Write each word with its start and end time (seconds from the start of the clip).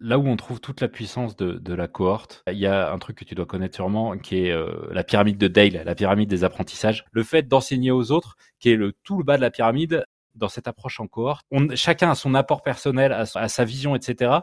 là 0.00 0.18
où 0.18 0.26
on 0.26 0.36
trouve 0.36 0.60
toute 0.60 0.80
la 0.80 0.88
puissance 0.88 1.36
de, 1.36 1.74
la 1.74 1.88
cohorte, 1.88 2.42
il 2.50 2.58
y 2.58 2.66
a 2.66 2.92
un 2.92 2.98
truc 2.98 3.18
que 3.18 3.24
tu 3.24 3.34
dois 3.34 3.46
connaître 3.46 3.74
sûrement, 3.74 4.16
qui 4.18 4.46
est 4.46 4.52
euh, 4.52 4.88
la 4.90 5.04
pyramide 5.04 5.38
de 5.38 5.48
Dale, 5.48 5.82
la 5.84 5.94
pyramide 5.94 6.28
des 6.28 6.44
apprentissages. 6.44 7.04
Le 7.12 7.22
fait 7.22 7.48
d'enseigner 7.48 7.90
aux 7.90 8.10
autres, 8.10 8.36
qui 8.58 8.70
est 8.70 8.76
le 8.76 8.92
tout 8.92 9.18
le 9.18 9.24
bas 9.24 9.36
de 9.36 9.42
la 9.42 9.50
pyramide, 9.50 10.04
dans 10.34 10.48
cette 10.48 10.68
approche 10.68 11.00
en 11.00 11.08
cohorte, 11.08 11.44
chacun 11.74 12.10
a 12.10 12.14
son 12.14 12.34
apport 12.34 12.62
personnel, 12.62 13.12
à, 13.12 13.48
sa 13.48 13.64
vision, 13.64 13.96
etc. 13.96 14.38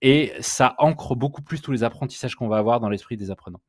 Et 0.00 0.32
ça 0.40 0.74
ancre 0.78 1.16
beaucoup 1.16 1.42
plus 1.42 1.60
tous 1.60 1.72
les 1.72 1.82
apprentissages 1.82 2.36
qu'on 2.36 2.48
va 2.48 2.58
avoir 2.58 2.78
dans 2.78 2.88
l'esprit 2.88 3.16
des 3.16 3.30
apprenants. 3.30 3.60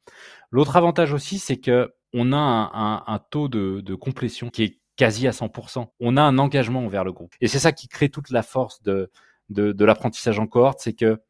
L'autre 0.51 0.75
avantage 0.75 1.13
aussi, 1.13 1.39
c'est 1.39 1.57
que 1.57 1.93
on 2.13 2.31
a 2.31 2.37
un, 2.37 3.19
taux 3.31 3.47
de, 3.47 3.81
de 3.81 3.95
complétion 3.95 4.49
qui 4.49 4.63
est 4.63 4.79
quasi 4.97 5.27
à 5.27 5.31
100%. 5.31 5.87
On 5.99 6.15
a 6.15 6.21
un 6.21 6.37
engagement 6.37 6.85
envers 6.85 7.03
le 7.03 7.11
groupe. 7.11 7.33
Et 7.41 7.47
c'est 7.47 7.57
ça 7.57 7.71
qui 7.71 7.87
crée 7.87 8.09
toute 8.09 8.29
la 8.29 8.43
force 8.43 8.83
de, 8.83 9.09
de, 9.53 9.85
l'apprentissage 9.85 10.39
en 10.39 10.47
cohorte, 10.47 10.79
c'est 10.81 10.93
que 10.93 11.21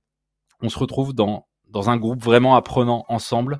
on 0.62 0.70
se 0.70 0.80
retrouve 0.80 1.14
dans, 1.14 1.48
dans 1.68 1.90
un 1.90 1.98
groupe 1.98 2.24
vraiment 2.24 2.56
apprenant 2.56 3.06
ensemble. 3.10 3.60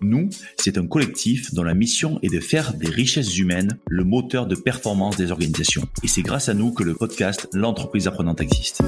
Nous, 0.00 0.28
c'est 0.56 0.78
un 0.78 0.86
collectif 0.86 1.52
dont 1.54 1.62
la 1.62 1.74
mission 1.74 2.18
est 2.22 2.32
de 2.32 2.40
faire 2.40 2.74
des 2.74 2.88
richesses 2.88 3.36
humaines 3.38 3.78
le 3.88 4.04
moteur 4.04 4.46
de 4.46 4.54
performance 4.54 5.16
des 5.16 5.32
organisations. 5.32 5.82
Et 6.02 6.08
c'est 6.08 6.22
grâce 6.22 6.48
à 6.48 6.54
nous 6.54 6.72
que 6.72 6.82
le 6.82 6.94
podcast 6.94 7.48
L'entreprise 7.52 8.06
apprenante 8.06 8.40
existe. 8.40 8.82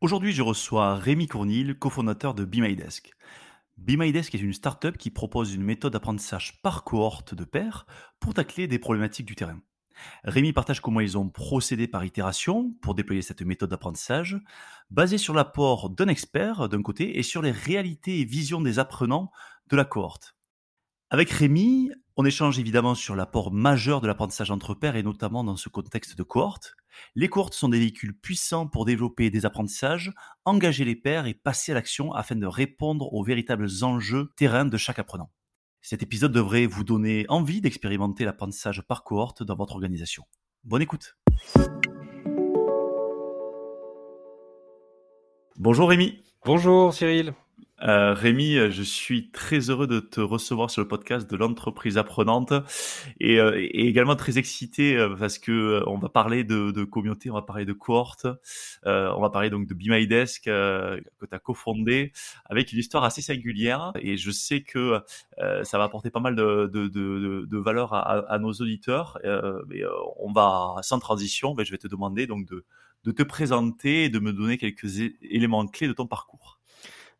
Aujourd'hui, 0.00 0.32
je 0.32 0.42
reçois 0.42 0.94
Rémi 0.94 1.26
Cournil, 1.26 1.74
cofondateur 1.74 2.34
de 2.34 2.44
Be 2.44 2.56
My 2.56 2.76
est 4.34 4.34
une 4.34 4.52
startup 4.52 4.96
qui 4.96 5.10
propose 5.10 5.54
une 5.54 5.62
méthode 5.62 5.92
d'apprentissage 5.92 6.60
par 6.62 6.84
cohorte 6.84 7.34
de 7.34 7.44
pairs 7.44 7.86
pour 8.20 8.34
tacler 8.34 8.66
des 8.66 8.78
problématiques 8.78 9.26
du 9.26 9.34
terrain. 9.34 9.60
Rémi 10.24 10.52
partage 10.52 10.80
comment 10.80 11.00
ils 11.00 11.18
ont 11.18 11.28
procédé 11.28 11.88
par 11.88 12.04
itération 12.04 12.72
pour 12.82 12.94
déployer 12.94 13.22
cette 13.22 13.42
méthode 13.42 13.70
d'apprentissage, 13.70 14.38
basée 14.90 15.18
sur 15.18 15.34
l'apport 15.34 15.90
d'un 15.90 16.08
expert 16.08 16.68
d'un 16.68 16.82
côté 16.82 17.18
et 17.18 17.22
sur 17.22 17.42
les 17.42 17.50
réalités 17.50 18.20
et 18.20 18.24
visions 18.24 18.60
des 18.60 18.78
apprenants 18.78 19.30
de 19.68 19.76
la 19.76 19.84
cohorte. 19.84 20.34
Avec 21.10 21.30
Rémi, 21.30 21.90
on 22.18 22.24
échange 22.26 22.58
évidemment 22.58 22.94
sur 22.94 23.16
l'apport 23.16 23.50
majeur 23.50 24.00
de 24.00 24.06
l'apprentissage 24.06 24.50
entre 24.50 24.74
pairs 24.74 24.96
et 24.96 25.02
notamment 25.02 25.42
dans 25.44 25.56
ce 25.56 25.70
contexte 25.70 26.18
de 26.18 26.22
cohorte. 26.22 26.74
Les 27.14 27.28
cohortes 27.28 27.54
sont 27.54 27.68
des 27.68 27.78
véhicules 27.78 28.18
puissants 28.18 28.66
pour 28.66 28.84
développer 28.84 29.30
des 29.30 29.46
apprentissages, 29.46 30.12
engager 30.44 30.84
les 30.84 30.96
pairs 30.96 31.26
et 31.26 31.34
passer 31.34 31.72
à 31.72 31.76
l'action 31.76 32.12
afin 32.12 32.36
de 32.36 32.46
répondre 32.46 33.10
aux 33.14 33.22
véritables 33.22 33.68
enjeux 33.82 34.32
terrain 34.36 34.64
de 34.64 34.76
chaque 34.76 34.98
apprenant. 34.98 35.30
Cet 35.80 36.02
épisode 36.02 36.32
devrait 36.32 36.66
vous 36.66 36.84
donner 36.84 37.24
envie 37.28 37.60
d'expérimenter 37.60 38.24
l'apprentissage 38.24 38.82
par 38.82 39.04
cohorte 39.04 39.42
dans 39.42 39.54
votre 39.54 39.74
organisation. 39.74 40.24
Bonne 40.64 40.82
écoute. 40.82 41.16
Bonjour 45.56 45.88
Rémi. 45.88 46.22
Bonjour 46.44 46.92
Cyril. 46.92 47.34
Euh, 47.82 48.12
Rémi, 48.12 48.56
je 48.70 48.82
suis 48.82 49.30
très 49.30 49.70
heureux 49.70 49.86
de 49.86 50.00
te 50.00 50.20
recevoir 50.20 50.70
sur 50.70 50.82
le 50.82 50.88
podcast 50.88 51.30
de 51.30 51.36
l'entreprise 51.36 51.96
apprenante 51.96 52.52
et, 53.20 53.38
euh, 53.40 53.54
également 53.72 54.16
très 54.16 54.36
excité 54.36 54.96
euh, 54.96 55.14
parce 55.16 55.38
que 55.38 55.82
on 55.86 55.98
va 55.98 56.08
parler 56.08 56.42
de, 56.42 56.84
communauté, 56.84 57.30
on 57.30 57.34
va 57.34 57.42
parler 57.42 57.64
de 57.64 57.72
cohorte, 57.72 58.26
on 58.84 59.20
va 59.20 59.30
parler 59.30 59.50
donc 59.50 59.66
de 59.68 59.74
Be 59.74 59.88
My 59.88 60.06
Desk 60.06 60.44
que 60.44 61.00
tu 61.20 61.26
as 61.30 61.38
cofondé 61.38 62.12
avec 62.46 62.72
une 62.72 62.78
histoire 62.78 63.04
assez 63.04 63.22
singulière 63.22 63.92
et 64.00 64.16
je 64.16 64.30
sais 64.30 64.62
que 64.62 65.00
ça 65.62 65.78
va 65.78 65.84
apporter 65.84 66.10
pas 66.10 66.20
mal 66.20 66.34
de, 66.34 66.66
de, 66.66 67.58
valeur 67.58 67.94
à, 67.94 68.38
nos 68.38 68.52
auditeurs. 68.52 69.18
mais 69.68 69.82
on 70.18 70.32
va 70.32 70.76
sans 70.82 70.98
transition, 70.98 71.54
mais 71.54 71.64
je 71.64 71.70
vais 71.70 71.78
te 71.78 71.88
demander 71.88 72.26
donc 72.26 72.46
de, 72.46 72.64
de 73.04 73.12
te 73.12 73.22
présenter 73.22 74.04
et 74.04 74.08
de 74.08 74.18
me 74.18 74.32
donner 74.32 74.58
quelques 74.58 74.98
éléments 75.22 75.66
clés 75.66 75.88
de 75.88 75.92
ton 75.92 76.06
parcours. 76.06 76.57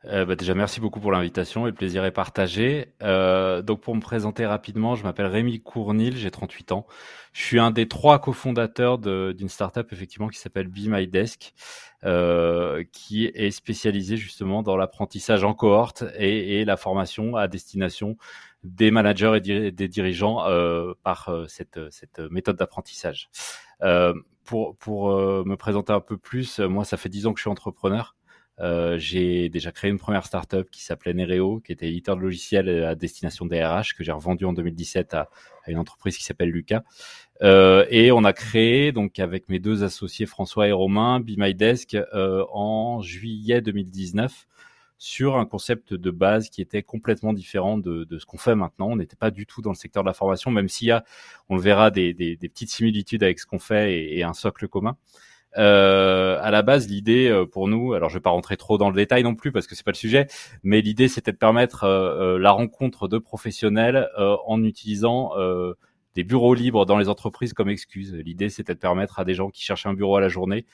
Euh, 0.04 0.24
bah 0.24 0.36
déjà, 0.36 0.54
merci 0.54 0.80
beaucoup 0.80 1.00
pour 1.00 1.10
l'invitation 1.10 1.66
et 1.66 1.70
le 1.70 1.74
plaisir 1.74 2.04
est 2.04 2.12
partagé. 2.12 2.94
Euh, 3.02 3.62
donc, 3.62 3.80
pour 3.80 3.96
me 3.96 4.00
présenter 4.00 4.46
rapidement, 4.46 4.94
je 4.94 5.02
m'appelle 5.02 5.26
Rémi 5.26 5.60
Cournil, 5.60 6.16
j'ai 6.16 6.30
38 6.30 6.72
ans. 6.72 6.86
Je 7.32 7.42
suis 7.42 7.58
un 7.58 7.70
des 7.70 7.88
trois 7.88 8.20
cofondateurs 8.20 8.98
d'une 8.98 9.48
startup 9.48 9.92
effectivement 9.92 10.28
qui 10.28 10.38
s'appelle 10.38 10.68
Be 10.68 10.86
My 10.86 11.06
Desk, 11.08 11.52
euh, 12.04 12.84
qui 12.92 13.26
est 13.26 13.50
spécialisée 13.50 14.16
justement 14.16 14.62
dans 14.62 14.76
l'apprentissage 14.76 15.44
en 15.44 15.52
cohorte 15.52 16.04
et, 16.16 16.64
la 16.64 16.76
formation 16.76 17.36
à 17.36 17.48
destination 17.48 18.16
des 18.64 18.90
managers 18.90 19.38
et 19.44 19.72
des 19.72 19.88
dirigeants 19.88 20.46
euh, 20.46 20.94
par 21.02 21.28
euh, 21.28 21.46
cette, 21.48 21.78
cette 21.90 22.18
méthode 22.18 22.56
d'apprentissage. 22.56 23.30
Euh, 23.82 24.14
pour 24.44 24.76
pour 24.78 25.10
me 25.10 25.56
présenter 25.56 25.92
un 25.92 26.00
peu 26.00 26.16
plus, 26.16 26.58
moi, 26.60 26.84
ça 26.84 26.96
fait 26.96 27.10
10 27.10 27.26
ans 27.26 27.32
que 27.34 27.38
je 27.38 27.42
suis 27.42 27.50
entrepreneur. 27.50 28.16
Euh, 28.60 28.98
j'ai 28.98 29.48
déjà 29.48 29.70
créé 29.70 29.90
une 29.90 29.98
première 29.98 30.26
startup 30.26 30.68
qui 30.70 30.82
s'appelait 30.82 31.14
Nereo, 31.14 31.60
qui 31.60 31.72
était 31.72 31.88
éditeur 31.88 32.16
de 32.16 32.22
logiciels 32.22 32.68
à 32.84 32.94
destination 32.94 33.46
des 33.46 33.64
RH, 33.64 33.94
que 33.96 34.02
j'ai 34.02 34.12
revendu 34.12 34.44
en 34.44 34.52
2017 34.52 35.14
à, 35.14 35.28
à, 35.64 35.70
une 35.70 35.78
entreprise 35.78 36.16
qui 36.16 36.24
s'appelle 36.24 36.50
Lucas. 36.50 36.82
Euh, 37.42 37.86
et 37.90 38.10
on 38.10 38.24
a 38.24 38.32
créé, 38.32 38.90
donc 38.92 39.18
avec 39.20 39.48
mes 39.48 39.60
deux 39.60 39.84
associés 39.84 40.26
François 40.26 40.66
et 40.66 40.72
Romain, 40.72 41.20
Be 41.20 41.36
My 41.36 41.54
Desk 41.54 41.94
euh, 41.94 42.44
en 42.52 43.00
juillet 43.00 43.60
2019 43.60 44.46
sur 44.98 45.36
un 45.36 45.46
concept 45.46 45.94
de 45.94 46.10
base 46.10 46.50
qui 46.50 46.60
était 46.60 46.82
complètement 46.82 47.32
différent 47.32 47.78
de, 47.78 48.02
de 48.02 48.18
ce 48.18 48.26
qu'on 48.26 48.36
fait 48.36 48.56
maintenant. 48.56 48.88
On 48.88 48.96
n'était 48.96 49.16
pas 49.16 49.30
du 49.30 49.46
tout 49.46 49.62
dans 49.62 49.70
le 49.70 49.76
secteur 49.76 50.02
de 50.02 50.08
la 50.08 50.12
formation, 50.12 50.50
même 50.50 50.68
s'il 50.68 50.88
y 50.88 50.90
a, 50.90 51.04
on 51.48 51.54
le 51.54 51.62
verra, 51.62 51.92
des, 51.92 52.12
des, 52.14 52.36
des 52.36 52.48
petites 52.48 52.70
similitudes 52.70 53.22
avec 53.22 53.38
ce 53.38 53.46
qu'on 53.46 53.60
fait 53.60 53.94
et, 53.94 54.18
et, 54.18 54.24
un 54.24 54.34
socle 54.34 54.66
commun. 54.66 54.96
Euh, 55.56 56.38
à 56.42 56.50
la 56.50 56.62
base, 56.62 56.88
l'idée 56.88 57.28
euh, 57.28 57.46
pour 57.46 57.68
nous, 57.68 57.94
alors 57.94 58.10
je 58.10 58.14
vais 58.14 58.20
pas 58.22 58.30
rentrer 58.30 58.56
trop 58.56 58.76
dans 58.78 58.90
le 58.90 58.96
détail 58.96 59.22
non 59.22 59.34
plus 59.34 59.50
parce 59.50 59.66
que 59.66 59.74
c'est 59.74 59.84
pas 59.84 59.92
le 59.92 59.96
sujet, 59.96 60.26
mais 60.62 60.80
l'idée 60.80 61.08
c'était 61.08 61.32
de 61.32 61.38
permettre 61.38 61.84
euh, 61.84 62.34
euh, 62.34 62.38
la 62.38 62.50
rencontre 62.50 63.08
de 63.08 63.18
professionnels 63.18 64.08
en 64.16 64.62
utilisant 64.62 65.32
des 66.14 66.24
bureaux 66.24 66.54
libres 66.54 66.84
dans 66.86 66.98
les 66.98 67.08
entreprises 67.08 67.52
comme 67.52 67.68
excuse. 67.68 68.14
L'idée 68.14 68.48
c'était 68.50 68.74
de 68.74 68.78
permettre 68.78 69.18
à 69.18 69.24
des 69.24 69.34
gens 69.34 69.50
qui 69.50 69.62
cherchaient 69.62 69.88
un 69.88 69.94
bureau 69.94 70.16
à 70.16 70.20
la 70.20 70.28
journée 70.28 70.66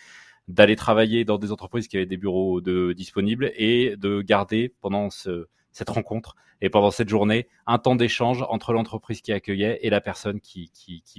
d'aller 0.49 0.77
travailler 0.77 1.25
dans 1.25 1.39
des 1.39 1.53
entreprises 1.53 1.89
qui 1.89 1.97
avaient 1.97 2.07
des 2.07 2.17
bureaux 2.17 2.61
de, 2.61 2.93
disponibles 2.93 3.53
et 3.57 3.97
de 3.97 4.21
garder 4.21 4.75
pendant 4.81 5.11
ce, 5.11 5.47
cette 5.73 5.89
rencontre 5.89 6.37
et 6.61 6.69
pendant 6.69 6.91
cette 6.91 7.09
journée 7.09 7.49
un 7.67 7.79
temps 7.79 7.97
d'échange 7.97 8.45
entre 8.49 8.73
l'entreprise 8.73 9.23
qui 9.23 9.33
accueillait 9.33 9.79
et 9.83 9.91
la 9.91 10.01
personne 10.01 10.41
qui 10.41 10.71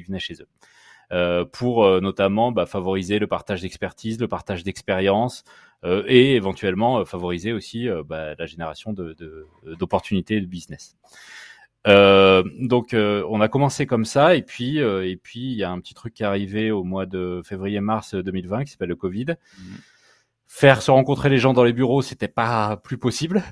venait 0.05 0.19
chez 0.19 0.35
eux. 0.41 0.47
Euh, 1.11 1.45
pour 1.45 1.85
euh, 1.85 1.99
notamment 2.01 2.51
bah, 2.51 2.65
favoriser 2.65 3.19
le 3.19 3.27
partage 3.27 3.61
d'expertise, 3.61 4.19
le 4.19 4.27
partage 4.27 4.63
d'expérience 4.63 5.43
euh, 5.83 6.03
et 6.07 6.35
éventuellement 6.35 7.05
favoriser 7.05 7.53
aussi 7.53 7.87
bah, 8.07 8.33
la 8.37 8.45
génération 8.47 8.93
d'opportunités 8.93 10.35
de, 10.35 10.45
de, 10.45 10.45
business. 10.49 10.95
Euh, 11.87 12.41
donc 12.59 12.95
on 12.95 13.41
a 13.41 13.47
commencé 13.47 13.85
comme 13.85 14.05
ça 14.05 14.35
et 14.35 14.41
puis 14.41 14.79
et 14.79 15.19
puis 15.21 15.51
il 15.51 15.57
y 15.57 15.63
a 15.63 15.69
un 15.69 15.79
petit 15.79 15.93
truc 15.93 16.15
qui 16.15 16.23
est 16.23 16.25
arrivé 16.25 16.71
au 16.71 16.83
mois 16.83 17.05
de 17.05 17.41
février-mars 17.45 18.15
2020 18.15 18.63
qui 18.63 18.71
s'appelle 18.71 18.89
le 18.89 18.95
Covid. 18.95 19.35
Mmh. 19.57 19.61
Faire 20.47 20.81
se 20.81 20.89
rencontrer 20.89 21.29
les 21.29 21.37
gens 21.37 21.53
dans 21.53 21.65
les 21.65 21.73
bureaux, 21.73 22.01
c'était 22.01 22.29
pas 22.29 22.77
plus 22.77 22.97
possible. 22.97 23.43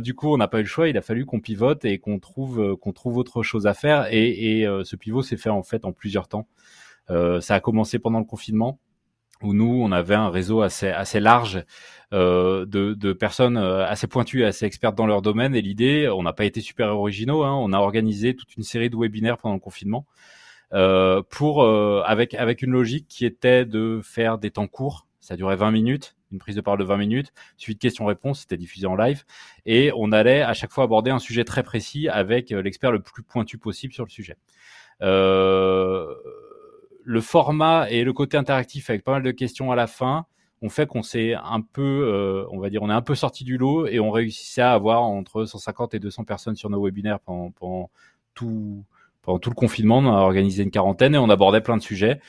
Du 0.00 0.14
coup, 0.14 0.32
on 0.32 0.36
n'a 0.36 0.46
pas 0.46 0.60
eu 0.60 0.62
le 0.62 0.68
choix. 0.68 0.88
Il 0.88 0.96
a 0.96 1.02
fallu 1.02 1.26
qu'on 1.26 1.40
pivote 1.40 1.84
et 1.84 1.98
qu'on 1.98 2.20
trouve 2.20 2.76
qu'on 2.76 2.92
trouve 2.92 3.16
autre 3.16 3.42
chose 3.42 3.66
à 3.66 3.74
faire. 3.74 4.06
Et, 4.12 4.60
et 4.60 4.68
ce 4.84 4.94
pivot 4.94 5.22
s'est 5.22 5.36
fait 5.36 5.50
en 5.50 5.64
fait 5.64 5.84
en 5.84 5.92
plusieurs 5.92 6.28
temps. 6.28 6.46
Euh, 7.10 7.40
ça 7.40 7.54
a 7.54 7.60
commencé 7.60 7.98
pendant 7.98 8.18
le 8.18 8.24
confinement 8.24 8.78
où 9.42 9.54
nous, 9.54 9.80
on 9.82 9.92
avait 9.92 10.14
un 10.14 10.30
réseau 10.30 10.62
assez, 10.62 10.88
assez 10.88 11.20
large 11.20 11.64
euh, 12.12 12.66
de, 12.66 12.94
de, 12.94 13.12
personnes 13.12 13.56
euh, 13.56 13.86
assez 13.86 14.06
pointues, 14.06 14.44
assez 14.44 14.64
expertes 14.66 14.96
dans 14.96 15.06
leur 15.06 15.22
domaine. 15.22 15.54
Et 15.54 15.62
l'idée, 15.62 16.08
on 16.08 16.22
n'a 16.22 16.32
pas 16.32 16.44
été 16.44 16.60
super 16.60 16.88
originaux, 16.88 17.44
hein, 17.44 17.54
on 17.54 17.72
a 17.72 17.78
organisé 17.78 18.34
toute 18.34 18.56
une 18.56 18.64
série 18.64 18.90
de 18.90 18.96
webinaires 18.96 19.38
pendant 19.38 19.54
le 19.54 19.60
confinement 19.60 20.06
euh, 20.74 21.22
pour 21.30 21.62
euh, 21.62 22.02
avec 22.04 22.34
avec 22.34 22.62
une 22.62 22.72
logique 22.72 23.06
qui 23.08 23.24
était 23.24 23.64
de 23.64 24.00
faire 24.02 24.38
des 24.38 24.50
temps 24.50 24.66
courts. 24.66 25.06
Ça 25.20 25.36
durait 25.36 25.56
20 25.56 25.70
minutes, 25.70 26.16
une 26.32 26.38
prise 26.38 26.56
de 26.56 26.60
parole 26.60 26.80
de 26.80 26.84
20 26.84 26.96
minutes, 26.96 27.32
suivi 27.56 27.74
de 27.74 27.80
questions-réponses, 27.80 28.40
c'était 28.40 28.56
diffusé 28.56 28.86
en 28.86 28.96
live, 28.96 29.24
et 29.66 29.92
on 29.94 30.10
allait 30.12 30.42
à 30.42 30.54
chaque 30.54 30.72
fois 30.72 30.84
aborder 30.84 31.10
un 31.10 31.18
sujet 31.18 31.44
très 31.44 31.62
précis 31.62 32.08
avec 32.08 32.50
l'expert 32.50 32.92
le 32.92 33.00
plus 33.00 33.22
pointu 33.22 33.58
possible 33.58 33.92
sur 33.92 34.04
le 34.04 34.10
sujet. 34.10 34.36
Euh, 35.02 36.14
le 37.08 37.22
format 37.22 37.88
et 37.88 38.04
le 38.04 38.12
côté 38.12 38.36
interactif 38.36 38.90
avec 38.90 39.02
pas 39.02 39.12
mal 39.12 39.22
de 39.22 39.30
questions 39.30 39.72
à 39.72 39.76
la 39.76 39.86
fin 39.86 40.26
ont 40.60 40.68
fait 40.68 40.86
qu'on 40.86 41.02
s'est 41.02 41.32
un 41.34 41.62
peu, 41.62 41.82
euh, 41.82 42.44
on 42.50 42.60
va 42.60 42.68
dire, 42.68 42.82
on 42.82 42.90
est 42.90 42.94
un 42.94 43.00
peu 43.00 43.14
sorti 43.14 43.44
du 43.44 43.56
lot 43.56 43.86
et 43.86 43.98
on 43.98 44.10
réussissait 44.10 44.60
à 44.60 44.72
avoir 44.72 45.02
entre 45.02 45.46
150 45.46 45.94
et 45.94 46.00
200 46.00 46.24
personnes 46.24 46.56
sur 46.56 46.68
nos 46.68 46.84
webinaires 46.84 47.20
pendant, 47.20 47.50
pendant 47.52 47.90
tout 48.34 48.84
pendant 49.22 49.38
tout 49.38 49.48
le 49.48 49.54
confinement. 49.54 49.98
On 49.98 50.14
a 50.14 50.20
organisé 50.20 50.62
une 50.62 50.70
quarantaine 50.70 51.14
et 51.14 51.18
on 51.18 51.30
abordait 51.30 51.62
plein 51.62 51.78
de 51.78 51.82
sujets. 51.82 52.20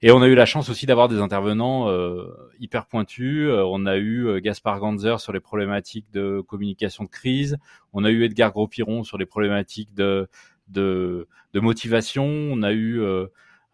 Et 0.00 0.10
on 0.10 0.22
a 0.22 0.26
eu 0.26 0.34
la 0.34 0.46
chance 0.46 0.70
aussi 0.70 0.86
d'avoir 0.86 1.08
des 1.08 1.18
intervenants 1.18 1.90
euh, 1.90 2.24
hyper 2.58 2.86
pointus. 2.86 3.48
Euh, 3.48 3.62
on 3.66 3.84
a 3.84 3.96
eu 3.96 4.26
euh, 4.26 4.40
Gaspard 4.40 4.80
Ganzer 4.80 5.20
sur 5.20 5.34
les 5.34 5.40
problématiques 5.40 6.10
de 6.12 6.40
communication 6.40 7.04
de 7.04 7.10
crise. 7.10 7.58
On 7.92 8.04
a 8.04 8.10
eu 8.10 8.24
Edgar 8.24 8.52
Gros-Piron 8.52 9.04
sur 9.04 9.18
les 9.18 9.26
problématiques 9.26 9.92
de, 9.92 10.28
de, 10.68 11.28
de 11.52 11.60
motivation. 11.60 12.24
On 12.24 12.62
a 12.62 12.72
eu 12.72 13.02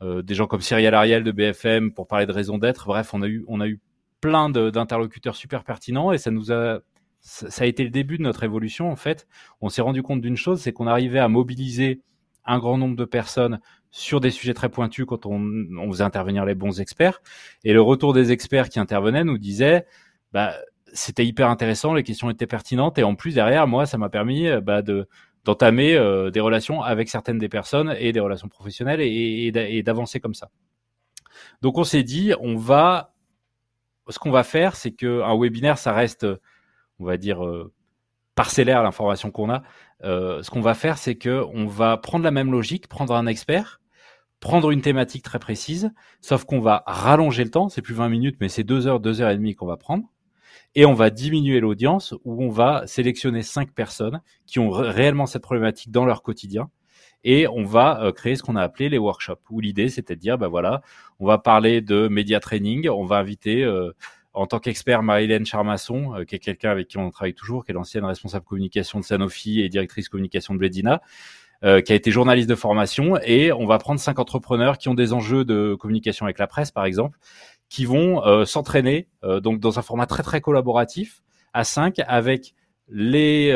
des 0.02 0.34
gens 0.34 0.46
comme 0.46 0.60
Cyril 0.60 0.94
Ariel 0.94 1.24
de 1.24 1.32
BFM 1.32 1.92
pour 1.92 2.06
parler 2.06 2.26
de 2.26 2.32
raison 2.32 2.58
d'être. 2.58 2.86
Bref, 2.86 3.12
on 3.12 3.22
a 3.22 3.28
eu, 3.28 3.44
on 3.48 3.60
a 3.60 3.68
eu 3.68 3.80
plein 4.20 4.50
d'interlocuteurs 4.50 5.36
super 5.36 5.64
pertinents 5.64 6.12
et 6.12 6.18
ça 6.18 6.30
nous 6.30 6.52
a 6.52 6.80
ça 7.22 7.64
a 7.64 7.66
été 7.66 7.84
le 7.84 7.90
début 7.90 8.16
de 8.16 8.22
notre 8.22 8.44
évolution 8.44 8.90
en 8.90 8.96
fait. 8.96 9.26
On 9.60 9.68
s'est 9.68 9.82
rendu 9.82 10.02
compte 10.02 10.22
d'une 10.22 10.36
chose, 10.36 10.60
c'est 10.60 10.72
qu'on 10.72 10.86
arrivait 10.86 11.18
à 11.18 11.28
mobiliser 11.28 12.00
un 12.46 12.58
grand 12.58 12.78
nombre 12.78 12.96
de 12.96 13.04
personnes 13.04 13.60
sur 13.90 14.20
des 14.20 14.30
sujets 14.30 14.54
très 14.54 14.70
pointus 14.70 15.04
quand 15.06 15.26
on, 15.26 15.40
on, 15.78 15.90
faisait 15.90 16.04
intervenir 16.04 16.46
les 16.46 16.54
bons 16.54 16.80
experts. 16.80 17.20
Et 17.64 17.74
le 17.74 17.82
retour 17.82 18.14
des 18.14 18.32
experts 18.32 18.70
qui 18.70 18.78
intervenaient 18.78 19.24
nous 19.24 19.36
disait, 19.36 19.84
bah, 20.32 20.54
c'était 20.92 21.26
hyper 21.26 21.48
intéressant, 21.50 21.92
les 21.92 22.02
questions 22.02 22.30
étaient 22.30 22.46
pertinentes 22.46 22.98
et 22.98 23.02
en 23.02 23.14
plus 23.14 23.34
derrière, 23.34 23.66
moi, 23.66 23.84
ça 23.84 23.98
m'a 23.98 24.08
permis 24.08 24.48
euh, 24.48 24.60
bah, 24.60 24.80
de 24.82 25.06
d'entamer 25.44 25.94
euh, 25.94 26.30
des 26.30 26.40
relations 26.40 26.82
avec 26.82 27.08
certaines 27.08 27.38
des 27.38 27.48
personnes 27.48 27.94
et 27.98 28.12
des 28.12 28.20
relations 28.20 28.48
professionnelles 28.48 29.00
et, 29.00 29.50
et 29.54 29.82
d'avancer 29.82 30.20
comme 30.20 30.34
ça. 30.34 30.50
Donc 31.62 31.78
on 31.78 31.84
s'est 31.84 32.02
dit, 32.02 32.32
on 32.40 32.56
va, 32.56 33.14
ce 34.08 34.18
qu'on 34.18 34.30
va 34.30 34.42
faire, 34.42 34.76
c'est 34.76 34.92
que 34.92 35.22
un 35.22 35.38
webinaire, 35.38 35.78
ça 35.78 35.92
reste, 35.92 36.26
on 36.98 37.04
va 37.04 37.16
dire, 37.16 37.44
euh, 37.44 37.72
parcellaire 38.34 38.82
l'information 38.82 39.30
qu'on 39.30 39.50
a. 39.50 39.62
Euh, 40.02 40.42
ce 40.42 40.50
qu'on 40.50 40.60
va 40.60 40.74
faire, 40.74 40.98
c'est 40.98 41.16
que 41.16 41.44
on 41.52 41.66
va 41.66 41.96
prendre 41.96 42.24
la 42.24 42.30
même 42.30 42.50
logique, 42.52 42.88
prendre 42.88 43.14
un 43.14 43.26
expert, 43.26 43.80
prendre 44.40 44.70
une 44.70 44.80
thématique 44.80 45.22
très 45.22 45.38
précise, 45.38 45.92
sauf 46.20 46.44
qu'on 46.44 46.60
va 46.60 46.82
rallonger 46.86 47.44
le 47.44 47.50
temps, 47.50 47.68
c'est 47.68 47.82
plus 47.82 47.94
20 47.94 48.08
minutes, 48.08 48.36
mais 48.40 48.48
c'est 48.48 48.64
2 48.64 48.86
heures, 48.86 49.00
2 49.00 49.20
heures 49.20 49.30
et 49.30 49.36
demie 49.36 49.54
qu'on 49.54 49.66
va 49.66 49.76
prendre, 49.76 50.04
et 50.74 50.86
on 50.86 50.94
va 50.94 51.10
diminuer 51.10 51.60
l'audience, 51.60 52.14
où 52.24 52.42
on 52.44 52.50
va 52.50 52.86
sélectionner 52.86 53.42
5 53.42 53.72
personnes 53.72 54.20
qui 54.46 54.58
ont 54.58 54.70
réellement 54.70 55.26
cette 55.26 55.42
problématique 55.42 55.90
dans 55.90 56.04
leur 56.04 56.22
quotidien, 56.22 56.70
et 57.22 57.46
on 57.48 57.64
va 57.64 58.02
euh, 58.02 58.12
créer 58.12 58.36
ce 58.36 58.42
qu'on 58.42 58.56
a 58.56 58.62
appelé 58.62 58.88
les 58.88 58.98
workshops, 58.98 59.42
où 59.50 59.60
l'idée 59.60 59.88
c'était 59.88 60.16
de 60.16 60.20
dire, 60.20 60.38
ben 60.38 60.48
voilà, 60.48 60.82
on 61.18 61.26
va 61.26 61.38
parler 61.38 61.80
de 61.80 62.08
média 62.08 62.40
training, 62.40 62.88
on 62.88 63.04
va 63.04 63.18
inviter... 63.18 63.64
Euh, 63.64 63.92
en 64.32 64.46
tant 64.46 64.60
qu'expert, 64.60 65.02
Marie-Hélène 65.02 65.44
Charmasson, 65.44 66.14
euh, 66.14 66.24
qui 66.24 66.36
est 66.36 66.38
quelqu'un 66.38 66.70
avec 66.70 66.88
qui 66.88 66.98
on 66.98 67.10
travaille 67.10 67.34
toujours, 67.34 67.64
qui 67.64 67.72
est 67.72 67.74
l'ancienne 67.74 68.04
responsable 68.04 68.44
communication 68.44 69.00
de 69.00 69.04
Sanofi 69.04 69.60
et 69.60 69.68
directrice 69.68 70.08
communication 70.08 70.54
de 70.54 70.60
Bledina, 70.60 71.02
euh, 71.64 71.80
qui 71.80 71.92
a 71.92 71.94
été 71.94 72.10
journaliste 72.10 72.48
de 72.48 72.54
formation. 72.54 73.18
Et 73.24 73.52
on 73.52 73.66
va 73.66 73.78
prendre 73.78 74.00
cinq 74.00 74.18
entrepreneurs 74.18 74.78
qui 74.78 74.88
ont 74.88 74.94
des 74.94 75.12
enjeux 75.12 75.44
de 75.44 75.74
communication 75.74 76.26
avec 76.26 76.38
la 76.38 76.46
presse, 76.46 76.70
par 76.70 76.84
exemple, 76.84 77.18
qui 77.70 77.86
vont 77.86 78.22
euh, 78.26 78.44
s'entraîner 78.44 79.08
donc 79.42 79.60
dans 79.60 79.78
un 79.78 79.82
format 79.82 80.06
très 80.06 80.22
très 80.22 80.42
collaboratif 80.42 81.22
à 81.54 81.64
cinq 81.64 82.00
avec 82.06 82.54
les 82.88 83.54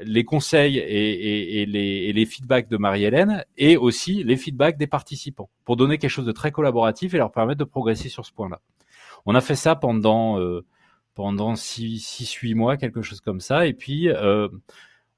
les 0.00 0.24
conseils 0.24 0.78
et, 0.78 0.82
et, 0.82 1.62
et, 1.62 1.66
les, 1.66 1.80
et, 1.80 2.12
les, 2.12 2.26
feedbacks 2.26 2.68
de 2.68 2.76
Marie-Hélène 2.76 3.44
et 3.56 3.76
aussi 3.76 4.22
les 4.22 4.36
feedbacks 4.36 4.78
des 4.78 4.86
participants 4.86 5.50
pour 5.64 5.76
donner 5.76 5.98
quelque 5.98 6.10
chose 6.10 6.26
de 6.26 6.32
très 6.32 6.52
collaboratif 6.52 7.14
et 7.14 7.18
leur 7.18 7.32
permettre 7.32 7.58
de 7.58 7.64
progresser 7.64 8.08
sur 8.08 8.24
ce 8.24 8.32
point-là. 8.32 8.60
On 9.26 9.34
a 9.34 9.40
fait 9.40 9.56
ça 9.56 9.76
pendant 9.76 10.40
euh, 10.40 10.64
pendant 11.14 11.56
six, 11.56 12.32
huit 12.34 12.54
mois, 12.54 12.76
quelque 12.76 13.02
chose 13.02 13.20
comme 13.20 13.40
ça. 13.40 13.66
Et 13.66 13.72
puis, 13.72 14.08
euh, 14.08 14.48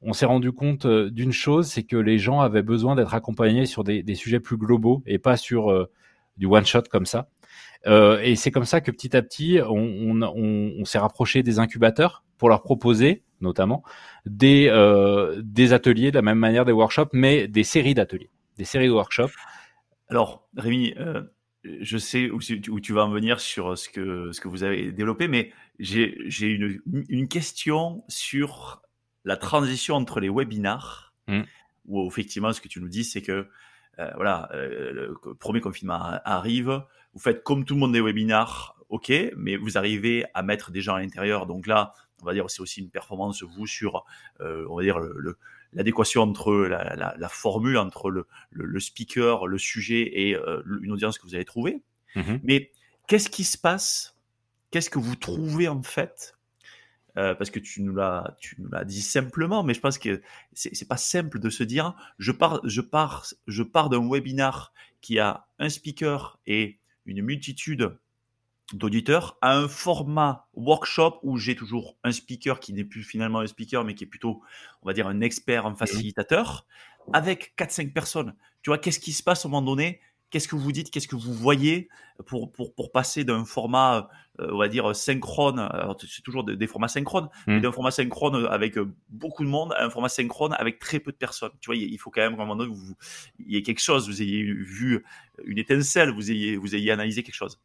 on 0.00 0.14
s'est 0.14 0.24
rendu 0.24 0.50
compte 0.50 0.86
euh, 0.86 1.10
d'une 1.10 1.32
chose, 1.32 1.66
c'est 1.66 1.82
que 1.82 1.96
les 1.96 2.18
gens 2.18 2.40
avaient 2.40 2.62
besoin 2.62 2.96
d'être 2.96 3.12
accompagnés 3.12 3.66
sur 3.66 3.84
des, 3.84 4.14
sujets 4.14 4.40
plus 4.40 4.56
globaux 4.56 5.02
et 5.04 5.18
pas 5.18 5.36
sur 5.36 5.88
du 6.38 6.46
one 6.46 6.64
shot 6.64 6.82
comme 6.90 7.04
ça. 7.04 7.28
Et 7.86 8.36
c'est 8.36 8.50
comme 8.50 8.64
ça 8.64 8.80
que 8.80 8.90
petit 8.90 9.16
à 9.16 9.22
petit, 9.22 9.58
on, 9.62 10.84
s'est 10.84 10.98
rapproché 10.98 11.42
des 11.42 11.58
incubateurs 11.58 12.24
pour 12.38 12.48
leur 12.48 12.62
proposer, 12.62 13.22
notamment, 13.40 13.82
des, 14.26 14.70
des 15.42 15.72
ateliers 15.72 16.10
de 16.10 16.16
la 16.16 16.22
même 16.22 16.38
manière 16.38 16.64
des 16.64 16.72
workshops, 16.72 17.10
mais 17.12 17.48
des 17.48 17.64
séries 17.64 17.94
d'ateliers, 17.94 18.30
des 18.58 18.64
séries 18.64 18.86
de 18.86 18.92
workshops. 18.92 19.34
Alors, 20.08 20.48
Rémi, 20.56 20.94
je 21.64 21.98
sais 21.98 22.30
où, 22.30 22.40
tu 22.80 22.92
vas 22.92 23.04
en 23.04 23.10
venir 23.10 23.40
sur 23.40 23.76
ce 23.76 23.88
que, 23.88 24.32
ce 24.32 24.40
que 24.40 24.48
vous 24.48 24.62
avez 24.62 24.92
développé, 24.92 25.28
mais 25.28 25.52
j'ai 25.78 26.14
une, 26.40 26.80
une, 27.08 27.28
question 27.28 28.04
sur 28.08 28.82
la 29.24 29.36
transition 29.36 29.96
entre 29.96 30.20
les 30.20 30.28
webinars, 30.28 31.14
mmh. 31.28 31.42
où 31.86 32.06
effectivement, 32.06 32.52
ce 32.52 32.60
que 32.60 32.68
tu 32.68 32.80
nous 32.80 32.88
dis, 32.88 33.04
c'est 33.04 33.22
que 33.22 33.48
euh, 33.98 34.10
voilà, 34.14 34.48
euh, 34.54 34.92
le 34.92 35.34
premier 35.34 35.60
confinement 35.60 36.00
arrive, 36.24 36.82
vous 37.14 37.20
faites 37.20 37.42
comme 37.42 37.64
tout 37.64 37.74
le 37.74 37.80
monde 37.80 37.92
des 37.92 38.00
webinars, 38.00 38.76
ok, 38.88 39.12
mais 39.36 39.56
vous 39.56 39.78
arrivez 39.78 40.24
à 40.34 40.42
mettre 40.42 40.70
des 40.70 40.80
gens 40.80 40.94
à 40.94 41.00
l'intérieur. 41.00 41.46
Donc 41.46 41.66
là, 41.66 41.92
on 42.22 42.26
va 42.26 42.34
dire, 42.34 42.50
c'est 42.50 42.60
aussi 42.60 42.80
une 42.80 42.90
performance, 42.90 43.42
vous, 43.42 43.66
sur, 43.66 44.04
euh, 44.40 44.66
on 44.68 44.76
va 44.76 44.82
dire, 44.82 44.98
le 44.98 45.36
l'adéquation 45.72 46.22
entre 46.22 46.52
la, 46.52 46.96
la, 46.96 47.14
la, 47.16 47.28
formule, 47.28 47.78
entre 47.78 48.10
le, 48.10 48.26
le, 48.50 48.80
speaker, 48.80 49.46
le 49.46 49.58
sujet 49.58 50.02
et 50.12 50.34
euh, 50.34 50.62
une 50.82 50.92
audience 50.92 51.18
que 51.18 51.26
vous 51.26 51.34
avez 51.34 51.44
trouvée. 51.44 51.82
Mmh 52.16 52.38
Mais 52.42 52.72
qu'est-ce 53.06 53.30
qui 53.30 53.44
se 53.44 53.56
passe? 53.56 54.16
Qu'est-ce 54.70 54.90
que 54.90 54.98
vous 54.98 55.16
trouvez 55.16 55.68
en 55.68 55.82
fait? 55.82 56.36
Euh, 57.16 57.34
parce 57.34 57.50
que 57.50 57.58
tu 57.58 57.82
nous 57.82 57.94
l'as, 57.94 58.36
tu 58.40 58.56
nous 58.60 58.68
l'as 58.68 58.84
dit 58.84 59.02
simplement, 59.02 59.62
mais 59.64 59.74
je 59.74 59.80
pense 59.80 59.98
que 59.98 60.22
c'est, 60.52 60.74
c'est 60.74 60.86
pas 60.86 60.96
simple 60.96 61.40
de 61.40 61.50
se 61.50 61.64
dire, 61.64 61.94
je 62.18 62.30
pars, 62.30 62.60
je 62.64 62.80
pars, 62.80 63.26
je 63.46 63.62
pars 63.62 63.90
d'un 63.90 64.08
webinar 64.08 64.72
qui 65.00 65.18
a 65.18 65.46
un 65.58 65.68
speaker 65.68 66.38
et 66.46 66.79
une 67.06 67.22
multitude 67.22 67.98
d'auditeurs 68.72 69.36
à 69.40 69.56
un 69.56 69.68
format 69.68 70.46
workshop 70.54 71.18
où 71.22 71.36
j'ai 71.38 71.56
toujours 71.56 71.96
un 72.04 72.12
speaker 72.12 72.60
qui 72.60 72.72
n'est 72.72 72.84
plus 72.84 73.02
finalement 73.02 73.40
un 73.40 73.46
speaker, 73.46 73.84
mais 73.84 73.94
qui 73.94 74.04
est 74.04 74.06
plutôt, 74.06 74.42
on 74.82 74.86
va 74.86 74.92
dire, 74.92 75.08
un 75.08 75.20
expert, 75.20 75.66
un 75.66 75.74
facilitateur, 75.74 76.66
avec 77.12 77.54
4-5 77.58 77.92
personnes. 77.92 78.34
Tu 78.62 78.70
vois, 78.70 78.78
qu'est-ce 78.78 79.00
qui 79.00 79.12
se 79.12 79.22
passe 79.22 79.44
au 79.44 79.48
moment 79.48 79.66
donné? 79.66 80.00
Qu'est-ce 80.30 80.48
que 80.48 80.56
vous 80.56 80.72
dites 80.72 80.90
Qu'est-ce 80.90 81.08
que 81.08 81.16
vous 81.16 81.32
voyez 81.32 81.88
pour, 82.26 82.52
pour, 82.52 82.74
pour 82.74 82.92
passer 82.92 83.24
d'un 83.24 83.44
format, 83.44 84.08
euh, 84.40 84.48
on 84.52 84.58
va 84.58 84.68
dire, 84.68 84.94
synchrone, 84.94 85.68
c'est 86.06 86.22
toujours 86.22 86.44
des, 86.44 86.66
formats 86.66 86.88
synchrones, 86.88 87.28
mais 87.46 87.58
mmh. 87.58 87.60
d'un 87.62 87.72
format 87.72 87.90
synchrone 87.90 88.46
avec 88.48 88.78
euh, 88.78 88.92
beaucoup 89.08 89.44
de 89.44 89.48
monde 89.48 89.72
à 89.76 89.84
un 89.84 89.90
format 89.90 90.08
synchrone 90.08 90.54
avec 90.58 90.78
très 90.78 91.00
peu 91.00 91.10
de 91.10 91.16
personnes. 91.16 91.50
Tu 91.60 91.66
vois, 91.66 91.76
il 91.76 91.98
faut 91.98 92.10
quand 92.10 92.20
même 92.20 92.36
qu'à 92.36 92.42
un 92.42 92.46
moment 92.46 92.56
donné, 92.56 92.72
vous, 92.72 92.94
il 93.40 93.52
y 93.52 93.56
ait 93.56 93.62
quelque 93.62 93.82
chose, 93.82 94.08
vous 94.08 94.22
ayez 94.22 94.42
vu 94.42 95.04
une 95.44 95.58
étincelle, 95.58 96.10
vous 96.10 96.30
ayez, 96.30 96.56
vous 96.56 96.74
ayez 96.74 96.92
analysé 96.92 97.22
quelque 97.22 97.34
chose. 97.34 97.58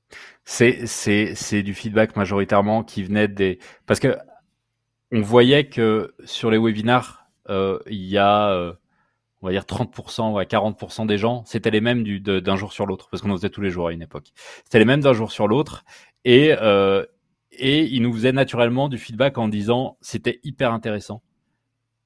C'est, 0.43 0.87
c'est, 0.87 1.35
c'est 1.35 1.61
du 1.61 1.73
feedback 1.73 2.15
majoritairement 2.15 2.83
qui 2.83 3.03
venait 3.03 3.27
des... 3.27 3.59
Parce 3.85 3.99
que 3.99 4.17
on 5.11 5.21
voyait 5.21 5.67
que 5.67 6.15
sur 6.25 6.49
les 6.49 6.57
webinars, 6.57 7.27
euh, 7.49 7.79
il 7.87 8.05
y 8.05 8.17
a 8.17 8.75
on 9.45 9.49
va 9.49 9.51
dire 9.51 9.65
30% 9.65 10.33
ou 10.33 10.41
40% 10.41 11.05
des 11.05 11.19
gens, 11.19 11.43
c'était 11.45 11.69
les 11.69 11.79
mêmes 11.79 12.01
du, 12.01 12.19
d'un 12.19 12.55
jour 12.55 12.73
sur 12.73 12.87
l'autre, 12.87 13.09
parce 13.11 13.21
qu'on 13.21 13.29
en 13.29 13.37
faisait 13.37 13.51
tous 13.51 13.61
les 13.61 13.69
jours 13.69 13.89
à 13.89 13.93
une 13.93 14.01
époque. 14.01 14.31
C'était 14.63 14.79
les 14.79 14.85
mêmes 14.85 15.01
d'un 15.01 15.13
jour 15.13 15.31
sur 15.31 15.47
l'autre, 15.47 15.85
et, 16.23 16.55
euh, 16.59 17.05
et 17.51 17.83
ils 17.83 18.01
nous 18.01 18.11
faisaient 18.11 18.31
naturellement 18.31 18.89
du 18.89 18.97
feedback 18.97 19.37
en 19.37 19.47
disant 19.47 19.97
c'était 20.01 20.39
hyper 20.43 20.73
intéressant, 20.73 21.21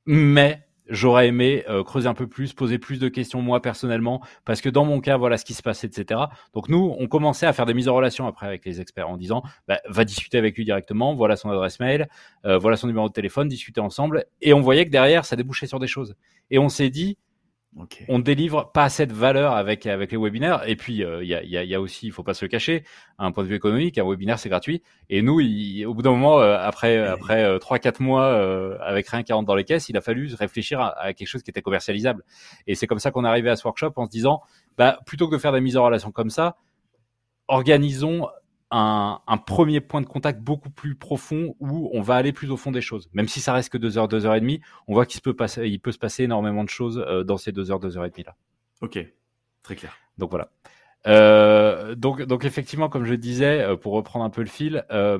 mais 0.06 0.68
j'aurais 0.90 1.28
aimé 1.28 1.64
euh, 1.70 1.84
creuser 1.84 2.10
un 2.10 2.14
peu 2.14 2.28
plus, 2.28 2.54
poser 2.54 2.78
plus 2.78 3.00
de 3.00 3.08
questions 3.08 3.42
moi 3.42 3.62
personnellement, 3.62 4.22
parce 4.44 4.60
que 4.60 4.70
dans 4.70 4.84
mon 4.84 5.00
cas, 5.00 5.16
voilà 5.16 5.38
ce 5.38 5.46
qui 5.46 5.54
se 5.54 5.62
passe, 5.62 5.84
etc. 5.84 6.22
Donc 6.54 6.68
nous, 6.68 6.94
on 7.00 7.08
commençait 7.08 7.46
à 7.46 7.54
faire 7.54 7.66
des 7.66 7.74
mises 7.74 7.88
en 7.88 7.96
relation 7.96 8.28
après 8.28 8.48
avec 8.48 8.66
les 8.66 8.82
experts 8.82 9.10
en 9.10 9.16
disant, 9.16 9.44
bah, 9.68 9.80
va 9.88 10.04
discuter 10.04 10.38
avec 10.38 10.58
lui 10.58 10.66
directement, 10.66 11.16
voilà 11.16 11.36
son 11.38 11.50
adresse 11.52 11.80
mail, 11.80 12.10
euh, 12.46 12.58
voilà 12.58 12.76
son 12.76 12.88
numéro 12.88 13.08
de 13.08 13.14
téléphone, 13.14 13.48
discuter 13.48 13.80
ensemble, 13.80 14.26
et 14.42 14.54
on 14.54 14.60
voyait 14.60 14.86
que 14.86 14.92
derrière, 14.92 15.24
ça 15.24 15.38
débouchait 15.38 15.68
sur 15.68 15.80
des 15.80 15.88
choses. 15.88 16.16
Et 16.52 16.60
on 16.60 16.70
s'est 16.70 16.90
dit, 16.90 17.18
Okay. 17.78 18.06
On 18.08 18.18
délivre 18.18 18.72
pas 18.72 18.86
assez 18.86 19.06
de 19.06 19.14
valeur 19.14 19.54
avec 19.54 19.86
avec 19.86 20.12
les 20.12 20.18
webinaires. 20.18 20.68
Et 20.68 20.76
puis 20.76 20.96
il 20.96 21.04
euh, 21.04 21.24
y, 21.24 21.36
a, 21.36 21.44
y, 21.44 21.56
a, 21.56 21.64
y, 21.64 21.76
a, 21.76 21.80
aussi, 21.80 22.08
il 22.08 22.12
faut 22.12 22.24
pas 22.24 22.34
se 22.34 22.44
le 22.44 22.50
cacher, 22.50 22.84
un 23.20 23.32
point 23.32 23.44
de 23.44 23.50
vue 23.50 23.56
économique, 23.56 24.00
un 24.00 24.10
webinaire 24.10 24.40
c'est 24.40 24.50
gratuit. 24.50 24.82
Et 25.10 25.22
nous, 25.22 25.40
au 25.40 25.94
bout 25.94 26.02
d'un 26.02 26.12
moment, 26.12 26.40
euh, 26.40 26.58
après 26.60 26.98
après 26.98 27.44
euh, 27.44 27.60
trois 27.60 27.78
quatre 27.78 28.00
mois 28.00 28.36
avec 28.82 29.08
rien 29.10 29.22
qui 29.22 29.34
rentre 29.34 29.46
dans 29.46 29.56
les 29.56 29.66
caisses, 29.66 29.88
il 29.88 29.98
a 29.98 30.02
fallu 30.02 30.34
réfléchir 30.34 30.82
à, 30.82 31.14
quelque 31.14 31.28
chose 31.28 31.44
qui 31.44 31.52
était 31.52 31.62
commercialisable. 31.62 32.24
Et 32.66 32.74
c'est 32.74 32.88
comme 32.88 33.00
ça 33.00 33.12
qu'on 33.12 33.24
est 33.24 33.30
arrivé 33.30 33.52
à 33.52 33.56
ce 33.56 33.64
workshop 33.66 33.94
en 33.98 34.06
se 34.06 34.12
disant, 34.12 34.42
bah 34.78 35.00
plutôt 35.06 35.28
que 35.30 35.36
de 35.36 35.40
faire 35.40 35.52
des 35.52 35.62
mises 35.62 35.78
en 35.78 35.86
relation 35.86 36.12
comme 36.12 36.32
ça, 36.32 36.58
organisons 37.48 38.28
un, 38.72 39.20
un, 39.26 39.38
premier 39.38 39.82
point 39.82 40.02
de 40.02 40.06
contact 40.06 40.42
beaucoup 40.42 40.70
plus 40.70 40.96
profond 40.96 41.56
où 41.60 41.90
on 41.94 42.02
va 42.02 42.16
aller 42.16 42.34
plus 42.34 42.52
au 42.52 42.58
fond 42.58 42.72
des 42.72 42.82
choses. 42.82 43.10
Même 43.14 43.28
si 43.28 43.42
ça 43.42 43.54
reste 43.54 43.72
que 43.72 43.78
deux 43.78 43.98
heures, 43.98 44.08
deux 44.08 44.26
heures 44.26 44.36
et 44.36 44.42
demie, 44.42 44.62
on 44.88 44.94
voit 44.94 45.06
qu'il 45.06 45.22
peut 45.22 45.36
passer, 45.36 45.68
il 45.68 45.80
peut 45.80 45.92
se 45.92 45.98
passer 45.98 46.24
énormément 46.24 46.64
de 46.64 46.70
choses 46.70 47.04
euh, 47.08 47.24
dans 47.24 47.38
ces 47.38 47.52
deux 47.52 47.72
heures, 47.72 47.80
deux 47.80 47.98
heures 47.98 48.06
et 48.06 48.10
demie 48.12 48.24
là. 48.24 48.36
Ok, 48.82 49.00
très 49.64 49.76
clair. 49.76 49.98
Donc 50.18 50.30
voilà. 50.30 50.52
Euh, 51.08 51.96
donc, 51.96 52.22
donc 52.24 52.46
effectivement, 52.46 52.90
comme 52.90 53.06
je 53.06 53.14
disais, 53.14 53.62
euh, 53.62 53.76
pour 53.76 53.94
reprendre 53.94 54.26
un 54.26 54.30
peu 54.30 54.42
le 54.42 54.48
fil, 54.48 54.86
euh, 54.92 55.20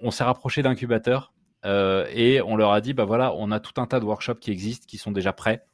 on 0.00 0.10
s'est 0.10 0.24
rapproché 0.24 0.62
d'incubateurs 0.62 1.32
et 1.66 2.42
on 2.42 2.56
leur 2.56 2.72
a 2.72 2.82
dit, 2.82 2.92
bah 2.92 3.06
voilà, 3.06 3.32
on 3.36 3.50
a 3.50 3.58
tout 3.58 3.80
un 3.80 3.86
tas 3.86 3.98
de 3.98 4.04
workshops 4.04 4.38
qui 4.38 4.50
existent, 4.50 4.84
qui 4.86 4.98
sont 4.98 5.12
déjà 5.12 5.32
prêts, 5.32 5.64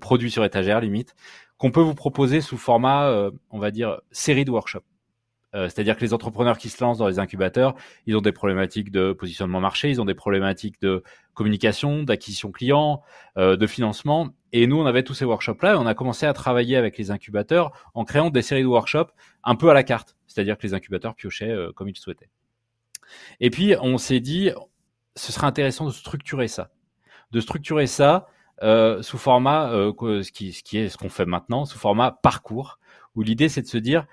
produits 0.00 0.32
sur 0.32 0.44
étagère 0.44 0.80
limite, 0.80 1.14
qu'on 1.58 1.70
peut 1.70 1.80
vous 1.80 1.94
proposer 1.94 2.40
sous 2.40 2.56
format, 2.56 3.30
on 3.50 3.60
va 3.60 3.70
dire, 3.70 4.00
série 4.10 4.44
de 4.44 4.50
workshops. 4.50 4.82
Euh, 5.54 5.68
c'est-à-dire 5.68 5.96
que 5.96 6.00
les 6.00 6.14
entrepreneurs 6.14 6.56
qui 6.56 6.68
se 6.70 6.82
lancent 6.82 6.98
dans 6.98 7.08
les 7.08 7.18
incubateurs, 7.18 7.74
ils 8.06 8.16
ont 8.16 8.22
des 8.22 8.32
problématiques 8.32 8.90
de 8.90 9.12
positionnement 9.12 9.60
marché, 9.60 9.90
ils 9.90 10.00
ont 10.00 10.04
des 10.04 10.14
problématiques 10.14 10.80
de 10.80 11.02
communication, 11.34 12.02
d'acquisition 12.02 12.50
client, 12.50 13.02
euh, 13.36 13.56
de 13.56 13.66
financement. 13.66 14.30
Et 14.52 14.66
nous, 14.66 14.78
on 14.78 14.86
avait 14.86 15.02
tous 15.02 15.14
ces 15.14 15.24
workshops-là 15.24 15.72
et 15.72 15.76
on 15.76 15.86
a 15.86 15.94
commencé 15.94 16.26
à 16.26 16.32
travailler 16.32 16.76
avec 16.76 16.96
les 16.96 17.10
incubateurs 17.10 17.72
en 17.94 18.04
créant 18.04 18.30
des 18.30 18.42
séries 18.42 18.62
de 18.62 18.66
workshops 18.66 19.12
un 19.44 19.54
peu 19.54 19.68
à 19.70 19.74
la 19.74 19.82
carte. 19.82 20.16
C'est-à-dire 20.26 20.56
que 20.56 20.66
les 20.66 20.74
incubateurs 20.74 21.14
piochaient 21.14 21.50
euh, 21.50 21.72
comme 21.72 21.88
ils 21.88 21.96
souhaitaient. 21.96 22.30
Et 23.40 23.50
puis, 23.50 23.74
on 23.80 23.98
s'est 23.98 24.20
dit, 24.20 24.50
ce 25.16 25.32
serait 25.32 25.46
intéressant 25.46 25.84
de 25.86 25.90
structurer 25.90 26.48
ça. 26.48 26.70
De 27.30 27.40
structurer 27.40 27.86
ça 27.86 28.26
sous 29.00 29.18
format, 29.18 29.70
ce, 29.72 30.30
qui, 30.30 30.78
est 30.78 30.88
ce 30.88 30.96
qu'on 30.96 31.08
fait 31.08 31.26
maintenant, 31.26 31.64
sous 31.64 31.80
format 31.80 32.12
parcours, 32.12 32.78
où 33.16 33.22
l'idée, 33.22 33.48
c'est 33.48 33.62
de 33.62 33.66
se 33.66 33.76
dire, 33.76 34.06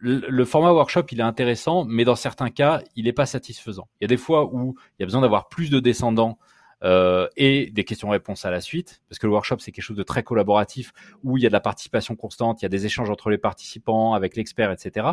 le, 0.00 0.44
format 0.44 0.72
workshop, 0.72 1.06
il 1.12 1.20
est 1.20 1.24
intéressant, 1.24 1.84
mais 1.84 2.04
dans 2.04 2.16
certains 2.16 2.50
cas, 2.50 2.82
il 2.96 3.04
n'est 3.04 3.12
pas 3.12 3.26
satisfaisant. 3.26 3.88
Il 4.00 4.04
y 4.04 4.06
a 4.06 4.08
des 4.08 4.16
fois 4.16 4.52
où 4.52 4.74
il 4.98 5.02
y 5.02 5.04
a 5.04 5.06
besoin 5.06 5.20
d'avoir 5.20 5.48
plus 5.48 5.70
de 5.70 5.80
descendants 5.80 6.38
euh, 6.82 7.28
et 7.36 7.70
des 7.70 7.84
questions-réponses 7.84 8.44
à 8.44 8.50
la 8.50 8.60
suite, 8.60 9.02
parce 9.08 9.18
que 9.18 9.26
le 9.26 9.32
workshop, 9.32 9.58
c'est 9.60 9.72
quelque 9.72 9.84
chose 9.84 9.96
de 9.96 10.02
très 10.02 10.22
collaboratif, 10.22 10.92
où 11.22 11.38
il 11.38 11.42
y 11.42 11.46
a 11.46 11.48
de 11.48 11.54
la 11.54 11.60
participation 11.60 12.16
constante, 12.16 12.60
il 12.60 12.64
y 12.64 12.66
a 12.66 12.68
des 12.68 12.84
échanges 12.84 13.08
entre 13.08 13.30
les 13.30 13.38
participants, 13.38 14.12
avec 14.12 14.36
l'expert, 14.36 14.70
etc. 14.70 15.08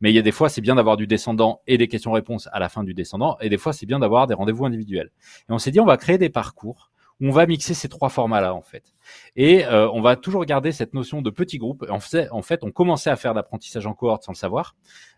Mais 0.00 0.10
il 0.10 0.14
y 0.14 0.18
a 0.18 0.22
des 0.22 0.32
fois, 0.32 0.48
c'est 0.48 0.60
bien 0.60 0.74
d'avoir 0.74 0.96
du 0.96 1.06
descendant 1.06 1.60
et 1.66 1.78
des 1.78 1.86
questions-réponses 1.86 2.48
à 2.52 2.58
la 2.58 2.68
fin 2.68 2.82
du 2.82 2.94
descendant, 2.94 3.36
et 3.40 3.48
des 3.48 3.58
fois, 3.58 3.72
c'est 3.72 3.86
bien 3.86 4.00
d'avoir 4.00 4.26
des 4.26 4.34
rendez-vous 4.34 4.64
individuels. 4.64 5.10
Et 5.48 5.52
on 5.52 5.58
s'est 5.58 5.70
dit, 5.70 5.80
on 5.80 5.86
va 5.86 5.96
créer 5.96 6.18
des 6.18 6.30
parcours 6.30 6.91
on 7.24 7.30
va 7.30 7.46
mixer 7.46 7.72
ces 7.72 7.88
trois 7.88 8.08
formats-là 8.08 8.52
en 8.52 8.62
fait. 8.62 8.94
Et 9.36 9.64
euh, 9.64 9.88
on 9.92 10.00
va 10.00 10.16
toujours 10.16 10.44
garder 10.44 10.72
cette 10.72 10.92
notion 10.92 11.22
de 11.22 11.30
petit 11.30 11.58
groupe. 11.58 11.86
En 11.88 12.00
fait, 12.00 12.28
on 12.62 12.72
commençait 12.72 13.10
à 13.10 13.16
faire 13.16 13.32
d'apprentissage 13.32 13.86
en 13.86 13.94
cohorte 13.94 14.24
sans 14.24 14.32
le 14.32 14.36
savoir, 14.36 14.74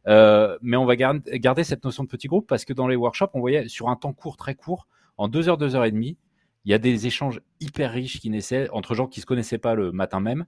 euh, 0.07 0.59
mais 0.61 0.77
on 0.77 0.85
va 0.85 0.97
garder 0.97 1.65
cette 1.65 1.83
notion 1.83 2.05
de 2.05 2.09
petit 2.09 2.29
groupe 2.29 2.47
parce 2.47 2.67
que 2.67 2.75
dans 2.75 2.89
les 2.89 2.97
workshops, 2.97 3.31
on 3.33 3.41
voyait 3.41 3.69
sur 3.69 3.89
un 3.89 3.97
temps 3.97 4.13
court, 4.13 4.37
très 4.37 4.55
court, 4.55 4.87
en 5.17 5.29
deux 5.29 5.49
heures, 5.49 5.57
deux 5.57 5.77
heures 5.77 5.87
et 5.87 5.91
demie, 5.91 6.19
il 6.67 6.71
y 6.71 6.75
a 6.75 6.79
des 6.79 7.07
échanges 7.07 7.41
hyper 7.61 7.93
riches 7.93 8.21
qui 8.21 8.29
naissaient 8.31 8.69
entre 8.71 8.95
gens 8.95 9.07
qui 9.07 9.21
se 9.21 9.27
connaissaient 9.27 9.59
pas 9.59 9.75
le 9.75 9.93
matin 9.93 10.21
même. 10.21 10.45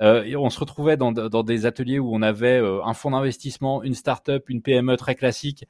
Euh, 0.00 0.36
on 0.36 0.50
se 0.50 0.58
retrouvait 0.58 0.96
dans, 0.96 1.12
dans, 1.12 1.42
des 1.42 1.66
ateliers 1.66 1.98
où 1.98 2.14
on 2.14 2.22
avait 2.22 2.58
un 2.58 2.94
fonds 2.94 3.10
d'investissement, 3.10 3.82
une 3.82 3.94
start-up, 3.94 4.48
une 4.48 4.62
PME 4.62 4.96
très 4.96 5.14
classique 5.14 5.66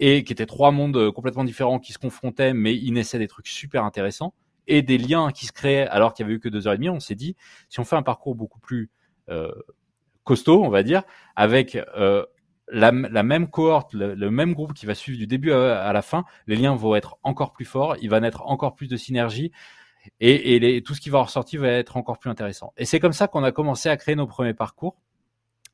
et 0.00 0.24
qui 0.24 0.32
étaient 0.32 0.46
trois 0.46 0.70
mondes 0.72 1.10
complètement 1.12 1.44
différents 1.44 1.78
qui 1.78 1.92
se 1.92 1.98
confrontaient, 1.98 2.52
mais 2.52 2.74
ils 2.74 2.92
naissaient 2.92 3.18
des 3.18 3.28
trucs 3.28 3.46
super 3.46 3.84
intéressants 3.84 4.34
et 4.66 4.82
des 4.82 4.98
liens 4.98 5.30
qui 5.30 5.46
se 5.46 5.52
créaient 5.52 5.86
alors 5.88 6.14
qu'il 6.14 6.24
y 6.24 6.26
avait 6.26 6.36
eu 6.36 6.40
que 6.40 6.48
deux 6.48 6.66
heures 6.66 6.74
et 6.74 6.76
demie, 6.76 6.90
on 6.90 7.00
s'est 7.00 7.14
dit, 7.14 7.36
si 7.68 7.80
on 7.80 7.84
fait 7.84 7.96
un 7.96 8.02
parcours 8.02 8.34
beaucoup 8.34 8.60
plus 8.60 8.90
euh, 9.28 9.52
costaud, 10.24 10.62
on 10.64 10.70
va 10.70 10.82
dire, 10.82 11.02
avec 11.36 11.76
euh, 11.96 12.24
la, 12.68 12.92
même 12.92 13.48
cohorte, 13.48 13.92
le, 13.92 14.30
même 14.30 14.54
groupe 14.54 14.72
qui 14.72 14.86
va 14.86 14.94
suivre 14.94 15.18
du 15.18 15.26
début 15.26 15.52
à, 15.52 15.92
la 15.92 16.02
fin, 16.02 16.24
les 16.46 16.56
liens 16.56 16.74
vont 16.74 16.94
être 16.94 17.18
encore 17.22 17.52
plus 17.52 17.64
forts, 17.64 17.96
il 18.00 18.10
va 18.10 18.20
naître 18.20 18.42
encore 18.46 18.74
plus 18.74 18.88
de 18.88 18.96
synergie 18.96 19.52
et, 20.20 20.82
tout 20.84 20.94
ce 20.94 21.00
qui 21.00 21.10
va 21.10 21.22
ressortir 21.22 21.62
va 21.62 21.68
être 21.68 21.96
encore 21.96 22.18
plus 22.18 22.30
intéressant. 22.30 22.72
Et 22.76 22.84
c'est 22.84 23.00
comme 23.00 23.12
ça 23.12 23.28
qu'on 23.28 23.44
a 23.44 23.52
commencé 23.52 23.88
à 23.88 23.96
créer 23.96 24.16
nos 24.16 24.26
premiers 24.26 24.54
parcours 24.54 24.96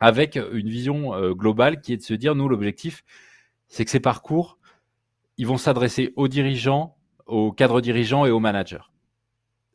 avec 0.00 0.36
une 0.36 0.68
vision 0.68 1.14
euh, 1.14 1.34
globale 1.34 1.80
qui 1.80 1.92
est 1.92 1.98
de 1.98 2.02
se 2.02 2.14
dire, 2.14 2.34
nous, 2.34 2.48
l'objectif, 2.48 3.04
c'est 3.68 3.84
que 3.84 3.90
ces 3.90 4.00
parcours, 4.00 4.58
ils 5.36 5.46
vont 5.46 5.58
s'adresser 5.58 6.12
aux 6.16 6.26
dirigeants, 6.26 6.96
aux 7.30 7.52
cadres 7.52 7.80
dirigeants 7.80 8.26
et 8.26 8.30
aux 8.30 8.40
managers. 8.40 8.90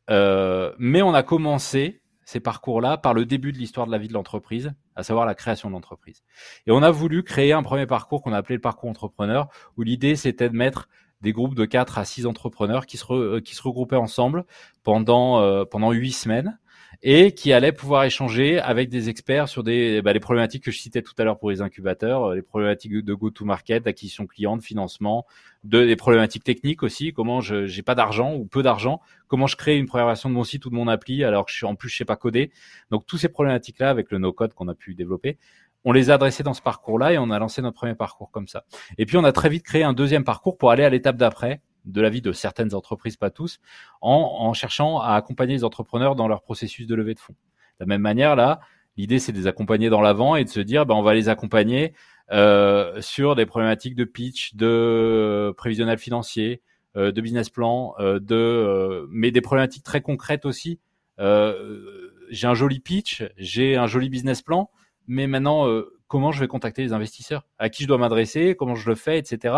Euh, 0.09 0.73
mais 0.77 1.01
on 1.01 1.13
a 1.13 1.23
commencé 1.23 2.01
ces 2.25 2.39
parcours-là 2.39 2.97
par 2.97 3.13
le 3.13 3.25
début 3.25 3.51
de 3.51 3.57
l'histoire 3.57 3.87
de 3.87 3.91
la 3.91 3.97
vie 3.97 4.07
de 4.07 4.13
l'entreprise, 4.13 4.73
à 4.95 5.03
savoir 5.03 5.25
la 5.25 5.35
création 5.35 5.69
de 5.69 5.73
l'entreprise. 5.73 6.23
Et 6.67 6.71
on 6.71 6.81
a 6.81 6.91
voulu 6.91 7.23
créer 7.23 7.53
un 7.53 7.63
premier 7.63 7.85
parcours 7.85 8.21
qu'on 8.21 8.33
a 8.33 8.37
appelé 8.37 8.55
le 8.55 8.61
parcours 8.61 8.89
entrepreneur, 8.89 9.47
où 9.77 9.83
l'idée 9.83 10.15
c'était 10.15 10.49
de 10.49 10.55
mettre 10.55 10.89
des 11.21 11.31
groupes 11.31 11.55
de 11.55 11.65
4 11.65 11.97
à 11.97 12.05
6 12.05 12.25
entrepreneurs 12.25 12.85
qui 12.85 12.97
se, 12.97 13.05
euh, 13.11 13.41
qui 13.41 13.55
se 13.55 13.61
regroupaient 13.61 13.95
ensemble 13.95 14.45
pendant, 14.83 15.39
euh, 15.39 15.65
pendant 15.65 15.91
8 15.91 16.11
semaines 16.11 16.59
et 17.07 17.33
qui 17.33 17.53
allait 17.53 17.71
pouvoir 17.71 18.03
échanger 18.03 18.57
avec 18.59 18.89
des 18.89 19.09
experts 19.09 19.47
sur 19.47 19.63
des 19.63 20.01
bah, 20.01 20.11
les 20.11 20.19
problématiques 20.19 20.63
que 20.63 20.71
je 20.71 20.79
citais 20.79 21.03
tout 21.03 21.13
à 21.19 21.23
l'heure 21.23 21.37
pour 21.37 21.51
les 21.51 21.61
incubateurs, 21.61 22.31
euh, 22.31 22.35
les 22.35 22.41
problématiques 22.41 22.93
de 22.93 23.13
go-to-market, 23.13 23.83
d'acquisition 23.83 24.25
client, 24.25 24.57
de 24.57 24.63
financement, 24.63 25.27
de, 25.63 25.85
des 25.85 25.95
problématiques 25.95 26.43
techniques 26.43 26.81
aussi, 26.81 27.13
comment 27.13 27.41
je 27.41 27.67
j'ai 27.67 27.83
pas 27.83 27.93
d'argent 27.93 28.33
ou 28.33 28.45
peu 28.45 28.63
d'argent, 28.63 29.01
comment 29.27 29.45
je 29.45 29.55
crée 29.55 29.77
une 29.77 29.85
première 29.85 30.07
version 30.07 30.29
de 30.29 30.33
mon 30.33 30.43
site 30.43 30.65
ou 30.65 30.71
de 30.71 30.75
mon 30.75 30.87
appli 30.87 31.23
alors 31.23 31.45
que 31.45 31.51
je 31.51 31.57
suis 31.57 31.67
en 31.67 31.75
plus 31.75 31.89
je 31.89 31.97
sais 31.97 32.05
pas 32.05 32.15
coder. 32.15 32.51
Donc 32.89 33.05
tous 33.05 33.19
ces 33.19 33.29
problématiques 33.29 33.77
là 33.77 33.91
avec 33.91 34.09
le 34.09 34.17
no-code 34.17 34.55
qu'on 34.55 34.67
a 34.67 34.73
pu 34.73 34.95
développer, 34.95 35.37
on 35.83 35.91
les 35.91 36.09
a 36.09 36.15
adressés 36.15 36.41
dans 36.41 36.55
ce 36.55 36.63
parcours-là 36.63 37.13
et 37.13 37.19
on 37.19 37.29
a 37.29 37.37
lancé 37.37 37.61
notre 37.61 37.77
premier 37.77 37.93
parcours 37.93 38.31
comme 38.31 38.47
ça. 38.47 38.65
Et 38.97 39.05
puis 39.05 39.17
on 39.17 39.23
a 39.23 39.31
très 39.31 39.49
vite 39.49 39.63
créé 39.63 39.83
un 39.83 39.93
deuxième 39.93 40.23
parcours 40.23 40.57
pour 40.57 40.71
aller 40.71 40.83
à 40.83 40.89
l'étape 40.89 41.17
d'après, 41.17 41.61
de 41.85 42.01
la 42.01 42.09
vie 42.09 42.21
de 42.21 42.31
certaines 42.31 42.73
entreprises, 42.73 43.17
pas 43.17 43.29
tous, 43.29 43.59
en, 44.01 44.53
cherchant 44.53 44.99
à 44.99 45.13
accompagner 45.15 45.53
les 45.53 45.63
entrepreneurs 45.63 46.15
dans 46.15 46.27
leur 46.27 46.41
processus 46.41 46.87
de 46.87 46.95
levée 46.95 47.13
de 47.13 47.19
fonds. 47.19 47.35
De 47.79 47.81
la 47.81 47.85
même 47.85 48.01
manière, 48.01 48.35
là, 48.35 48.59
l'idée 48.97 49.19
c'est 49.19 49.31
de 49.31 49.37
les 49.37 49.47
accompagner 49.47 49.89
dans 49.89 50.01
l'avant 50.01 50.35
et 50.35 50.43
de 50.43 50.49
se 50.49 50.59
dire, 50.59 50.85
ben, 50.85 50.95
on 50.95 51.01
va 51.01 51.13
les 51.13 51.29
accompagner 51.29 51.93
euh, 52.31 53.01
sur 53.01 53.35
des 53.35 53.45
problématiques 53.45 53.95
de 53.95 54.03
pitch, 54.03 54.55
de 54.55 55.53
prévisionnel 55.57 55.97
financier, 55.97 56.61
euh, 56.97 57.11
de 57.11 57.21
business 57.21 57.49
plan, 57.49 57.93
euh, 57.99 58.19
de, 58.19 59.07
mais 59.11 59.31
des 59.31 59.41
problématiques 59.41 59.83
très 59.83 60.01
concrètes 60.01 60.45
aussi. 60.45 60.79
j'ai 61.19 62.47
un 62.47 62.55
joli 62.55 62.79
pitch, 62.79 63.23
j'ai 63.37 63.75
un 63.75 63.87
joli 63.87 64.09
business 64.09 64.41
plan, 64.41 64.69
mais 65.07 65.27
maintenant 65.27 65.67
comment 66.07 66.31
je 66.31 66.39
vais 66.39 66.47
contacter 66.47 66.83
les 66.83 66.93
investisseurs, 66.93 67.45
à 67.57 67.69
qui 67.69 67.83
je 67.83 67.87
dois 67.87 67.97
m'adresser, 67.97 68.55
comment 68.55 68.75
je 68.75 68.89
le 68.89 68.95
fais, 68.95 69.17
etc. 69.17 69.55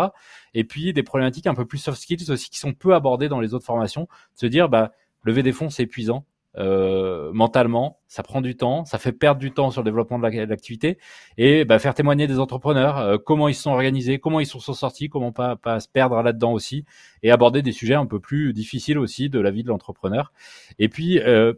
Et 0.54 0.64
puis 0.64 0.92
des 0.92 1.02
problématiques 1.02 1.46
un 1.46 1.54
peu 1.54 1.66
plus 1.66 1.78
soft 1.78 2.00
skills 2.00 2.30
aussi 2.30 2.50
qui 2.50 2.58
sont 2.58 2.72
peu 2.72 2.94
abordées 2.94 3.28
dans 3.28 3.40
les 3.40 3.54
autres 3.54 3.66
formations, 3.66 4.08
se 4.34 4.46
dire 4.46 4.68
bah 4.68 4.92
lever 5.24 5.42
des 5.42 5.52
fonds 5.52 5.70
c'est 5.70 5.84
épuisant. 5.84 6.24
Euh, 6.56 7.30
mentalement, 7.32 8.00
ça 8.08 8.22
prend 8.22 8.40
du 8.40 8.56
temps, 8.56 8.84
ça 8.84 8.98
fait 8.98 9.12
perdre 9.12 9.38
du 9.38 9.52
temps 9.52 9.70
sur 9.70 9.82
le 9.82 9.84
développement 9.84 10.18
de 10.18 10.26
l'activité 10.26 10.98
et 11.36 11.64
bah, 11.64 11.78
faire 11.78 11.94
témoigner 11.94 12.26
des 12.26 12.40
entrepreneurs, 12.40 12.98
euh, 12.98 13.16
comment 13.18 13.48
ils 13.48 13.54
se 13.54 13.62
sont 13.62 13.70
organisés, 13.70 14.18
comment 14.18 14.40
ils 14.40 14.46
sont 14.46 14.58
sortis, 14.58 15.08
comment 15.08 15.30
pas, 15.30 15.54
pas 15.56 15.78
se 15.78 15.88
perdre 15.88 16.20
là-dedans 16.20 16.52
aussi 16.52 16.84
et 17.22 17.30
aborder 17.30 17.62
des 17.62 17.70
sujets 17.70 17.94
un 17.94 18.06
peu 18.06 18.18
plus 18.18 18.52
difficiles 18.54 18.98
aussi 18.98 19.28
de 19.28 19.38
la 19.38 19.50
vie 19.50 19.62
de 19.62 19.68
l'entrepreneur. 19.68 20.32
Et 20.78 20.88
puis 20.88 21.20
euh, 21.20 21.52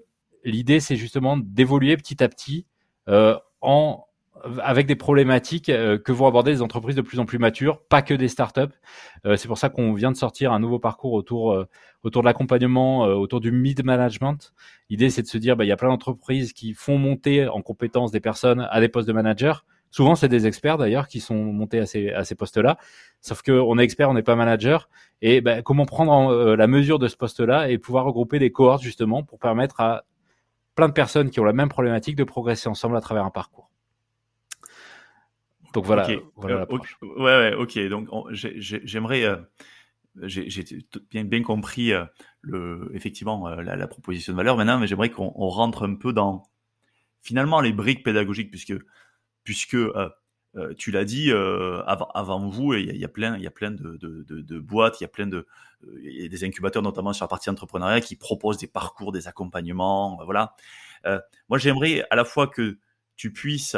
l'idée 0.45 0.81
c'est 0.81 0.97
justement 0.97 1.39
d'évoluer 1.39 1.97
petit 1.97 2.23
à 2.23 2.29
petit 2.29 2.67
en 3.63 4.05
avec 4.63 4.87
des 4.87 4.97
problématiques 4.97 5.69
euh, 5.69 5.99
que 5.99 6.13
vont 6.13 6.27
aborder 6.27 6.53
les 6.53 6.63
entreprises 6.63 6.97
de 6.97 7.03
plus 7.03 7.19
en 7.19 7.27
plus 7.27 7.39
matures, 7.39 7.81
pas 7.89 8.03
que 8.03 8.15
des 8.15 8.29
startups. 8.29 8.75
Euh, 9.27 9.37
c'est 9.37 9.49
pour 9.49 9.59
ça 9.59 9.69
qu'on 9.69 9.93
vient 9.93 10.11
de 10.11 10.17
sortir 10.17 10.53
un 10.53 10.61
nouveau 10.61 10.79
parcours 10.79 11.13
autour 11.13 11.53
euh, 11.53 11.69
autour 12.03 12.23
de 12.23 12.27
l'accompagnement, 12.27 13.01
autour 13.03 13.41
du 13.41 13.53
mid 13.53 13.85
management. 13.85 14.55
L'idée, 14.89 15.11
c'est 15.11 15.21
de 15.21 15.27
se 15.27 15.37
dire, 15.37 15.55
bah, 15.55 15.67
il 15.67 15.69
y 15.69 15.73
a 15.73 15.77
plein 15.77 15.91
d'entreprises 15.91 16.55
qui 16.55 16.73
font 16.73 16.97
monter 16.97 17.47
en 17.47 17.61
compétences 17.61 18.11
des 18.11 18.21
personnes 18.21 18.67
à 18.71 18.81
des 18.81 18.89
postes 18.89 19.07
de 19.07 19.13
manager. 19.13 19.67
Souvent, 19.91 20.15
c'est 20.15 20.29
des 20.29 20.47
experts 20.47 20.79
d'ailleurs 20.79 21.09
qui 21.09 21.21
sont 21.21 21.35
montés 21.35 21.79
à 21.79 21.85
ces, 21.85 22.11
à 22.11 22.25
ces 22.25 22.35
postes-là. 22.35 22.79
Sauf 23.21 23.43
qu'on 23.43 23.79
est 23.79 23.85
expert, 23.85 24.09
on 24.09 24.15
n'est 24.15 24.23
pas 24.23 24.35
manager. 24.35 24.89
Et 25.21 25.43
bah, 25.43 25.61
comment 25.61 25.85
prendre 25.85 26.55
la 26.55 26.67
mesure 26.67 26.99
de 26.99 27.07
ce 27.07 27.19
poste-là 27.19 27.69
et 27.69 27.77
pouvoir 27.77 28.07
regrouper 28.07 28.39
des 28.39 28.51
cohortes 28.51 28.83
justement 28.83 29.23
pour 29.23 29.39
permettre 29.39 29.81
à 29.81 30.05
plein 30.75 30.89
de 30.89 30.95
personnes 30.95 31.29
qui 31.29 31.41
ont 31.41 31.45
la 31.45 31.53
même 31.53 31.69
problématique 31.69 32.17
de 32.17 32.25
progresser 32.25 32.71
ensemble 32.71 32.97
à 32.97 33.03
travers 33.03 33.27
un 33.27 33.31
parcours. 33.31 33.70
Donc 35.73 35.87
voilà. 35.87 36.09
voilà 36.37 36.67
euh, 36.71 36.79
ouais, 37.03 37.19
ouais, 37.19 37.55
ok. 37.55 37.79
Donc 37.89 38.09
j'aimerais, 38.33 39.25
euh, 39.25 39.37
j'ai 40.23 40.63
bien, 41.11 41.25
bien 41.25 41.43
compris 41.43 41.93
euh, 41.93 42.05
le, 42.41 42.91
effectivement 42.95 43.49
la, 43.49 43.87
proposition 43.87 44.33
de 44.33 44.37
valeur 44.37 44.57
maintenant, 44.57 44.79
mais 44.79 44.87
j'aimerais 44.87 45.11
qu'on 45.11 45.31
rentre 45.31 45.87
un 45.87 45.95
peu 45.95 46.13
dans 46.13 46.43
finalement 47.23 47.61
les 47.61 47.73
briques 47.73 48.03
pédagogiques, 48.03 48.51
puisque 48.51 48.75
puisque 49.45 49.77
tu 50.77 50.91
l'as 50.91 51.05
dit 51.05 51.31
avant, 51.31 52.09
avant, 52.15 52.49
vous, 52.49 52.75
il 52.75 52.97
y, 52.97 53.05
a, 53.05 53.09
plein, 53.09 53.37
il 53.37 53.43
y 53.43 53.47
a 53.47 53.53
plein 53.53 53.71
de, 53.71 53.97
de, 53.97 54.25
de, 54.25 54.59
boîtes, 54.59 55.01
il 55.01 55.05
y 55.05 55.07
a 55.07 55.09
plein 55.09 55.27
de, 55.27 55.47
y 56.03 56.25
a 56.25 56.29
des 56.29 56.45
incubateurs 56.45 56.83
notamment 56.83 57.13
sur 57.13 57.25
la 57.25 57.29
partie 57.29 57.51
entrepreneuriat 57.51 58.01
qui 58.01 58.17
proposent 58.17 58.59
des 58.59 58.67
parcours, 58.67 59.13
des 59.13 59.29
accompagnements, 59.29 60.21
voilà. 60.25 60.55
moi, 61.49 61.59
j'aimerais 61.59 62.05
à 62.11 62.17
la 62.17 62.25
fois 62.25 62.49
que 62.49 62.79
tu 63.17 63.33
puisses 63.33 63.77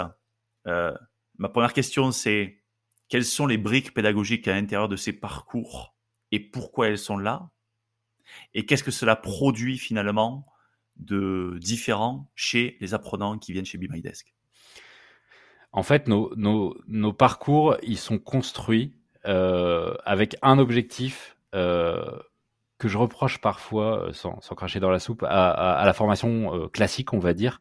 Ma 1.43 1.49
première 1.49 1.73
question, 1.73 2.13
c'est 2.13 2.61
quelles 3.09 3.25
sont 3.25 3.49
les 3.49 3.59
briques 3.59 3.95
pédagogiques 3.95 4.47
à 4.47 4.53
l'intérieur 4.53 4.89
de 4.89 4.95
ces 4.95 5.13
parcours 5.13 5.93
et 6.31 6.39
pourquoi 6.39 6.87
elles 6.87 6.99
sont 6.99 7.19
là? 7.19 7.51
Et 8.55 8.65
qu'est-ce 8.65 8.85
que 8.85 8.93
cela 8.93 9.17
produit 9.17 9.77
finalement 9.77 10.47
de 10.95 11.59
différent 11.61 12.31
chez 12.37 12.77
les 12.81 12.95
apprenants 12.95 13.39
qui 13.39 13.53
viennent 13.53 13.65
chez 13.65 13.77
Be 13.77 13.91
My 13.91 14.01
Desk? 14.01 14.33
En 15.73 15.83
fait, 15.83 16.07
nos, 16.07 17.13
parcours, 17.13 17.77
ils 17.83 17.99
sont 17.99 18.21
construits 18.21 18.95
euh, 19.27 19.97
avec 20.05 20.37
un 20.43 20.61
objectif 20.61 21.37
euh, 21.57 22.21
que 22.79 22.87
je 22.87 22.99
reproche 22.99 23.41
parfois, 23.41 24.11
euh, 24.11 24.13
sans, 24.13 24.39
cracher 24.55 24.79
dans 24.79 24.91
la 24.91 25.01
soupe, 25.01 25.25
à, 25.25 25.83
la 25.85 25.93
formation 25.93 26.69
classique, 26.69 27.13
on 27.13 27.19
va 27.19 27.35
dire, 27.35 27.61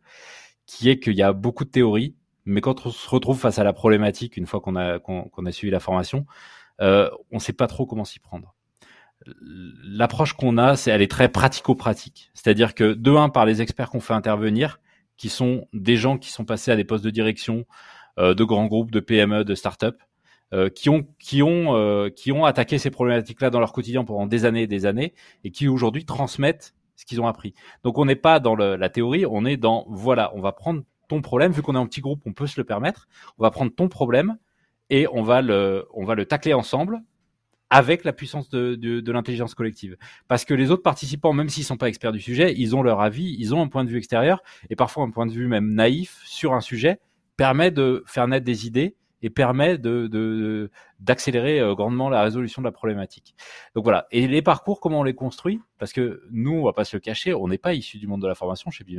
qui 0.67 0.87
est 0.87 0.99
qu'il 0.99 1.15
y 1.15 1.23
a 1.23 1.33
beaucoup 1.33 1.65
de 1.65 1.71
théories, 1.71 2.15
mais 2.45 2.61
quand 2.61 2.85
on 2.85 2.91
se 2.91 3.09
retrouve 3.09 3.39
face 3.39 3.59
à 3.59 3.63
la 3.63 3.73
problématique, 3.73 4.37
une 4.37 4.45
fois 4.45 4.61
qu'on 4.61 4.75
a, 4.75 4.99
qu'on, 4.99 5.45
a 5.45 5.51
suivi 5.51 5.71
la 5.71 5.79
formation, 5.79 6.25
euh, 6.81 7.09
on 7.31 7.35
ne 7.35 7.41
sait 7.41 7.53
pas 7.53 7.67
trop 7.67 7.85
comment 7.85 8.05
s'y 8.05 8.19
prendre 8.19 8.55
l'approche 9.83 10.33
qu'on 10.33 10.57
a, 10.57 10.75
c'est 10.75 10.91
elle 10.91 11.01
est 11.01 11.11
très 11.11 11.29
pratico-pratique. 11.29 12.31
C'est-à-dire 12.33 12.73
que 12.73 12.93
de 12.93 13.11
un 13.11 13.29
par 13.29 13.45
les 13.45 13.61
experts 13.61 13.89
qu'on 13.89 13.99
fait 13.99 14.13
intervenir, 14.13 14.79
qui 15.17 15.29
sont 15.29 15.67
des 15.73 15.97
gens 15.97 16.17
qui 16.17 16.31
sont 16.31 16.45
passés 16.45 16.71
à 16.71 16.75
des 16.75 16.83
postes 16.83 17.03
de 17.03 17.09
direction 17.11 17.65
euh, 18.17 18.33
de 18.33 18.43
grands 18.43 18.65
groupes, 18.65 18.91
de 18.91 18.99
PME, 18.99 19.45
de 19.45 19.55
start-up, 19.55 20.01
euh, 20.53 20.69
qui 20.69 20.89
ont 20.89 21.07
qui 21.19 21.43
ont 21.43 21.75
euh, 21.75 22.09
qui 22.09 22.31
ont 22.31 22.45
attaqué 22.45 22.77
ces 22.77 22.89
problématiques-là 22.89 23.49
dans 23.49 23.59
leur 23.59 23.71
quotidien 23.71 24.03
pendant 24.03 24.25
des 24.25 24.45
années 24.45 24.63
et 24.63 24.67
des 24.67 24.85
années, 24.85 25.13
et 25.43 25.51
qui 25.51 25.67
aujourd'hui 25.67 26.05
transmettent 26.05 26.73
ce 26.95 27.05
qu'ils 27.05 27.21
ont 27.21 27.27
appris. 27.27 27.53
Donc 27.83 27.97
on 27.97 28.05
n'est 28.05 28.15
pas 28.15 28.39
dans 28.39 28.55
le, 28.55 28.75
la 28.75 28.89
théorie, 28.89 29.25
on 29.25 29.45
est 29.45 29.57
dans 29.57 29.85
voilà, 29.89 30.31
on 30.35 30.41
va 30.41 30.51
prendre 30.51 30.81
ton 31.11 31.21
problème, 31.21 31.51
vu 31.51 31.61
qu'on 31.61 31.75
est 31.75 31.77
en 31.77 31.87
petit 31.87 31.99
groupe, 31.99 32.21
on 32.25 32.31
peut 32.31 32.47
se 32.47 32.57
le 32.59 32.63
permettre. 32.63 33.09
On 33.37 33.43
va 33.43 33.51
prendre 33.51 33.73
ton 33.73 33.89
problème 33.89 34.37
et 34.89 35.07
on 35.11 35.23
va 35.23 35.41
le 35.41 35.85
on 35.93 36.05
va 36.05 36.15
le 36.15 36.25
tacler 36.25 36.53
ensemble 36.53 37.01
avec 37.69 38.05
la 38.05 38.13
puissance 38.13 38.49
de, 38.49 38.75
de, 38.75 39.01
de 39.01 39.11
l'intelligence 39.11 39.53
collective. 39.53 39.97
Parce 40.29 40.45
que 40.45 40.53
les 40.53 40.71
autres 40.71 40.83
participants, 40.83 41.33
même 41.33 41.49
s'ils 41.49 41.65
sont 41.65 41.75
pas 41.75 41.89
experts 41.89 42.13
du 42.13 42.21
sujet, 42.21 42.53
ils 42.57 42.75
ont 42.77 42.81
leur 42.81 43.01
avis, 43.01 43.35
ils 43.39 43.53
ont 43.53 43.61
un 43.61 43.67
point 43.67 43.83
de 43.83 43.89
vue 43.89 43.97
extérieur, 43.97 44.41
et 44.69 44.75
parfois 44.75 45.03
un 45.03 45.09
point 45.09 45.25
de 45.25 45.31
vue 45.31 45.47
même 45.47 45.73
naïf 45.73 46.21
sur 46.25 46.53
un 46.53 46.61
sujet, 46.61 46.99
permet 47.37 47.71
de 47.71 48.03
faire 48.07 48.27
naître 48.27 48.45
des 48.45 48.67
idées 48.67 48.95
et 49.21 49.29
permet 49.29 49.77
de 49.77 50.69
d'accélérer 50.99 51.59
euh, 51.59 51.73
grandement 51.73 52.09
la 52.09 52.21
résolution 52.21 52.61
de 52.61 52.67
la 52.67 52.71
problématique. 52.71 53.35
Donc 53.75 53.83
voilà. 53.83 54.05
Et 54.11 54.27
les 54.27 54.41
parcours, 54.41 54.79
comment 54.79 54.99
on 54.99 55.03
les 55.03 55.15
construit? 55.15 55.59
Parce 55.79 55.93
que 55.93 56.21
nous, 56.29 56.53
on 56.53 56.63
va 56.63 56.73
pas 56.73 56.85
se 56.85 56.95
le 56.95 56.99
cacher, 56.99 57.33
on 57.33 57.47
n'est 57.47 57.57
pas 57.57 57.73
issu 57.73 57.97
du 57.97 58.05
monde 58.07 58.21
de 58.21 58.27
la 58.27 58.35
formation 58.35 58.69
chez 58.69 58.83
Be 58.83 58.91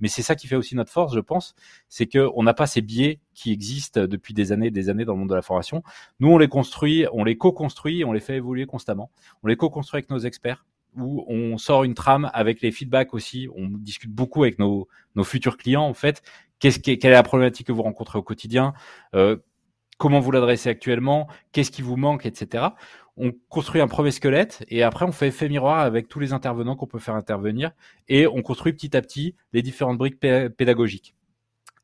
mais 0.00 0.08
c'est 0.08 0.22
ça 0.22 0.34
qui 0.34 0.46
fait 0.46 0.56
aussi 0.56 0.76
notre 0.76 0.90
force, 0.90 1.14
je 1.14 1.20
pense, 1.20 1.54
c'est 1.88 2.06
que 2.06 2.28
on 2.34 2.42
n'a 2.42 2.54
pas 2.54 2.66
ces 2.66 2.82
biais 2.82 3.20
qui 3.34 3.50
existent 3.50 4.06
depuis 4.06 4.34
des 4.34 4.52
années, 4.52 4.66
et 4.66 4.70
des 4.70 4.90
années 4.90 5.04
dans 5.04 5.14
le 5.14 5.20
monde 5.20 5.30
de 5.30 5.34
la 5.34 5.42
formation. 5.42 5.82
Nous, 6.20 6.28
on 6.28 6.38
les 6.38 6.48
construit, 6.48 7.06
on 7.12 7.24
les 7.24 7.36
co-construit, 7.36 8.04
on 8.04 8.12
les 8.12 8.20
fait 8.20 8.36
évoluer 8.36 8.66
constamment. 8.66 9.10
On 9.42 9.46
les 9.46 9.56
co-construit 9.56 9.98
avec 9.98 10.10
nos 10.10 10.18
experts 10.18 10.66
où 10.96 11.24
on 11.26 11.56
sort 11.56 11.84
une 11.84 11.94
trame 11.94 12.30
avec 12.34 12.60
les 12.60 12.70
feedbacks 12.70 13.14
aussi. 13.14 13.48
On 13.56 13.68
discute 13.68 14.10
beaucoup 14.10 14.42
avec 14.42 14.58
nos, 14.58 14.88
nos 15.14 15.24
futurs 15.24 15.56
clients 15.56 15.84
en 15.84 15.94
fait 15.94 16.22
Quelle 16.62 16.98
est 17.02 17.10
la 17.10 17.22
problématique 17.24 17.66
que 17.66 17.72
vous 17.72 17.82
rencontrez 17.82 18.18
au 18.18 18.22
quotidien 18.22 18.72
euh, 19.16 19.36
Comment 19.98 20.20
vous 20.20 20.30
l'adressez 20.30 20.68
actuellement 20.68 21.26
Qu'est-ce 21.50 21.72
qui 21.72 21.82
vous 21.82 21.96
manque, 21.96 22.24
etc. 22.24 22.66
On 23.16 23.32
construit 23.48 23.80
un 23.80 23.88
premier 23.88 24.12
squelette 24.12 24.64
et 24.68 24.84
après 24.84 25.04
on 25.04 25.12
fait 25.12 25.28
effet 25.28 25.48
miroir 25.48 25.80
avec 25.80 26.08
tous 26.08 26.20
les 26.20 26.32
intervenants 26.32 26.76
qu'on 26.76 26.86
peut 26.86 27.00
faire 27.00 27.16
intervenir 27.16 27.72
et 28.08 28.26
on 28.26 28.42
construit 28.42 28.72
petit 28.72 28.96
à 28.96 29.02
petit 29.02 29.34
les 29.52 29.60
différentes 29.60 29.98
briques 29.98 30.20
pédagogiques. 30.20 31.14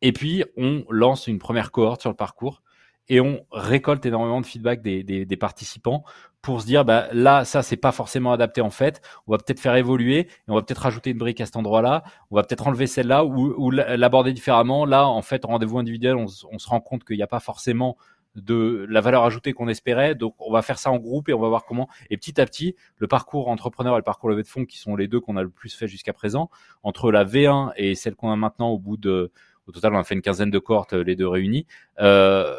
Et 0.01 0.13
puis 0.13 0.45
on 0.57 0.85
lance 0.89 1.27
une 1.27 1.39
première 1.39 1.73
cohorte 1.73 2.01
sur 2.01 2.11
le 2.11 2.17
parcours 2.17 2.63
et 3.09 3.21
on 3.21 3.45
récolte 3.51 4.07
énormément 4.07 4.41
de 4.41 4.47
feedback 4.47 4.81
des 4.81 5.37
participants 5.39 6.05
pour 6.43 6.61
se 6.61 6.67
dire 6.67 6.85
bah 6.85 7.09
là 7.13 7.45
ça 7.45 7.63
c'est 7.63 7.77
pas 7.77 7.93
forcément 7.93 8.33
adapté 8.33 8.61
en 8.61 8.71
fait. 8.71 9.01
On 9.27 9.33
va 9.33 9.39
peut-être 9.39 9.61
faire 9.61 9.75
évoluer 9.77 10.21
et 10.21 10.29
on 10.49 10.55
va 10.55 10.63
peut-être 10.63 10.83
rajouter 10.83 11.11
une 11.11 11.19
brique 11.19 11.41
à 11.41 11.47
cet 11.47 11.57
endroit-là. 11.57 12.05
On 12.31 12.37
va 12.37 12.43
peut-être 12.43 12.67
enlever 12.67 12.87
celle-là 12.87 13.25
ou, 13.25 13.55
ou 13.57 13.71
l'aborder 13.71 14.33
différemment. 14.33 14.85
Là 14.85 15.07
en 15.07 15.23
fait 15.23 15.45
rendez-vous 15.45 15.79
individuel 15.79 16.17
on, 16.17 16.27
on, 16.51 16.59
se 16.59 16.69
rend 16.69 16.81
compte 16.81 17.05
qu'il 17.05 17.17
n'y 17.17 17.23
a 17.23 17.27
pas 17.29 17.41
forcément 17.41 17.97
de 18.37 18.87
la 18.89 19.01
valeur 19.01 19.25
ajoutée 19.25 19.53
qu'on 19.53 19.69
espérait. 19.69 20.15
Donc 20.15 20.35
on 20.39 20.53
va 20.53 20.63
faire 20.63 20.79
ça 20.79 20.91
en 20.91 20.99
groupe 20.99 21.29
et 21.29 21.35
on 21.35 21.41
va 21.41 21.49
voir 21.49 21.65
comment. 21.65 21.89
Et 22.11 22.17
petit 22.17 22.41
à 22.41 22.47
petit 22.47 22.77
le 22.99 23.09
parcours 23.09 23.49
entrepreneur 23.49 23.95
et 23.95 23.99
le 23.99 24.05
parcours 24.05 24.31
levée 24.31 24.43
de 24.43 24.49
fonds 24.49 24.65
qui 24.65 24.79
sont 24.79 24.97
les 24.97 25.09
deux 25.09 25.21
qu'on 25.21 25.37
a 25.37 25.43
le 25.43 25.51
plus 25.51 25.75
fait 25.75 25.89
jusqu'à 25.89 26.13
présent 26.13 26.51
entre 26.83 27.11
la 27.11 27.25
V1 27.25 27.73
et 27.77 27.95
celle 27.95 28.15
qu'on 28.15 28.31
a 28.31 28.37
maintenant 28.37 28.69
au 28.69 28.79
bout 28.79 28.97
de 28.97 29.33
au 29.67 29.73
total 29.73 29.95
on 29.95 29.99
a 29.99 30.05
fait 30.05 30.15
une 30.15 30.23
quinzaine 30.23 30.51
de 30.51 30.59
cohortes 30.59 30.95
les 30.95 31.17
deux 31.17 31.29
réunis 31.29 31.67
euh, 32.01 32.57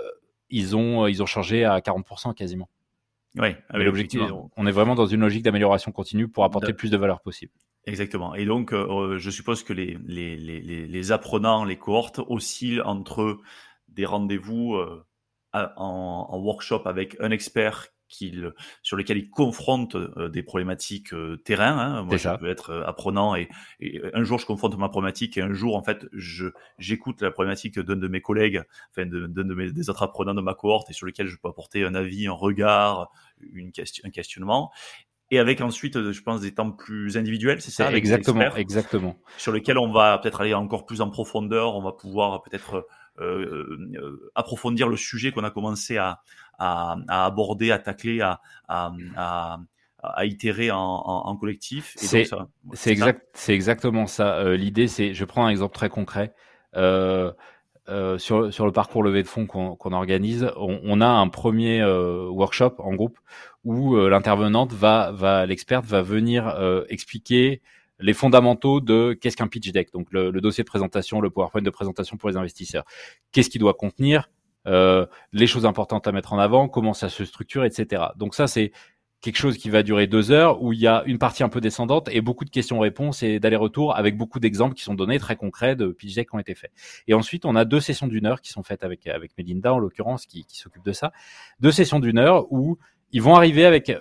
ils 0.49 0.75
ont 0.75 1.07
ils 1.07 1.23
ont 1.23 1.25
changé 1.25 1.65
à 1.65 1.79
40% 1.79 2.33
quasiment 2.35 2.69
oui, 3.39 3.55
l'objectif, 3.73 4.21
on 4.57 4.67
est 4.67 4.71
vraiment 4.71 4.95
dans 4.95 5.05
une 5.05 5.21
logique 5.21 5.43
d'amélioration 5.43 5.91
continue 5.91 6.27
pour 6.27 6.43
apporter 6.43 6.73
plus 6.73 6.91
de 6.91 6.97
valeur 6.97 7.21
possible. 7.21 7.53
Exactement. 7.85 8.35
Et 8.35 8.45
donc, 8.45 8.73
euh, 8.73 9.17
je 9.17 9.29
suppose 9.29 9.63
que 9.63 9.73
les, 9.73 9.97
les, 10.05 10.35
les, 10.35 10.87
les, 10.87 11.11
apprenants, 11.11 11.63
les 11.63 11.77
cohortes 11.77 12.19
oscillent 12.27 12.81
entre 12.81 13.37
des 13.87 14.05
rendez-vous 14.05 14.75
euh, 14.75 15.05
en, 15.53 16.27
en, 16.29 16.37
workshop 16.39 16.83
avec 16.85 17.15
un 17.19 17.31
expert 17.31 17.87
sur 18.81 18.97
lesquels 18.97 19.17
ils 19.17 19.29
confrontent 19.29 19.95
euh, 19.95 20.29
des 20.29 20.43
problématiques 20.43 21.13
euh, 21.13 21.37
terrain. 21.37 21.77
Hein. 21.77 22.03
Moi, 22.03 22.17
je 22.17 22.29
peux 22.37 22.49
être 22.49 22.71
euh, 22.71 22.85
apprenant 22.85 23.35
et, 23.35 23.49
un 24.13 24.23
jour 24.23 24.39
je 24.39 24.45
confronte 24.45 24.77
ma 24.77 24.89
problématique 24.89 25.37
et 25.37 25.41
un 25.41 25.53
jour 25.53 25.75
en 25.75 25.83
fait 25.83 26.05
je 26.11 26.47
j'écoute 26.77 27.21
la 27.21 27.31
problématique 27.31 27.79
d'un 27.79 27.95
de 27.95 28.07
mes 28.07 28.21
collègues, 28.21 28.61
enfin 28.91 29.05
d'un 29.05 29.27
de, 29.27 29.53
mes 29.53 29.71
des 29.71 29.89
autres 29.89 30.03
apprenants 30.03 30.33
de 30.33 30.41
ma 30.41 30.53
cohorte 30.53 30.89
et 30.89 30.93
sur 30.93 31.05
lesquels 31.05 31.27
je 31.27 31.37
peux 31.37 31.47
apporter 31.47 31.83
un 31.83 31.95
avis, 31.95 32.27
un 32.27 32.33
regard, 32.33 33.09
une 33.53 33.71
question, 33.71 34.03
un 34.05 34.11
questionnement 34.11 34.71
et 35.31 35.37
avec 35.37 35.61
ensuite, 35.61 36.11
je 36.11 36.21
pense, 36.23 36.41
des 36.41 36.55
temps 36.55 36.71
plus 36.71 37.15
individuels, 37.15 37.61
c'est 37.61 37.69
ça 37.69 37.91
Exactement, 37.91 38.55
exactement. 38.55 39.15
Sur 39.37 39.51
lesquels 39.51 39.77
on 39.77 39.91
va 39.91 40.17
peut-être 40.17 40.41
aller 40.41 40.55
encore 40.55 40.87
plus 40.87 41.01
en 41.01 41.09
profondeur, 41.11 41.75
on 41.75 41.83
va 41.83 41.91
pouvoir 41.91 42.41
peut-être 42.41 42.87
approfondir 44.33 44.87
le 44.87 44.97
sujet 44.97 45.31
qu'on 45.31 45.43
a 45.43 45.51
commencé 45.51 45.97
à, 45.97 46.21
à, 46.59 46.97
à, 47.07 47.25
aborder, 47.25 47.71
à 47.71 47.79
tacler, 47.79 48.21
à, 48.21 48.41
à, 48.67 49.59
à 50.01 50.25
itérer 50.25 50.71
en, 50.71 50.77
en, 50.77 51.27
en 51.27 51.35
collectif. 51.35 51.95
C'est 52.73 52.91
exact, 52.91 53.25
c'est 53.33 53.53
exactement 53.53 54.07
ça. 54.07 54.35
Euh, 54.37 54.55
L'idée, 54.55 54.87
c'est, 54.87 55.13
je 55.13 55.25
prends 55.25 55.45
un 55.45 55.49
exemple 55.49 55.73
très 55.73 55.89
concret. 55.89 56.33
Euh, 56.75 57.31
euh, 57.87 58.19
sur, 58.19 58.53
sur 58.53 58.67
le 58.67 58.71
parcours 58.71 59.01
levé 59.01 59.23
de 59.23 59.27
fonds 59.27 59.47
qu'on 59.47 59.91
organise, 59.93 60.51
on, 60.57 60.79
on, 60.83 61.01
a 61.01 61.07
un 61.07 61.27
premier 61.27 61.81
euh, 61.81 62.27
workshop 62.29 62.75
en 62.77 62.93
groupe 62.93 63.17
où 63.65 63.95
l'intervenante 63.97 64.73
va, 64.73 65.11
va 65.11 65.47
l'experte 65.47 65.85
va 65.85 66.03
venir 66.03 66.55
expliquer 66.87 67.61
les 67.99 68.13
fondamentaux 68.13 68.79
de 68.79 69.17
qu'est-ce 69.19 69.35
qu'un 69.35 69.47
pitch 69.47 69.71
deck, 69.71 69.91
donc 69.91 70.07
le, 70.11 70.31
le, 70.31 70.39
dossier 70.39 70.63
de 70.63 70.69
présentation, 70.69 71.19
le 71.19 71.29
PowerPoint 71.29 71.61
de 71.61 71.69
présentation 71.69 72.15
pour 72.15 72.29
les 72.29 72.37
investisseurs. 72.37 72.85
Qu'est-ce 73.31 73.49
qu'il 73.49 73.59
doit 73.59 73.73
contenir, 73.73 74.29
euh, 74.67 75.05
les 75.31 75.47
choses 75.47 75.65
importantes 75.65 76.07
à 76.07 76.11
mettre 76.11 76.33
en 76.33 76.39
avant, 76.39 76.67
comment 76.67 76.93
ça 76.93 77.09
se 77.09 77.25
structure, 77.25 77.63
etc. 77.63 78.03
Donc 78.15 78.35
ça, 78.35 78.47
c'est 78.47 78.71
quelque 79.21 79.37
chose 79.37 79.57
qui 79.57 79.69
va 79.69 79.83
durer 79.83 80.07
deux 80.07 80.31
heures 80.31 80.61
où 80.61 80.71
il 80.71 80.79
y 80.79 80.87
a 80.87 81.03
une 81.05 81.17
partie 81.17 81.43
un 81.43 81.49
peu 81.49 81.59
descendante 81.59 82.07
et 82.11 82.21
beaucoup 82.21 82.45
de 82.45 82.49
questions-réponses 82.49 83.21
et 83.21 83.39
d'aller-retour 83.39 83.95
avec 83.97 84.15
beaucoup 84.17 84.39
d'exemples 84.39 84.75
qui 84.75 84.83
sont 84.83 84.93
donnés 84.93 85.19
très 85.19 85.35
concrets 85.35 85.75
de 85.75 85.95
deck 86.01 86.29
qui 86.29 86.35
ont 86.35 86.39
été 86.39 86.55
faits. 86.55 86.71
Et 87.07 87.13
ensuite, 87.13 87.45
on 87.45 87.55
a 87.55 87.65
deux 87.65 87.81
sessions 87.81 88.07
d'une 88.07 88.25
heure 88.25 88.41
qui 88.41 88.51
sont 88.51 88.63
faites 88.63 88.83
avec 88.83 89.07
avec 89.07 89.37
Melinda 89.37 89.73
en 89.73 89.79
l'occurrence 89.79 90.25
qui, 90.25 90.45
qui 90.45 90.57
s'occupe 90.57 90.85
de 90.85 90.93
ça. 90.93 91.11
Deux 91.59 91.71
sessions 91.71 91.99
d'une 91.99 92.17
heure 92.17 92.51
où 92.51 92.77
ils 93.11 93.21
vont 93.21 93.35
arriver 93.35 93.65
avec 93.65 93.91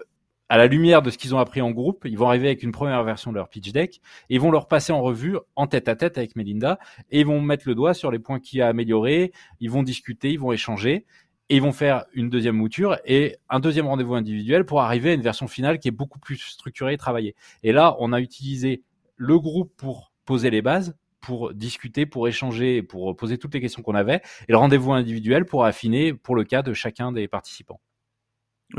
à 0.49 0.57
la 0.57 0.67
lumière 0.67 1.03
de 1.03 1.11
ce 1.11 1.19
qu'ils 1.19 1.35
ont 1.35 1.39
appris 1.39 1.61
en 1.61 1.71
groupe, 1.71 2.05
ils 2.07 2.17
vont 2.17 2.29
arriver 2.29 2.49
avec 2.49 2.63
une 2.63 2.73
première 2.73 3.03
version 3.05 3.31
de 3.31 3.37
leur 3.37 3.49
pitch 3.49 3.73
deck 3.73 4.01
et 4.31 4.35
ils 4.37 4.41
vont 4.41 4.51
leur 4.51 4.67
passer 4.67 4.93
en 4.93 5.03
revue 5.03 5.37
en 5.57 5.67
tête 5.67 5.89
à 5.89 5.97
tête 5.97 6.17
avec 6.19 6.37
Melinda 6.37 6.79
et 7.11 7.21
ils 7.21 7.27
vont 7.27 7.41
mettre 7.41 7.69
le 7.69 7.75
doigt 7.75 7.95
sur 7.95 8.11
les 8.11 8.19
points 8.19 8.41
qui 8.41 8.61
a 8.63 8.69
amélioré, 8.69 9.33
ils 9.61 9.71
vont 9.71 9.83
discuter, 9.83 10.31
ils 10.31 10.41
vont 10.41 10.53
échanger 10.53 11.05
et 11.51 11.57
ils 11.57 11.63
vont 11.63 11.73
faire 11.73 12.05
une 12.13 12.31
deuxième 12.31 12.57
mouture 12.57 12.99
et 13.05 13.37
un 13.49 13.61
deuxième 13.61 13.87
rendez-vous 13.87 14.15
individuel 14.15 14.65
pour 14.65 14.81
arriver 14.81 15.11
à 15.11 15.15
une 15.15 15.23
version 15.23 15.49
finale 15.49 15.79
qui 15.79 15.89
est 15.89 15.93
beaucoup 15.93 16.19
plus 16.19 16.39
structurée 16.39 16.95
et 16.95 16.99
travaillée. 16.99 17.35
Et 17.63 17.73
là, 17.73 17.97
on 18.01 18.13
a 18.13 18.21
utilisé 18.21 18.83
le 19.17 19.39
groupe 19.39 19.73
pour 19.77 20.13
poser 20.25 20.51
les 20.51 20.63
bases, 20.63 20.97
pour 21.21 21.53
discuter, 21.55 22.07
pour 22.07 22.29
échanger, 22.29 22.83
pour 22.83 23.17
poser 23.17 23.39
toutes 23.39 23.55
les 23.55 23.61
questions 23.61 23.83
qu'on 23.83 23.95
avait, 23.95 24.21
et 24.47 24.53
le 24.53 24.57
rendez-vous 24.59 24.93
individuel 24.93 25.45
pour 25.45 25.65
affiner 25.65 26.15
pour 26.15 26.37
le 26.37 26.45
cas 26.45 26.63
de 26.63 26.73
chacun 26.75 27.13
des 27.13 27.29
participants. 27.29 27.81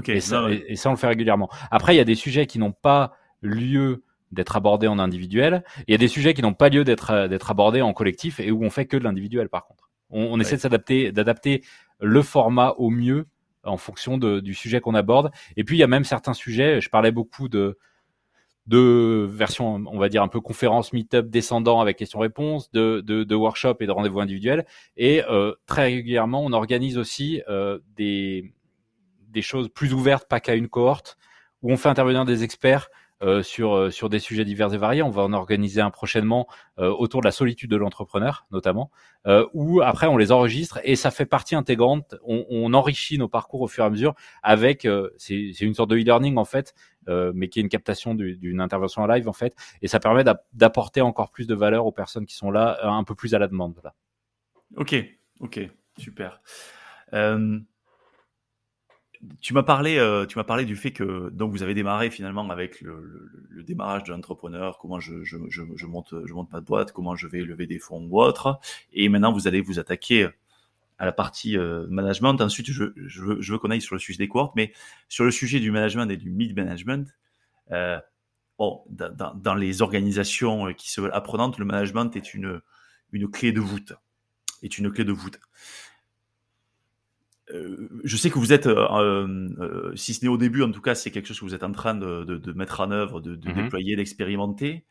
Et 0.08 0.22
ça, 0.22 0.48
et, 0.52 0.76
ça, 0.76 0.90
on 0.90 0.94
le 0.94 0.98
fait 0.98 1.08
régulièrement. 1.08 1.50
Après, 1.72 1.94
il 1.96 1.98
y 1.98 2.02
a 2.02 2.06
des 2.06 2.16
sujets 2.16 2.46
qui 2.46 2.60
n'ont 2.60 2.72
pas 2.72 3.14
lieu 3.42 4.04
d'être 4.32 4.56
abordés 4.56 4.88
en 4.88 5.00
individuel. 5.00 5.64
Il 5.88 5.92
y 5.92 5.96
a 5.96 5.98
des 5.98 6.08
sujets 6.08 6.34
qui 6.34 6.44
n'ont 6.44 6.54
pas 6.54 6.70
lieu 6.70 6.84
d'être 6.84 7.12
euh, 7.12 7.28
d'être 7.28 7.50
abordés 7.50 7.82
en 7.82 7.94
collectif 7.94 8.40
et 8.40 8.52
où 8.52 8.64
on 8.64 8.70
fait 8.70 8.86
que 8.86 8.96
de 8.98 9.04
l'individuel. 9.04 9.50
Par 9.50 9.66
contre, 9.66 9.90
on, 10.12 10.22
on 10.26 10.40
essaie 10.40 10.56
de 10.56 10.62
s'adapter, 10.62 11.12
d'adapter 11.12 11.64
le 12.00 12.22
format 12.22 12.76
au 12.78 12.92
mieux 12.92 13.26
en 13.64 13.78
fonction 13.78 14.18
de, 14.18 14.40
du 14.40 14.54
sujet 14.54 14.82
qu'on 14.82 14.94
aborde. 14.94 15.32
Et 15.58 15.64
puis 15.64 15.78
il 15.78 15.80
y 15.80 15.84
a 15.84 15.88
même 15.88 16.04
certains 16.04 16.34
sujets. 16.34 16.80
Je 16.80 16.90
parlais 16.90 17.12
beaucoup 17.12 17.50
de 17.50 17.78
de 18.68 19.28
versions, 19.28 19.84
on 19.88 19.98
va 19.98 20.10
dire 20.10 20.22
un 20.22 20.28
peu 20.28 20.42
conférence, 20.42 20.94
meet-up 20.94 21.28
descendant 21.28 21.82
avec 21.82 21.98
questions-réponses, 21.98 22.72
de, 22.72 23.02
de, 23.04 23.24
de 23.24 23.36
workshop 23.36 23.78
et 23.80 23.88
de 23.88 23.92
rendez-vous 23.92 24.20
individuels. 24.20 24.64
Et 24.96 25.24
euh, 25.24 25.56
très 25.66 25.86
régulièrement, 25.86 26.46
on 26.46 26.54
organise 26.54 27.00
aussi 27.00 27.42
euh, 27.50 27.80
des 27.98 28.54
des 29.30 29.42
choses 29.42 29.70
plus 29.70 29.94
ouvertes, 29.94 30.28
pas 30.28 30.40
qu'à 30.40 30.56
une 30.56 30.68
cohorte, 30.68 31.18
où 31.62 31.72
on 31.72 31.78
fait 31.78 31.90
intervenir 31.90 32.26
des 32.26 32.44
experts 32.44 32.90
euh, 33.22 33.44
sur 33.44 33.76
euh, 33.76 33.90
sur 33.90 34.08
des 34.08 34.20
sujets 34.20 34.46
divers 34.46 34.74
et 34.74 34.78
variés. 34.78 35.04
On 35.04 35.10
va 35.10 35.24
en 35.24 35.34
organiser 35.34 35.82
un 35.82 35.90
prochainement 35.90 36.48
euh, 36.78 36.90
autour 36.90 37.20
de 37.20 37.26
la 37.26 37.34
solitude 37.34 37.70
de 37.70 37.76
l'entrepreneur, 37.76 38.48
notamment, 38.50 38.92
où 39.54 39.82
après 39.82 40.08
on 40.08 40.16
les 40.16 40.32
enregistre 40.32 40.80
et 40.86 40.96
ça 40.96 41.12
fait 41.12 41.26
partie 41.26 41.54
intégrante. 41.54 42.16
On, 42.24 42.46
on 42.50 42.74
enrichit 42.74 43.18
nos 43.18 43.28
parcours 43.28 43.60
au 43.60 43.68
fur 43.68 43.84
et 43.84 43.88
à 43.88 43.90
mesure 43.90 44.16
avec 44.42 44.88
c'est 45.18 45.60
une 45.60 45.74
sorte 45.74 45.90
de 45.90 45.98
e-learning 45.98 46.38
en 46.38 46.46
fait, 46.46 46.74
mais 47.08 47.50
qui 47.50 47.60
est 47.60 47.62
une 47.62 47.70
captation 47.70 48.16
d'une 48.16 48.62
intervention 48.62 49.02
en 49.02 49.08
live 49.08 49.28
en 49.28 49.34
fait, 49.34 49.54
et 49.82 49.90
ça 49.90 50.00
permet 50.00 50.24
d'apporter 50.54 51.02
encore 51.02 51.32
plus 51.32 51.46
de 51.46 51.54
valeur 51.54 51.86
aux 51.86 51.92
personnes 51.92 52.26
qui 52.26 52.36
sont 52.36 52.52
là, 52.52 52.80
un 52.84 53.04
peu 53.04 53.16
plus 53.16 53.36
à 53.36 53.40
la 53.40 53.50
demande. 53.50 53.74
Voilà. 53.74 53.94
Ok, 54.78 54.96
ok, 55.42 55.60
super. 55.98 56.42
Tu 59.42 59.54
m'as 59.54 59.64
parlé, 59.64 59.98
euh, 59.98 60.26
tu 60.26 60.38
m'as 60.38 60.46
parlé 60.46 60.64
du 60.64 60.78
fait 60.78 60.92
que 60.92 61.30
donc 61.30 61.52
vous 61.52 61.62
avez 61.62 61.74
démarré 61.74 62.10
finalement 62.10 62.50
avec 62.50 62.80
le, 62.82 63.64
démarrage 63.64 64.06
de 64.06 64.12
l'entrepreneur, 64.12 64.78
comment 64.80 65.00
je, 65.00 65.14
monte, 65.86 66.16
je 66.26 66.34
monte 66.34 66.52
ma 66.54 66.62
boîte, 66.62 66.94
comment 66.94 67.16
je 67.16 67.28
vais 67.28 67.44
lever 67.44 67.68
des 67.68 67.80
fonds 67.80 68.08
ou 68.10 68.22
autre, 68.22 68.60
et 68.94 69.10
maintenant 69.10 69.34
vous 69.34 69.48
allez 69.48 69.60
vous 69.60 69.78
attaquer 69.78 70.30
à 70.98 71.06
la 71.06 71.12
partie 71.12 71.58
euh, 71.58 71.86
management. 71.90 72.40
Ensuite, 72.42 72.72
je, 72.72 72.84
veux, 73.22 73.58
qu'on 73.58 73.72
aille 73.72 73.82
sur 73.82 73.96
le 73.96 74.00
sujet 74.00 74.18
des 74.18 74.28
cohortes, 74.28 74.56
mais 74.56 74.74
sur 75.10 75.26
le 75.26 75.32
sujet 75.32 75.60
du 75.60 75.72
management 75.72 76.10
et 76.10 76.18
du 76.18 76.30
mid 76.30 76.56
management. 76.56 77.14
Euh, 77.72 78.00
dans, 78.60 79.56
les 79.56 79.82
organisations 79.82 80.74
qui 80.74 80.92
se 80.92 81.00
veulent 81.00 81.14
apprenantes, 81.14 81.58
le 81.60 81.66
management 81.66 82.14
est 82.16 82.34
une 82.34 82.62
une 83.12 83.30
clé 83.30 83.52
de 83.52 83.60
voûte, 83.60 83.94
est 84.64 84.78
une 84.78 84.92
clé 84.92 85.04
de 85.04 85.12
voûte. 85.12 85.40
Euh, 87.52 87.90
je 88.04 88.18
sais 88.18 88.30
que 88.30 88.38
vous 88.38 88.54
êtes, 88.54 88.68
euh, 88.68 89.48
euh, 89.60 89.96
si 89.96 90.14
ce 90.14 90.24
n'est 90.24 90.30
au 90.30 90.38
début, 90.38 90.62
en 90.62 90.72
tout 90.72 90.82
cas, 90.82 90.96
c'est 90.96 91.12
quelque 91.12 91.28
chose 91.28 91.40
que 91.40 91.46
vous 91.46 91.56
êtes 91.56 91.64
en 91.64 91.72
train 91.72 91.96
de, 91.96 92.24
de, 92.24 92.38
de 92.38 92.54
mettre 92.54 92.80
en 92.80 92.92
œuvre, 92.92 93.22
de, 93.22 93.36
de 93.36 93.50
mmh 93.50 93.54
déployer, 93.54 93.96
d'expérimenter. 93.96 94.86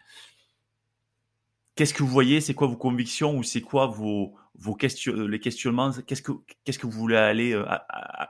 Qu'est-ce 1.77 1.95
que 1.95 2.03
vous 2.03 2.09
voyez? 2.09 2.41
C'est 2.41 2.55
quoi 2.55 2.67
vos 2.67 2.77
convictions 2.77 3.39
ou 3.39 3.45
c'est 3.45 3.61
quoi 3.61 3.87
vos, 3.87 4.35
vos 4.57 4.75
questions, 4.75 5.15
les 5.15 5.39
questionnements? 5.39 5.93
Qu'est-ce 6.07 6.23
que 6.23 6.33
qu'est-ce 6.65 6.79
que 6.79 6.87
vous 6.87 6.99
voulez 6.99 7.17
aller 7.17 7.55
à, 7.55 7.87
à, 7.89 8.29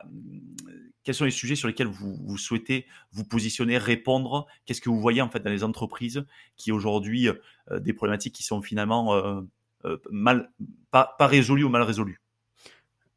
Quels 1.03 1.15
sont 1.15 1.25
les 1.25 1.31
sujets 1.31 1.57
sur 1.57 1.67
lesquels 1.67 1.87
vous, 1.87 2.15
vous 2.27 2.37
souhaitez 2.37 2.85
vous 3.13 3.25
positionner, 3.25 3.79
répondre? 3.79 4.47
Qu'est-ce 4.67 4.83
que 4.83 4.91
vous 4.91 5.01
voyez 5.01 5.23
en 5.23 5.31
fait 5.31 5.41
dans 5.41 5.51
les 5.51 5.65
entreprises 5.65 6.27
qui 6.59 6.73
aujourd'hui 6.73 7.29
des 7.75 7.95
problématiques 7.95 8.35
qui 8.35 8.43
sont 8.43 8.61
finalement 8.61 9.43
mal 10.11 10.53
pas, 10.91 11.15
pas 11.19 11.27
résolues 11.27 11.65
ou 11.65 11.71
mal 11.71 11.83
résolues? 11.83 12.21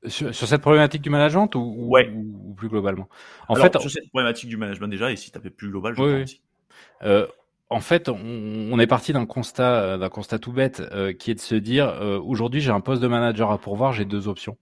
Sur, 0.07 0.33
sur, 0.33 0.47
cette 0.47 0.61
problématique 0.61 1.01
du 1.01 1.09
management 1.09 1.53
ou, 1.55 1.87
ouais. 1.89 2.11
ou, 2.13 2.53
plus 2.53 2.69
globalement? 2.69 3.07
En 3.47 3.55
Alors, 3.55 3.65
fait, 3.65 3.79
sur 3.79 3.91
cette 3.91 4.09
problématique 4.09 4.49
du 4.49 4.57
management 4.57 4.87
déjà, 4.87 5.11
et 5.11 5.15
si 5.15 5.31
tu 5.31 5.39
plus 5.51 5.69
global, 5.69 5.95
je 5.95 6.01
oui. 6.01 6.41
Euh, 7.03 7.27
en 7.71 7.79
fait, 7.79 8.09
on, 8.09 8.17
on 8.19 8.79
est 8.79 8.87
parti 8.87 9.13
d'un 9.13 9.25
constat, 9.25 9.97
d'un 9.97 10.09
constat 10.09 10.39
tout 10.39 10.51
bête, 10.51 10.81
euh, 10.91 11.13
qui 11.13 11.31
est 11.31 11.35
de 11.35 11.39
se 11.39 11.55
dire 11.55 11.87
euh, 11.87 12.19
aujourd'hui, 12.19 12.59
j'ai 12.59 12.71
un 12.71 12.81
poste 12.81 13.01
de 13.01 13.07
manager 13.07 13.49
à 13.49 13.57
pourvoir, 13.57 13.93
j'ai 13.93 14.03
deux 14.03 14.27
options. 14.27 14.57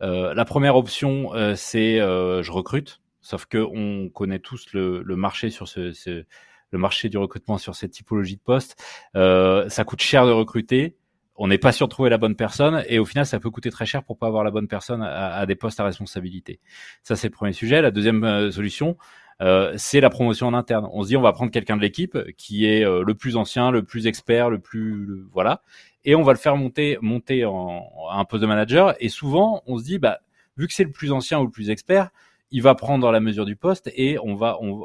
Euh, 0.00 0.32
la 0.32 0.46
première 0.46 0.76
option, 0.76 1.34
euh, 1.34 1.54
c'est 1.54 1.98
je 1.98 2.50
recrute, 2.50 3.02
sauf 3.20 3.44
que 3.44 3.58
on 3.58 4.08
connaît 4.08 4.38
tous 4.38 4.72
le, 4.72 5.02
le 5.02 5.16
marché 5.16 5.50
sur 5.50 5.68
ce, 5.68 5.92
ce, 5.92 6.24
le 6.70 6.78
marché 6.78 7.10
du 7.10 7.18
recrutement 7.18 7.58
sur 7.58 7.74
cette 7.74 7.90
typologie 7.90 8.36
de 8.36 8.42
poste. 8.42 8.82
ça 9.14 9.84
coûte 9.84 10.00
cher 10.00 10.24
de 10.24 10.32
recruter 10.32 10.96
on 11.42 11.48
n'est 11.48 11.58
pas 11.58 11.72
sûr 11.72 11.88
de 11.88 11.90
trouver 11.90 12.10
la 12.10 12.18
bonne 12.18 12.36
personne 12.36 12.84
et 12.86 12.98
au 12.98 13.06
final 13.06 13.24
ça 13.24 13.40
peut 13.40 13.48
coûter 13.48 13.70
très 13.70 13.86
cher 13.86 14.04
pour 14.04 14.18
pas 14.18 14.26
avoir 14.26 14.44
la 14.44 14.50
bonne 14.50 14.68
personne 14.68 15.02
à, 15.02 15.46
des 15.46 15.54
postes 15.54 15.80
à 15.80 15.84
responsabilité. 15.84 16.60
Ça 17.02 17.16
c'est 17.16 17.28
le 17.28 17.32
premier 17.32 17.54
sujet. 17.54 17.80
La 17.80 17.90
deuxième 17.90 18.22
euh, 18.24 18.50
solution, 18.50 18.98
euh, 19.40 19.72
c'est 19.78 20.00
la 20.00 20.10
promotion 20.10 20.48
en 20.48 20.54
interne. 20.54 20.86
On 20.92 21.02
se 21.02 21.08
dit 21.08 21.16
on 21.16 21.22
va 21.22 21.32
prendre 21.32 21.50
quelqu'un 21.50 21.78
de 21.78 21.80
l'équipe 21.80 22.18
qui 22.36 22.66
est 22.66 22.84
euh, 22.84 23.02
le 23.02 23.14
plus 23.14 23.38
ancien, 23.38 23.70
le 23.70 23.82
plus 23.82 24.06
expert, 24.06 24.50
le 24.50 24.58
plus 24.58 25.24
voilà, 25.32 25.62
et 26.04 26.14
on 26.14 26.22
va 26.22 26.34
le 26.34 26.38
faire 26.38 26.56
monter 26.56 26.98
monter 27.00 27.46
en, 27.46 27.86
un 28.12 28.24
poste 28.26 28.42
de 28.42 28.46
manager. 28.46 28.94
Et 29.00 29.08
souvent 29.08 29.62
on 29.64 29.78
se 29.78 29.84
dit 29.84 29.98
bah 29.98 30.18
vu 30.58 30.66
que 30.66 30.74
c'est 30.74 30.84
le 30.84 30.92
plus 30.92 31.10
ancien 31.10 31.40
ou 31.40 31.44
le 31.44 31.50
plus 31.50 31.70
expert, 31.70 32.10
il 32.50 32.60
va 32.60 32.74
prendre 32.74 33.10
la 33.10 33.20
mesure 33.20 33.46
du 33.46 33.56
poste 33.56 33.90
et 33.94 34.18
on 34.22 34.34
va 34.34 34.58
on, 34.60 34.82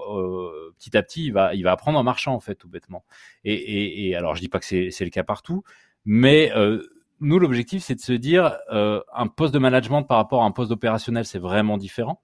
petit 0.78 0.96
à 0.96 1.04
petit 1.04 1.26
il 1.26 1.34
va 1.34 1.54
il 1.54 1.64
va 1.64 1.74
apprendre 1.74 2.00
en 2.00 2.04
marchant 2.04 2.34
en 2.34 2.40
fait 2.40 2.56
tout 2.56 2.70
bêtement. 2.70 3.04
Et, 3.44 4.08
et, 4.08 4.16
alors 4.16 4.36
je 4.36 4.40
dis 4.40 4.48
pas 4.48 4.60
que 4.60 4.66
c'est 4.66 5.04
le 5.04 5.10
cas 5.10 5.24
partout, 5.24 5.66
mais 6.06 6.52
euh, 6.56 6.82
nous, 7.20 7.40
l'objectif, 7.40 7.84
c'est 7.84 7.96
de 7.96 8.02
se 8.02 8.14
dire, 8.14 8.58
euh, 8.72 9.02
un 9.14 9.28
poste 9.28 9.54
de 9.54 9.60
management 9.60 10.04
par 10.04 10.18
rapport 10.18 10.44
à 10.44 10.46
un 10.46 10.52
poste 10.52 10.72
opérationnel, 10.72 11.26
c'est 11.26 11.40
vraiment 11.40 11.78
différent. 11.78 12.22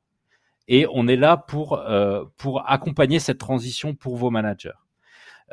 Et 0.68 0.86
on 0.94 1.08
est 1.08 1.16
là 1.16 1.38
pour, 1.38 1.80
euh, 1.80 2.26
pour 2.38 2.70
accompagner 2.70 3.20
cette 3.20 3.40
transition 3.40 3.96
pour 3.96 4.16
vos 4.18 4.30
managers. 4.30 4.72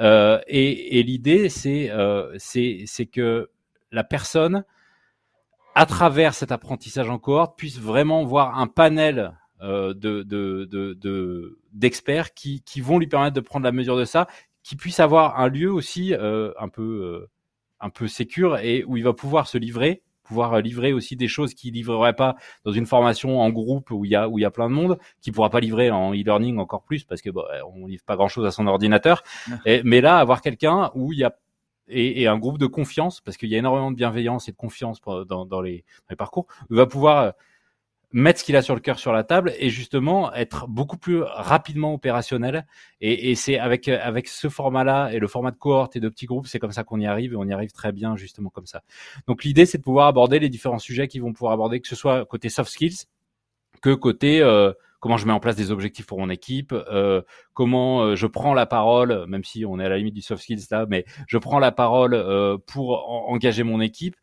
Euh, 0.00 0.40
et, 0.46 0.98
et 0.98 1.02
l'idée, 1.02 1.48
c'est 1.48 1.90
euh, 1.90 2.36
que 3.12 3.50
la 3.90 4.04
personne, 4.04 4.64
à 5.74 5.86
travers 5.86 6.34
cet 6.34 6.52
apprentissage 6.52 7.08
en 7.08 7.18
cohorte, 7.18 7.56
puisse 7.56 7.80
vraiment 7.80 8.24
voir 8.24 8.58
un 8.58 8.66
panel 8.66 9.34
de 9.60 9.92
d'experts 11.72 12.24
de, 12.24 12.30
de, 12.30 12.34
qui, 12.34 12.62
qui 12.62 12.80
vont 12.80 12.98
lui 12.98 13.08
permettre 13.08 13.34
de 13.34 13.40
prendre 13.40 13.64
la 13.64 13.72
mesure 13.72 13.96
de 13.96 14.04
ça, 14.04 14.28
qui 14.62 14.76
puisse 14.76 15.00
avoir 15.00 15.40
un 15.40 15.48
lieu 15.48 15.72
aussi 15.72 16.14
un 16.14 16.68
peu 16.68 17.26
un 17.80 17.90
peu 17.90 18.08
sécure 18.08 18.58
et 18.58 18.84
où 18.84 18.96
il 18.96 19.04
va 19.04 19.12
pouvoir 19.12 19.48
se 19.48 19.58
livrer, 19.58 20.02
pouvoir 20.24 20.54
euh, 20.54 20.60
livrer 20.60 20.92
aussi 20.92 21.16
des 21.16 21.28
choses 21.28 21.54
qu'il 21.54 21.74
livrerait 21.74 22.14
pas 22.14 22.36
dans 22.64 22.72
une 22.72 22.86
formation 22.86 23.40
en 23.40 23.50
groupe 23.50 23.90
où 23.90 24.04
il 24.04 24.10
y 24.10 24.16
a 24.16 24.28
où 24.28 24.38
il 24.38 24.42
y 24.42 24.44
a 24.44 24.50
plein 24.50 24.68
de 24.68 24.74
monde, 24.74 24.98
qui 25.20 25.32
pourra 25.32 25.50
pas 25.50 25.60
livrer 25.60 25.90
en 25.90 26.12
e-learning 26.12 26.58
encore 26.58 26.82
plus 26.82 27.04
parce 27.04 27.22
que 27.22 27.30
bon, 27.30 27.44
on 27.74 27.86
livre 27.86 28.04
pas 28.04 28.16
grand 28.16 28.28
chose 28.28 28.46
à 28.46 28.50
son 28.50 28.66
ordinateur. 28.66 29.22
Et, 29.64 29.82
mais 29.84 30.00
là, 30.00 30.18
avoir 30.18 30.42
quelqu'un 30.42 30.90
où 30.94 31.12
il 31.12 31.20
y 31.20 31.24
a 31.24 31.34
et, 31.88 32.22
et, 32.22 32.26
un 32.26 32.38
groupe 32.38 32.58
de 32.58 32.66
confiance, 32.66 33.20
parce 33.20 33.36
qu'il 33.36 33.48
y 33.48 33.54
a 33.54 33.58
énormément 33.58 33.90
de 33.90 33.96
bienveillance 33.96 34.48
et 34.48 34.52
de 34.52 34.56
confiance 34.56 35.00
dans, 35.00 35.24
dans, 35.24 35.60
les, 35.62 35.84
dans 35.86 36.10
les 36.10 36.16
parcours, 36.16 36.46
va 36.68 36.86
pouvoir 36.86 37.18
euh, 37.18 37.30
mettre 38.12 38.40
ce 38.40 38.44
qu'il 38.44 38.56
a 38.56 38.62
sur 38.62 38.74
le 38.74 38.80
cœur 38.80 38.98
sur 38.98 39.12
la 39.12 39.22
table 39.22 39.52
et 39.58 39.68
justement 39.68 40.32
être 40.34 40.66
beaucoup 40.66 40.96
plus 40.96 41.22
rapidement 41.22 41.92
opérationnel. 41.92 42.66
Et, 43.00 43.30
et 43.30 43.34
c'est 43.34 43.58
avec 43.58 43.88
avec 43.88 44.28
ce 44.28 44.48
format-là 44.48 45.10
et 45.12 45.18
le 45.18 45.28
format 45.28 45.50
de 45.50 45.56
cohorte 45.56 45.96
et 45.96 46.00
de 46.00 46.08
petits 46.08 46.26
groupes, 46.26 46.46
c'est 46.46 46.58
comme 46.58 46.72
ça 46.72 46.84
qu'on 46.84 47.00
y 47.00 47.06
arrive 47.06 47.32
et 47.32 47.36
on 47.36 47.44
y 47.44 47.52
arrive 47.52 47.72
très 47.72 47.92
bien 47.92 48.16
justement 48.16 48.50
comme 48.50 48.66
ça. 48.66 48.82
Donc 49.26 49.44
l'idée, 49.44 49.66
c'est 49.66 49.78
de 49.78 49.82
pouvoir 49.82 50.06
aborder 50.06 50.38
les 50.38 50.48
différents 50.48 50.78
sujets 50.78 51.08
qu'ils 51.08 51.22
vont 51.22 51.32
pouvoir 51.32 51.52
aborder, 51.52 51.80
que 51.80 51.88
ce 51.88 51.96
soit 51.96 52.24
côté 52.24 52.48
soft 52.48 52.70
skills, 52.70 53.06
que 53.82 53.94
côté 53.94 54.40
euh, 54.40 54.72
comment 55.00 55.16
je 55.16 55.26
mets 55.26 55.32
en 55.32 55.40
place 55.40 55.56
des 55.56 55.70
objectifs 55.70 56.06
pour 56.06 56.18
mon 56.18 56.30
équipe, 56.30 56.72
euh, 56.72 57.22
comment 57.54 58.02
euh, 58.02 58.16
je 58.16 58.26
prends 58.26 58.54
la 58.54 58.66
parole, 58.66 59.26
même 59.26 59.44
si 59.44 59.64
on 59.64 59.78
est 59.78 59.84
à 59.84 59.88
la 59.88 59.98
limite 59.98 60.14
du 60.14 60.22
soft 60.22 60.42
skills 60.42 60.66
là, 60.70 60.86
mais 60.88 61.04
je 61.26 61.38
prends 61.38 61.58
la 61.58 61.72
parole 61.72 62.14
euh, 62.14 62.58
pour 62.66 63.08
engager 63.30 63.62
mon 63.62 63.80
équipe 63.80 64.16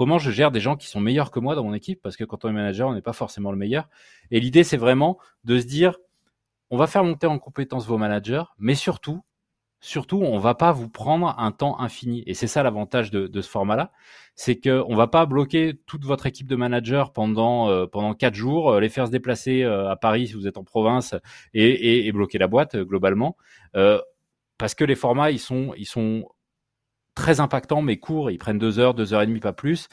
comment 0.00 0.18
je 0.18 0.30
gère 0.30 0.50
des 0.50 0.60
gens 0.60 0.76
qui 0.76 0.86
sont 0.86 0.98
meilleurs 0.98 1.30
que 1.30 1.40
moi 1.40 1.54
dans 1.54 1.62
mon 1.62 1.74
équipe, 1.74 2.00
parce 2.00 2.16
que 2.16 2.24
quand 2.24 2.46
on 2.46 2.48
est 2.48 2.54
manager, 2.54 2.88
on 2.88 2.94
n'est 2.94 3.02
pas 3.02 3.12
forcément 3.12 3.50
le 3.50 3.58
meilleur. 3.58 3.86
Et 4.30 4.40
l'idée, 4.40 4.64
c'est 4.64 4.78
vraiment 4.78 5.18
de 5.44 5.58
se 5.58 5.66
dire, 5.66 5.98
on 6.70 6.78
va 6.78 6.86
faire 6.86 7.04
monter 7.04 7.26
en 7.26 7.38
compétence 7.38 7.86
vos 7.86 7.98
managers, 7.98 8.44
mais 8.58 8.74
surtout, 8.74 9.20
surtout, 9.78 10.16
on 10.16 10.38
va 10.38 10.54
pas 10.54 10.72
vous 10.72 10.88
prendre 10.88 11.38
un 11.38 11.52
temps 11.52 11.78
infini. 11.80 12.22
Et 12.26 12.32
c'est 12.32 12.46
ça 12.46 12.62
l'avantage 12.62 13.10
de, 13.10 13.42
ce 13.42 13.50
format-là, 13.50 13.92
c'est 14.36 14.56
que 14.56 14.82
on 14.88 14.96
va 14.96 15.06
pas 15.06 15.26
bloquer 15.26 15.78
toute 15.84 16.06
votre 16.06 16.24
équipe 16.24 16.46
de 16.46 16.56
managers 16.56 17.04
pendant 17.12 17.68
euh, 17.68 18.14
quatre 18.18 18.34
jours, 18.34 18.70
euh, 18.70 18.80
les 18.80 18.88
faire 18.88 19.06
se 19.06 19.12
déplacer 19.12 19.64
euh, 19.64 19.90
à 19.90 19.96
Paris 19.96 20.28
si 20.28 20.32
vous 20.32 20.46
êtes 20.46 20.56
en 20.56 20.64
province 20.64 21.14
et, 21.52 22.10
bloquer 22.12 22.38
la 22.38 22.46
boîte 22.46 22.74
globalement, 22.74 23.36
parce 24.56 24.74
que 24.74 24.84
les 24.84 24.96
formats 24.96 25.30
ils 25.30 25.42
ils 25.76 25.84
sont 25.84 26.24
très 27.20 27.40
impactant, 27.40 27.82
mais 27.82 27.98
court. 27.98 28.30
Ils 28.30 28.38
prennent 28.38 28.58
deux 28.58 28.78
heures, 28.78 28.94
deux 28.94 29.12
heures 29.12 29.20
et 29.20 29.26
demie, 29.26 29.40
pas 29.40 29.52
plus. 29.52 29.88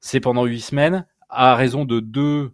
C'est 0.00 0.18
pendant 0.18 0.44
huit 0.44 0.60
semaines, 0.60 1.06
à 1.28 1.54
raison 1.54 1.84
de 1.84 2.00
deux 2.00 2.52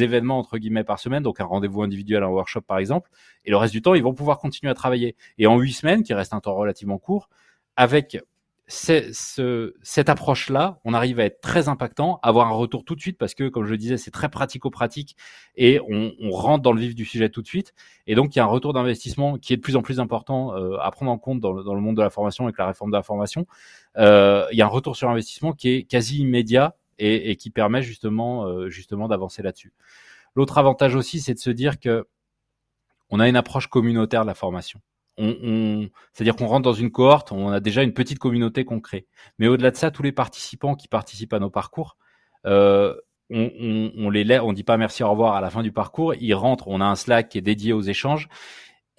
événements 0.00 0.40
entre 0.40 0.58
guillemets 0.58 0.82
par 0.82 0.98
semaine, 0.98 1.22
donc 1.22 1.40
un 1.40 1.44
rendez-vous 1.44 1.82
individuel, 1.82 2.24
un 2.24 2.28
workshop 2.28 2.62
par 2.62 2.78
exemple, 2.78 3.08
et 3.44 3.50
le 3.50 3.56
reste 3.56 3.72
du 3.72 3.80
temps, 3.80 3.94
ils 3.94 4.02
vont 4.02 4.14
pouvoir 4.14 4.40
continuer 4.40 4.68
à 4.68 4.74
travailler. 4.74 5.14
Et 5.38 5.46
en 5.46 5.56
huit 5.58 5.72
semaines, 5.72 6.02
qui 6.02 6.12
reste 6.12 6.34
un 6.34 6.40
temps 6.40 6.56
relativement 6.56 6.98
court, 6.98 7.28
avec 7.76 8.18
ce, 8.68 9.74
cette 9.82 10.08
approche-là, 10.10 10.78
on 10.84 10.92
arrive 10.92 11.20
à 11.20 11.24
être 11.24 11.40
très 11.40 11.68
impactant, 11.68 12.20
avoir 12.22 12.48
un 12.48 12.52
retour 12.52 12.84
tout 12.84 12.94
de 12.94 13.00
suite 13.00 13.16
parce 13.16 13.34
que, 13.34 13.48
comme 13.48 13.64
je 13.64 13.74
disais, 13.74 13.96
c'est 13.96 14.10
très 14.10 14.28
pratico-pratique 14.28 15.16
et 15.56 15.80
on, 15.88 16.12
rentre 16.30 16.62
dans 16.62 16.72
le 16.72 16.80
vif 16.80 16.94
du 16.94 17.06
sujet 17.06 17.30
tout 17.30 17.40
de 17.40 17.46
suite. 17.46 17.72
Et 18.06 18.14
donc, 18.14 18.36
il 18.36 18.38
y 18.38 18.40
a 18.40 18.44
un 18.44 18.48
retour 18.48 18.74
d'investissement 18.74 19.38
qui 19.38 19.54
est 19.54 19.56
de 19.56 19.62
plus 19.62 19.76
en 19.76 19.82
plus 19.82 20.00
important 20.00 20.54
euh, 20.54 20.76
à 20.80 20.90
prendre 20.90 21.10
en 21.10 21.18
compte 21.18 21.40
dans 21.40 21.52
le, 21.52 21.80
monde 21.80 21.96
de 21.96 22.02
la 22.02 22.10
formation 22.10 22.44
avec 22.44 22.58
la 22.58 22.66
réforme 22.66 22.90
de 22.90 22.96
la 22.96 23.02
formation. 23.02 23.46
Euh, 23.96 24.46
il 24.52 24.58
y 24.58 24.62
a 24.62 24.66
un 24.66 24.68
retour 24.68 24.96
sur 24.96 25.08
investissement 25.08 25.52
qui 25.52 25.70
est 25.70 25.82
quasi 25.84 26.18
immédiat 26.18 26.76
et, 26.98 27.30
et 27.30 27.36
qui 27.36 27.48
permet 27.48 27.80
justement, 27.80 28.46
euh, 28.46 28.68
justement 28.68 29.08
d'avancer 29.08 29.42
là-dessus. 29.42 29.72
L'autre 30.34 30.58
avantage 30.58 30.94
aussi, 30.94 31.20
c'est 31.20 31.34
de 31.34 31.38
se 31.38 31.50
dire 31.50 31.80
que 31.80 32.06
on 33.10 33.18
a 33.18 33.28
une 33.28 33.36
approche 33.36 33.68
communautaire 33.68 34.22
de 34.22 34.26
la 34.26 34.34
formation 34.34 34.80
on, 35.18 35.88
c'est-à-dire 36.12 36.36
qu'on 36.36 36.46
rentre 36.46 36.62
dans 36.62 36.72
une 36.72 36.90
cohorte, 36.90 37.32
on 37.32 37.50
a 37.50 37.60
déjà 37.60 37.82
une 37.82 37.92
petite 37.92 38.18
communauté 38.18 38.64
qu'on 38.64 38.80
crée. 38.80 39.06
Mais 39.38 39.48
au-delà 39.48 39.70
de 39.70 39.76
ça, 39.76 39.90
tous 39.90 40.02
les 40.02 40.12
participants 40.12 40.74
qui 40.74 40.88
participent 40.88 41.34
à 41.34 41.38
nos 41.38 41.50
parcours, 41.50 41.96
euh, 42.46 42.94
on, 43.30 43.50
on, 43.60 43.92
on, 43.96 44.10
les 44.10 44.38
on 44.40 44.52
dit 44.52 44.64
pas 44.64 44.76
merci 44.76 45.02
au 45.02 45.10
revoir 45.10 45.34
à 45.34 45.40
la 45.40 45.50
fin 45.50 45.62
du 45.62 45.72
parcours, 45.72 46.14
ils 46.14 46.34
rentrent, 46.34 46.68
on 46.68 46.80
a 46.80 46.86
un 46.86 46.96
Slack 46.96 47.28
qui 47.28 47.38
est 47.38 47.42
dédié 47.42 47.72
aux 47.72 47.82
échanges 47.82 48.28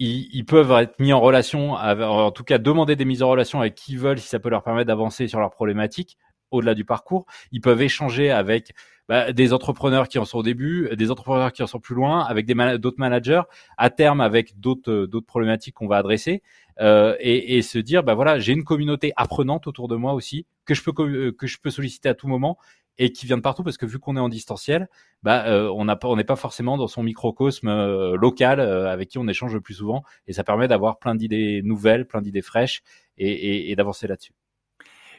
ils, 0.00 0.44
peuvent 0.44 0.72
être 0.80 0.98
mis 0.98 1.12
en 1.12 1.20
relation, 1.20 1.72
en 1.72 2.30
tout 2.30 2.42
cas 2.42 2.56
demander 2.56 2.96
des 2.96 3.04
mises 3.04 3.22
en 3.22 3.28
relation 3.28 3.60
avec 3.60 3.74
qui 3.74 3.96
veulent 3.96 4.18
si 4.18 4.28
ça 4.28 4.38
peut 4.38 4.48
leur 4.48 4.62
permettre 4.62 4.86
d'avancer 4.86 5.28
sur 5.28 5.40
leurs 5.40 5.50
problématiques 5.50 6.16
au-delà 6.50 6.74
du 6.74 6.86
parcours. 6.86 7.26
Ils 7.52 7.60
peuvent 7.60 7.82
échanger 7.82 8.30
avec 8.30 8.72
bah, 9.10 9.32
des 9.32 9.52
entrepreneurs 9.52 10.06
qui 10.06 10.20
en 10.20 10.24
sont 10.24 10.38
au 10.38 10.42
début, 10.44 10.88
des 10.94 11.10
entrepreneurs 11.10 11.52
qui 11.52 11.64
en 11.64 11.66
sont 11.66 11.80
plus 11.80 11.96
loin, 11.96 12.24
avec 12.24 12.46
d'autres 12.46 13.00
managers, 13.00 13.42
à 13.76 13.90
terme 13.90 14.20
avec 14.20 14.60
d'autres 14.60 15.06
d'autres 15.06 15.26
problématiques 15.26 15.74
qu'on 15.74 15.88
va 15.88 15.96
adresser, 15.96 16.44
euh, 16.80 17.16
et, 17.18 17.58
et, 17.58 17.62
se 17.62 17.78
dire 17.78 18.04
bah 18.04 18.14
voilà 18.14 18.38
j'ai 18.38 18.52
une 18.52 18.62
communauté 18.62 19.12
apprenante 19.16 19.66
autour 19.66 19.88
de 19.88 19.96
moi 19.96 20.12
aussi 20.12 20.46
que 20.64 20.74
je 20.74 20.84
peux 20.84 20.92
que 20.92 21.46
je 21.48 21.58
peux 21.58 21.70
solliciter 21.70 22.08
à 22.08 22.14
tout 22.14 22.28
moment 22.28 22.56
et 22.98 23.10
qui 23.10 23.26
vient 23.26 23.36
de 23.36 23.42
partout 23.42 23.64
parce 23.64 23.78
que 23.78 23.84
vu 23.84 23.98
qu'on 23.98 24.16
est 24.16 24.20
en 24.20 24.28
distanciel, 24.28 24.88
bah 25.24 25.44
euh, 25.48 25.68
on 25.74 25.86
n'a 25.86 25.96
pas 25.96 26.06
on 26.06 26.14
n'est 26.14 26.22
pas 26.22 26.36
forcément 26.36 26.76
dans 26.76 26.86
son 26.86 27.02
microcosme 27.02 27.66
euh, 27.66 28.16
local 28.16 28.60
euh, 28.60 28.88
avec 28.92 29.08
qui 29.08 29.18
on 29.18 29.26
échange 29.26 29.54
le 29.54 29.60
plus 29.60 29.74
souvent 29.74 30.04
et 30.28 30.32
ça 30.32 30.44
permet 30.44 30.68
d'avoir 30.68 31.00
plein 31.00 31.16
d'idées 31.16 31.62
nouvelles, 31.64 32.06
plein 32.06 32.22
d'idées 32.22 32.42
fraîches 32.42 32.84
et, 33.18 33.28
et, 33.28 33.72
et 33.72 33.74
d'avancer 33.74 34.06
là-dessus. 34.06 34.34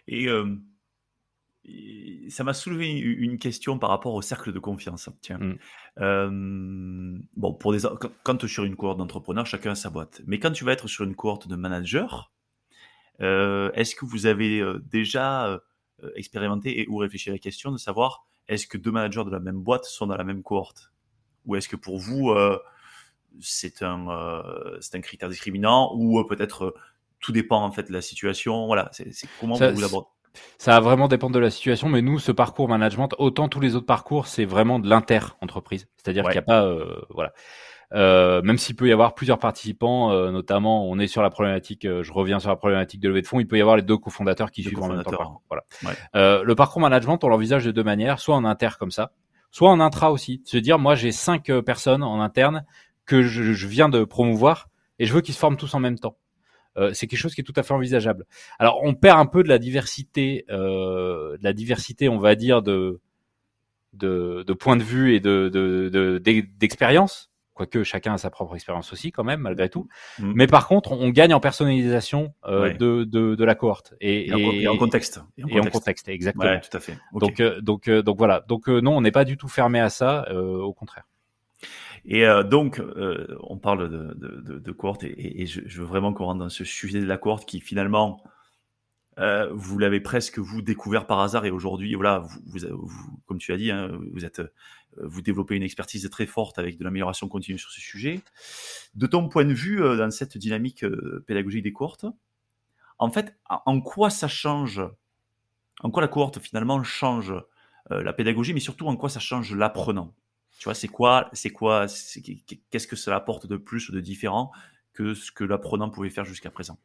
Et 0.08 0.28
ça 2.30 2.44
m'a 2.44 2.54
soulevé 2.54 2.90
une 2.90 3.38
question 3.38 3.78
par 3.78 3.90
rapport 3.90 4.14
au 4.14 4.22
cercle 4.22 4.52
de 4.52 4.60
confiance. 4.60 5.10
Tiens. 5.22 5.38
Mmh. 5.98 7.20
bon, 7.36 7.54
pour 7.54 7.72
des, 7.74 7.80
quand, 8.24 8.38
tu 8.38 8.46
es 8.46 8.50
sur 8.50 8.64
une 8.64 8.76
cohorte 8.76 8.98
d'entrepreneurs, 8.98 9.46
chacun 9.46 9.72
a 9.72 9.76
sa 9.76 9.90
boîte. 9.90 10.22
Mais 10.26 10.40
quand 10.40 10.52
tu 10.52 10.64
vas 10.64 10.74
être 10.74 10.88
sur 10.88 11.04
une 11.04 11.16
cohorte 11.16 11.48
de 11.48 11.56
managers, 11.56 12.08
est-ce 13.20 13.96
que 13.96 14.06
vous 14.06 14.26
avez 14.26 14.64
déjà 14.92 15.62
expérimenté 16.16 16.82
et 16.82 16.88
ou 16.88 16.98
réfléchi 16.98 17.30
à 17.30 17.34
la 17.34 17.40
question 17.40 17.72
de 17.72 17.78
savoir 17.78 18.26
est-ce 18.48 18.66
que 18.66 18.78
deux 18.78 18.92
managers 18.92 19.24
de 19.24 19.30
la 19.30 19.40
même 19.40 19.62
boîte 19.62 19.86
sont 19.86 20.08
dans 20.08 20.18
la 20.18 20.24
même 20.24 20.42
cohorte? 20.42 20.92
Ou 21.46 21.56
est-ce 21.56 21.70
que 21.70 21.76
pour 21.76 22.00
vous, 22.00 22.36
c'est 23.40 23.84
un, 23.84 24.44
c'est 24.82 24.96
un 24.96 25.02
critère 25.02 25.30
discriminant 25.30 25.94
ou 25.96 26.24
peut-être 26.26 26.74
tout 27.20 27.32
dépend 27.32 27.64
en 27.64 27.72
fait 27.72 27.84
de 27.84 27.94
la 27.94 28.02
situation 28.02 28.66
Voilà, 28.66 28.90
c'est 28.94 29.14
comment 29.40 29.56
vous 29.56 29.80
l'abordez? 29.80 30.10
Ça 30.58 30.72
va 30.72 30.80
vraiment 30.80 31.08
dépendre 31.08 31.34
de 31.34 31.40
la 31.40 31.50
situation, 31.50 31.90
mais 31.90 32.02
nous, 32.02 32.20
ce 32.20 32.32
parcours 32.32 32.68
management, 32.68 33.10
autant 33.18 33.48
tous 33.50 33.60
les 33.60 33.76
autres 33.76 33.86
parcours, 33.86 34.28
c'est 34.28 34.46
vraiment 34.46 34.80
de 34.80 34.90
l'inter-entreprise. 34.90 35.88
C'est-à-dire 35.98 36.24
qu'il 36.24 36.34
n'y 36.34 36.38
a 36.40 36.44
pas, 36.44 36.66
euh, 36.66 37.02
voilà. 37.10 37.34
Euh, 37.94 38.42
même 38.42 38.58
s'il 38.58 38.76
peut 38.76 38.88
y 38.88 38.94
avoir 38.94 39.16
plusieurs 39.16 39.38
participants, 39.38 40.12
euh, 40.12 40.32
notamment, 40.32 40.88
on 40.88 40.98
est 40.98 41.08
sur 41.08 41.22
la 41.22 41.30
problématique, 41.30 41.84
euh, 41.84 42.04
je 42.04 42.14
reviens 42.14 42.40
sur 42.40 42.50
la 42.50 42.56
problématique 42.56 43.02
de 43.02 43.10
levée 43.10 43.22
de 43.22 43.28
fonds, 43.28 43.40
il 43.42 43.48
peut 43.48 43.58
y 43.58 43.62
avoir 43.62 43.76
les 43.76 43.82
deux 43.82 43.98
cofondateurs 43.98 44.52
qui 44.52 44.64
suivent 44.64 44.82
en 44.82 44.88
même 44.88 45.04
temps. 45.04 45.42
Voilà. 45.50 45.98
Euh, 46.16 46.44
le 46.44 46.56
parcours 46.56 46.82
management, 46.82 47.22
on 47.24 47.28
l'envisage 47.28 47.66
de 47.66 47.72
deux 47.72 47.84
manières, 47.84 48.20
soit 48.20 48.36
en 48.36 48.46
inter 48.46 48.70
comme 48.80 48.92
ça, 48.92 49.12
soit 49.52 49.70
en 49.70 49.82
intra 49.82 50.12
aussi. 50.12 50.42
Se 50.46 50.58
dire, 50.58 50.80
moi, 50.80 50.96
j'ai 50.96 51.12
cinq 51.12 51.52
personnes 51.66 52.04
en 52.04 52.22
interne 52.22 52.66
que 53.06 53.24
je, 53.24 53.52
je 53.52 53.68
viens 53.68 53.90
de 53.90 54.06
promouvoir 54.06 54.70
et 54.98 55.06
je 55.06 55.14
veux 55.14 55.20
qu'ils 55.20 55.34
se 55.34 55.40
forment 55.40 55.58
tous 55.58 55.74
en 55.74 55.80
même 55.80 56.00
temps. 56.00 56.16
Euh, 56.78 56.94
c'est 56.94 57.08
quelque 57.08 57.20
chose 57.20 57.36
qui 57.36 57.42
est 57.42 57.44
tout 57.44 57.54
à 57.56 57.64
fait 57.64 57.74
envisageable. 57.74 58.26
Alors 58.60 58.80
on 58.84 58.94
perd 58.94 59.20
un 59.20 59.26
peu 59.26 59.44
de 59.44 59.50
la 59.50 59.60
diversité, 59.60 60.46
euh, 60.50 61.38
de 61.38 61.44
la 61.44 61.54
diversité, 61.54 62.10
on 62.10 62.18
va 62.18 62.36
dire 62.36 62.62
de 62.62 63.00
de, 63.94 64.44
de 64.48 64.54
points 64.54 64.78
de 64.78 64.84
vue 64.84 65.16
et 65.16 65.20
de 65.20 66.20
d'expérience. 66.58 67.26
De, 67.26 67.32
quoique 67.54 67.84
chacun 67.84 68.14
a 68.14 68.18
sa 68.18 68.30
propre 68.30 68.56
expérience 68.56 68.92
aussi 68.94 69.12
quand 69.12 69.24
même 69.24 69.42
malgré 69.42 69.70
tout. 69.70 69.88
Mmh. 70.20 70.32
Mais 70.36 70.48
par 70.48 70.68
contre, 70.68 70.94
on 70.94 71.10
gagne 71.10 71.34
en 71.34 71.40
personnalisation 71.40 72.34
euh, 72.46 72.74
de, 72.74 73.04
de, 73.04 73.36
de, 73.36 73.46
la 73.46 73.56
cohorte 73.56 73.94
et, 74.02 74.30
et, 74.30 74.68
en, 74.68 74.78
contexte. 74.78 75.22
Et 75.38 75.60
en 75.60 75.66
contexte, 75.66 76.08
exactement. 76.08 76.46
Ouais, 76.46 76.62
tout 76.62 76.76
à 76.76 76.80
fait. 76.80 76.98
Donc 77.14 77.40
euh, 77.40 77.62
donc 77.62 77.88
euh, 77.88 78.02
donc 78.02 78.18
voilà. 78.18 78.44
Donc 78.48 78.68
non, 78.68 78.98
on 78.98 79.02
n'est 79.02 79.12
pas 79.12 79.26
du 79.26 79.38
tout 79.38 79.48
fermé 79.48 79.80
à 79.80 79.90
ça, 79.90 80.32
au 80.34 80.74
contraire. 80.74 81.04
Et 82.06 82.26
euh, 82.26 82.44
donc, 82.44 82.80
euh, 82.80 83.38
on 83.42 83.58
parle 83.58 83.90
de, 83.90 84.60
de, 84.60 84.72
cohorte 84.72 85.04
et, 85.04 85.46
je, 85.46 85.62
veux 85.80 85.86
vraiment 85.86 86.14
qu'on 86.14 86.26
rentre 86.26 86.40
dans 86.40 86.50
ce 86.50 86.64
sujet 86.64 87.00
de 87.00 87.06
la 87.06 87.18
cohorte 87.18 87.46
qui 87.46 87.60
finalement, 87.60 88.24
euh, 89.20 89.52
vous 89.54 89.78
l'avez 89.78 90.00
presque 90.00 90.40
vous 90.40 90.62
découvert 90.62 91.06
par 91.06 91.20
hasard 91.20 91.46
et 91.46 91.52
aujourd'hui, 91.52 91.94
voilà, 91.94 92.26
comme 93.28 93.38
tu 93.38 93.54
as 93.54 93.58
dit, 93.58 93.70
hein, 93.70 93.92
vous 94.14 94.26
êtes, 94.26 94.42
vous 94.98 95.22
développez 95.22 95.56
une 95.56 95.64
expertise 95.64 96.10
très 96.10 96.26
forte 96.26 96.58
avec 96.58 96.78
de 96.78 96.84
l'amélioration 96.84 97.28
continue 97.28 97.60
sur 97.60 97.70
ce 97.70 97.80
sujet. 97.80 98.22
De 98.96 99.06
ton 99.06 99.30
point 99.30 99.46
de 99.46 99.54
vue, 99.54 99.80
dans 99.80 100.12
cette 100.12 100.38
dynamique 100.38 100.86
pédagogique 101.28 101.64
des 101.64 101.74
cohortes, 101.74 102.06
en 102.98 103.12
fait, 103.12 103.36
en 103.48 103.82
quoi 103.82 104.10
ça 104.10 104.28
change, 104.28 104.82
en 105.82 105.92
quoi 105.92 106.02
la 106.02 106.08
cohorte 106.08 106.40
finalement 106.40 106.82
change 106.84 107.34
la 107.90 108.14
pédagogie, 108.14 108.54
mais 108.54 108.60
surtout 108.60 108.88
en 108.88 108.96
quoi 108.96 109.10
ça 109.10 109.20
change 109.20 109.54
l'apprenant? 109.56 110.14
Tu 110.62 110.66
vois, 110.66 110.76
c'est 110.76 110.88
quoi, 110.88 111.28
c'est 111.34 111.50
quoi, 111.50 111.88
qu'est-ce 112.70 112.86
que 112.86 112.96
cela 112.96 113.16
apporte 113.16 113.48
de 113.48 113.58
plus 113.58 113.90
ou 113.90 113.94
de 113.94 114.00
différent 114.00 114.52
que 114.94 115.16
ce 115.16 115.32
que 115.32 115.44
l'apprenant 115.44 115.90
pouvait 115.90 116.12
faire 116.12 116.24
jusqu'à 116.24 116.52
présent? 116.52 116.78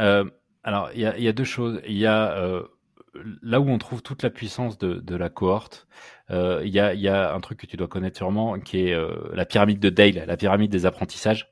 Euh, 0.00 0.28
Alors, 0.64 0.90
il 0.92 1.00
y, 1.00 1.28
a, 1.28 1.32
deux 1.32 1.44
choses. 1.44 1.80
Il 1.86 1.96
y 1.96 2.06
a 2.06 2.36
euh, 2.36 2.64
là 3.40 3.60
où 3.60 3.68
on 3.68 3.78
trouve 3.78 4.02
toute 4.02 4.24
la 4.24 4.30
puissance 4.30 4.78
de, 4.78 5.14
la 5.14 5.28
cohorte. 5.28 5.86
Euh, 6.30 6.60
il 6.64 6.72
y, 6.72 6.80
a, 6.80 7.32
un 7.32 7.40
truc 7.40 7.60
que 7.60 7.66
tu 7.66 7.76
dois 7.76 7.86
connaître 7.86 8.16
sûrement, 8.16 8.58
qui 8.58 8.88
est 8.88 8.96
la 9.32 9.46
pyramide 9.46 9.78
de 9.78 9.88
Dale, 9.88 10.24
la 10.26 10.36
pyramide 10.36 10.72
des 10.72 10.84
apprentissages. 10.84 11.51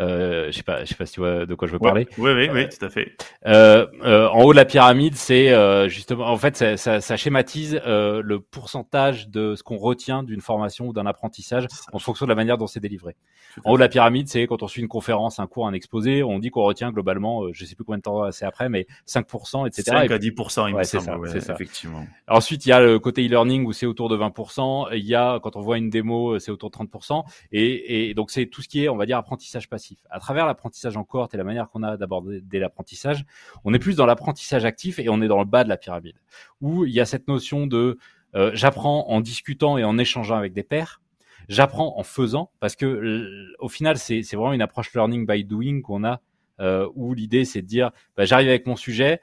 Euh, 0.00 0.46
je 0.46 0.56
sais 0.56 0.62
pas, 0.62 0.84
je 0.84 0.90
sais 0.90 0.94
pas 0.94 1.06
si 1.06 1.14
tu 1.14 1.20
vois 1.20 1.46
de 1.46 1.54
quoi 1.54 1.68
je 1.68 1.72
veux 1.72 1.78
parler. 1.78 2.06
Oui, 2.18 2.32
oui, 2.32 2.48
oui, 2.52 2.68
tout 2.68 2.84
à 2.84 2.88
fait. 2.88 3.16
Euh, 3.46 3.86
euh, 4.02 4.28
en 4.28 4.42
haut 4.42 4.52
de 4.52 4.56
la 4.56 4.64
pyramide, 4.64 5.14
c'est 5.14 5.52
euh, 5.52 5.88
justement, 5.88 6.26
en 6.26 6.36
fait, 6.36 6.56
ça, 6.56 6.76
ça, 6.76 7.00
ça 7.00 7.16
schématise 7.16 7.80
euh, 7.86 8.22
le 8.24 8.40
pourcentage 8.40 9.28
de 9.28 9.54
ce 9.54 9.62
qu'on 9.62 9.76
retient 9.76 10.22
d'une 10.22 10.40
formation 10.40 10.88
ou 10.88 10.92
d'un 10.92 11.06
apprentissage 11.06 11.66
en 11.92 11.98
fonction 11.98 12.26
de 12.26 12.30
la 12.30 12.34
manière 12.34 12.58
dont 12.58 12.66
c'est 12.66 12.80
délivré. 12.80 13.16
En 13.64 13.72
haut 13.72 13.76
de 13.76 13.80
la 13.80 13.88
pyramide, 13.88 14.28
c'est 14.28 14.46
quand 14.46 14.62
on 14.62 14.68
suit 14.68 14.82
une 14.82 14.88
conférence, 14.88 15.38
un 15.38 15.46
cours, 15.46 15.68
un 15.68 15.72
exposé, 15.72 16.22
on 16.22 16.38
dit 16.38 16.50
qu'on 16.50 16.64
retient 16.64 16.90
globalement, 16.90 17.52
je 17.52 17.64
sais 17.64 17.76
plus 17.76 17.84
combien 17.84 17.98
de 17.98 18.02
temps 18.02 18.32
c'est 18.32 18.44
après, 18.44 18.68
mais 18.68 18.86
5%, 19.06 19.66
etc. 19.68 19.82
5 19.84 20.10
à 20.10 20.18
10%, 20.18 20.68
il 20.68 20.74
ouais, 20.74 20.80
me 20.80 20.84
semble. 20.84 21.04
Ça, 21.04 21.18
ouais, 21.18 21.40
ça. 21.40 21.54
Effectivement. 21.54 22.04
Ensuite, 22.26 22.66
il 22.66 22.70
y 22.70 22.72
a 22.72 22.80
le 22.80 22.98
côté 22.98 23.24
e-learning 23.24 23.64
où 23.64 23.72
c'est 23.72 23.86
autour 23.86 24.08
de 24.08 24.16
20%. 24.16 24.88
Il 24.94 25.04
y 25.04 25.14
a, 25.14 25.38
quand 25.40 25.56
on 25.56 25.60
voit 25.60 25.78
une 25.78 25.90
démo, 25.90 26.38
c'est 26.38 26.50
autour 26.50 26.70
de 26.70 26.76
30%. 26.76 27.24
Et, 27.52 28.10
et 28.10 28.14
donc, 28.14 28.30
c'est 28.30 28.46
tout 28.46 28.62
ce 28.62 28.68
qui 28.68 28.84
est, 28.84 28.88
on 28.88 28.96
va 28.96 29.06
dire, 29.06 29.18
apprentissage 29.18 29.53
passif. 29.68 29.98
À 30.10 30.18
travers 30.18 30.46
l'apprentissage 30.46 30.96
en 30.96 31.04
cohorte 31.04 31.34
et 31.34 31.36
la 31.36 31.44
manière 31.44 31.70
qu'on 31.70 31.82
a 31.82 31.96
d'aborder 31.96 32.58
l'apprentissage, 32.58 33.24
on 33.64 33.72
est 33.74 33.78
plus 33.78 33.96
dans 33.96 34.06
l'apprentissage 34.06 34.64
actif 34.64 34.98
et 34.98 35.08
on 35.08 35.20
est 35.22 35.28
dans 35.28 35.38
le 35.38 35.44
bas 35.44 35.64
de 35.64 35.68
la 35.68 35.76
pyramide, 35.76 36.16
où 36.60 36.84
il 36.84 36.92
y 36.92 37.00
a 37.00 37.06
cette 37.06 37.28
notion 37.28 37.66
de 37.66 37.98
euh, 38.34 38.50
j'apprends 38.54 39.08
en 39.08 39.20
discutant 39.20 39.78
et 39.78 39.84
en 39.84 39.96
échangeant 39.98 40.36
avec 40.36 40.52
des 40.52 40.64
pairs, 40.64 41.00
j'apprends 41.48 41.98
en 41.98 42.02
faisant, 42.02 42.50
parce 42.60 42.76
que 42.76 43.54
au 43.58 43.68
final, 43.68 43.96
c'est 43.96 44.22
vraiment 44.32 44.52
une 44.52 44.62
approche 44.62 44.92
learning 44.92 45.26
by 45.26 45.44
doing 45.44 45.80
qu'on 45.82 46.04
a, 46.04 46.20
euh, 46.60 46.88
où 46.94 47.14
l'idée 47.14 47.44
c'est 47.44 47.62
de 47.62 47.66
dire 47.66 47.90
bah, 48.16 48.24
j'arrive 48.24 48.48
avec 48.48 48.66
mon 48.66 48.76
sujet, 48.76 49.20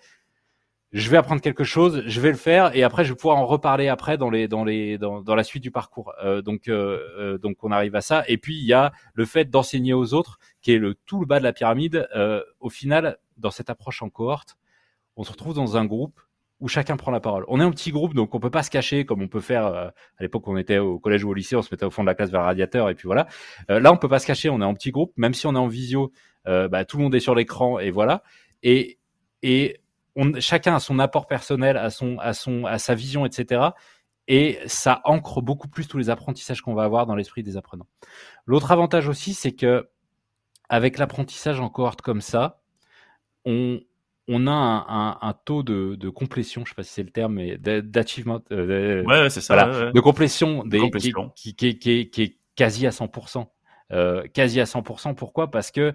je 0.91 1.09
vais 1.09 1.17
apprendre 1.17 1.41
quelque 1.41 1.63
chose, 1.63 2.03
je 2.05 2.21
vais 2.21 2.31
le 2.31 2.37
faire 2.37 2.75
et 2.75 2.83
après 2.83 3.05
je 3.05 3.11
vais 3.11 3.15
pouvoir 3.15 3.37
en 3.37 3.45
reparler 3.45 3.87
après 3.87 4.17
dans 4.17 4.29
les 4.29 4.47
dans 4.47 4.65
les 4.65 4.97
dans, 4.97 5.23
la 5.23 5.43
suite 5.43 5.63
du 5.63 5.71
parcours. 5.71 6.13
Euh, 6.23 6.41
donc 6.41 6.67
euh, 6.67 6.99
euh, 7.17 7.37
donc 7.37 7.63
on 7.63 7.71
arrive 7.71 7.95
à 7.95 8.01
ça 8.01 8.23
et 8.27 8.37
puis 8.37 8.57
il 8.57 8.65
y 8.65 8.73
a 8.73 8.91
le 9.13 9.25
fait 9.25 9.45
d'enseigner 9.45 9.93
aux 9.93 10.13
autres 10.13 10.37
qui 10.61 10.73
est 10.73 10.77
le 10.77 10.95
tout 11.05 11.19
le 11.21 11.25
bas 11.25 11.39
de 11.39 11.43
la 11.43 11.53
pyramide. 11.53 12.07
Euh, 12.15 12.41
au 12.59 12.69
final, 12.69 13.17
dans 13.37 13.51
cette 13.51 13.69
approche 13.69 14.01
en 14.01 14.09
cohorte, 14.09 14.57
on 15.15 15.23
se 15.23 15.31
retrouve 15.31 15.53
dans 15.53 15.77
un 15.77 15.85
groupe 15.85 16.19
où 16.59 16.67
chacun 16.67 16.95
prend 16.95 17.11
la 17.11 17.19
parole. 17.19 17.43
On 17.47 17.59
est 17.59 17.63
un 17.63 17.71
petit 17.71 17.91
groupe, 17.91 18.13
donc 18.13 18.35
on 18.35 18.39
peut 18.39 18.51
pas 18.51 18.61
se 18.61 18.69
cacher 18.69 19.05
comme 19.05 19.21
on 19.21 19.27
peut 19.27 19.39
faire 19.39 19.65
euh, 19.65 19.87
à 19.87 20.23
l'époque 20.23 20.47
on 20.47 20.57
était 20.57 20.77
au 20.77 20.99
collège 20.99 21.23
ou 21.23 21.29
au 21.29 21.33
lycée, 21.33 21.55
on 21.55 21.61
se 21.61 21.69
mettait 21.71 21.85
au 21.85 21.89
fond 21.89 22.03
de 22.03 22.07
la 22.07 22.15
classe 22.15 22.29
vers 22.29 22.41
le 22.41 22.47
radiateur 22.47 22.89
et 22.89 22.95
puis 22.95 23.07
voilà. 23.07 23.27
Euh, 23.69 23.79
là 23.79 23.91
on 23.93 23.97
peut 23.97 24.09
pas 24.09 24.19
se 24.19 24.27
cacher, 24.27 24.49
on 24.49 24.61
est 24.61 24.65
en 24.65 24.73
petit 24.73 24.91
groupe, 24.91 25.13
même 25.17 25.33
si 25.33 25.47
on 25.47 25.55
est 25.55 25.59
en 25.59 25.67
visio, 25.67 26.11
bah, 26.45 26.85
tout 26.85 26.97
le 26.97 27.03
monde 27.03 27.15
est 27.15 27.19
sur 27.19 27.35
l'écran 27.35 27.79
et 27.79 27.91
voilà. 27.91 28.23
Et 28.61 28.99
et 29.43 29.80
on, 30.15 30.39
chacun 30.39 30.75
a 30.75 30.79
son 30.79 30.99
apport 30.99 31.27
personnel, 31.27 31.77
à 31.77 31.89
son, 31.89 32.17
à 32.19 32.33
son, 32.33 32.65
à 32.65 32.77
sa 32.77 32.95
vision, 32.95 33.25
etc. 33.25 33.69
Et 34.27 34.59
ça 34.65 35.01
ancre 35.05 35.41
beaucoup 35.41 35.67
plus 35.67 35.87
tous 35.87 35.97
les 35.97 36.09
apprentissages 36.09 36.61
qu'on 36.61 36.73
va 36.73 36.83
avoir 36.83 37.05
dans 37.05 37.15
l'esprit 37.15 37.43
des 37.43 37.57
apprenants. 37.57 37.87
L'autre 38.45 38.71
avantage 38.71 39.07
aussi, 39.07 39.33
c'est 39.33 39.53
que 39.53 39.89
avec 40.69 40.97
l'apprentissage 40.97 41.59
en 41.59 41.69
cohorte 41.69 42.01
comme 42.01 42.21
ça, 42.21 42.61
on, 43.45 43.81
on 44.27 44.47
a 44.47 44.51
un, 44.51 44.85
un, 44.87 45.17
un 45.21 45.33
taux 45.33 45.63
de, 45.63 45.95
de, 45.95 46.09
complétion, 46.09 46.63
je 46.63 46.69
sais 46.69 46.75
pas 46.75 46.83
si 46.83 46.93
c'est 46.93 47.03
le 47.03 47.09
terme, 47.09 47.33
mais 47.33 47.57
d'achievement, 47.57 48.39
euh, 48.51 49.03
ouais, 49.03 49.29
c'est 49.29 49.41
ça, 49.41 49.55
voilà, 49.55 49.71
ouais, 49.71 49.85
ouais. 49.85 49.91
de 49.91 49.99
complétion, 49.99 50.63
des, 50.63 50.79
complétion. 50.79 51.31
Qui, 51.35 51.55
qui, 51.55 51.77
qui, 51.77 52.09
qui, 52.09 52.21
est 52.21 52.37
quasi 52.55 52.87
à 52.87 52.91
100%. 52.91 53.47
Euh, 53.91 54.25
quasi 54.33 54.61
à 54.61 54.63
100%. 54.63 55.15
Pourquoi? 55.15 55.51
Parce 55.51 55.71
que 55.71 55.93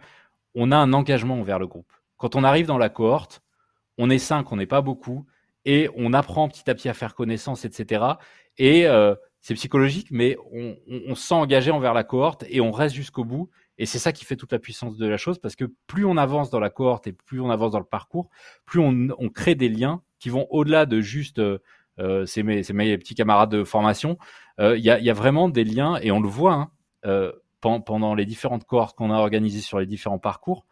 on 0.54 0.72
a 0.72 0.76
un 0.76 0.92
engagement 0.92 1.40
envers 1.40 1.58
le 1.58 1.66
groupe. 1.66 1.90
Quand 2.18 2.36
on 2.36 2.44
arrive 2.44 2.66
dans 2.66 2.78
la 2.78 2.88
cohorte, 2.88 3.42
on 3.98 4.10
est 4.10 4.18
cinq, 4.18 4.52
on 4.52 4.56
n'est 4.56 4.66
pas 4.66 4.82
beaucoup, 4.82 5.26
et 5.64 5.88
on 5.96 6.12
apprend 6.12 6.48
petit 6.48 6.68
à 6.70 6.74
petit 6.74 6.88
à 6.88 6.94
faire 6.94 7.14
connaissance, 7.14 7.64
etc. 7.64 8.04
Et 8.58 8.86
euh, 8.86 9.14
c'est 9.40 9.54
psychologique, 9.54 10.08
mais 10.10 10.36
on, 10.52 10.76
on, 10.88 11.02
on 11.08 11.14
se 11.14 11.26
sent 11.26 11.34
engagé 11.34 11.70
envers 11.70 11.94
la 11.94 12.04
cohorte 12.04 12.44
et 12.48 12.60
on 12.60 12.70
reste 12.70 12.94
jusqu'au 12.94 13.24
bout. 13.24 13.50
Et 13.78 13.84
c'est 13.84 13.98
ça 13.98 14.12
qui 14.12 14.24
fait 14.24 14.36
toute 14.36 14.52
la 14.52 14.58
puissance 14.58 14.96
de 14.96 15.06
la 15.06 15.16
chose, 15.16 15.38
parce 15.38 15.54
que 15.54 15.64
plus 15.86 16.04
on 16.04 16.16
avance 16.16 16.50
dans 16.50 16.60
la 16.60 16.70
cohorte 16.70 17.06
et 17.06 17.12
plus 17.12 17.40
on 17.40 17.50
avance 17.50 17.72
dans 17.72 17.78
le 17.78 17.84
parcours, 17.84 18.30
plus 18.64 18.80
on, 18.80 19.28
crée 19.28 19.54
des 19.54 19.68
liens 19.68 20.02
qui 20.18 20.30
vont 20.30 20.46
au-delà 20.50 20.86
de 20.86 21.00
juste 21.00 21.38
euh, 21.38 21.58
euh 21.98 22.24
c'est 22.24 22.42
mes, 22.42 22.62
petits 22.98 23.14
camarades 23.14 23.50
de 23.50 23.64
formation. 23.64 24.16
Il 24.58 24.64
euh, 24.64 24.78
y, 24.78 24.88
a, 24.88 24.98
y, 24.98 25.10
a, 25.10 25.12
vraiment 25.12 25.50
des 25.50 25.64
liens, 25.64 25.98
et 26.00 26.10
on 26.10 26.20
le 26.20 26.28
voit, 26.28 26.70
hein, 27.02 27.32
pendant 27.60 28.14
les 28.14 28.24
différentes 28.24 28.64
cohortes 28.64 28.96
qu'on 28.96 29.10
a 29.10 29.18
organisées 29.18 29.60
sur 29.60 29.78
les 29.78 29.86
différents 29.86 30.18
parcours, 30.18 30.66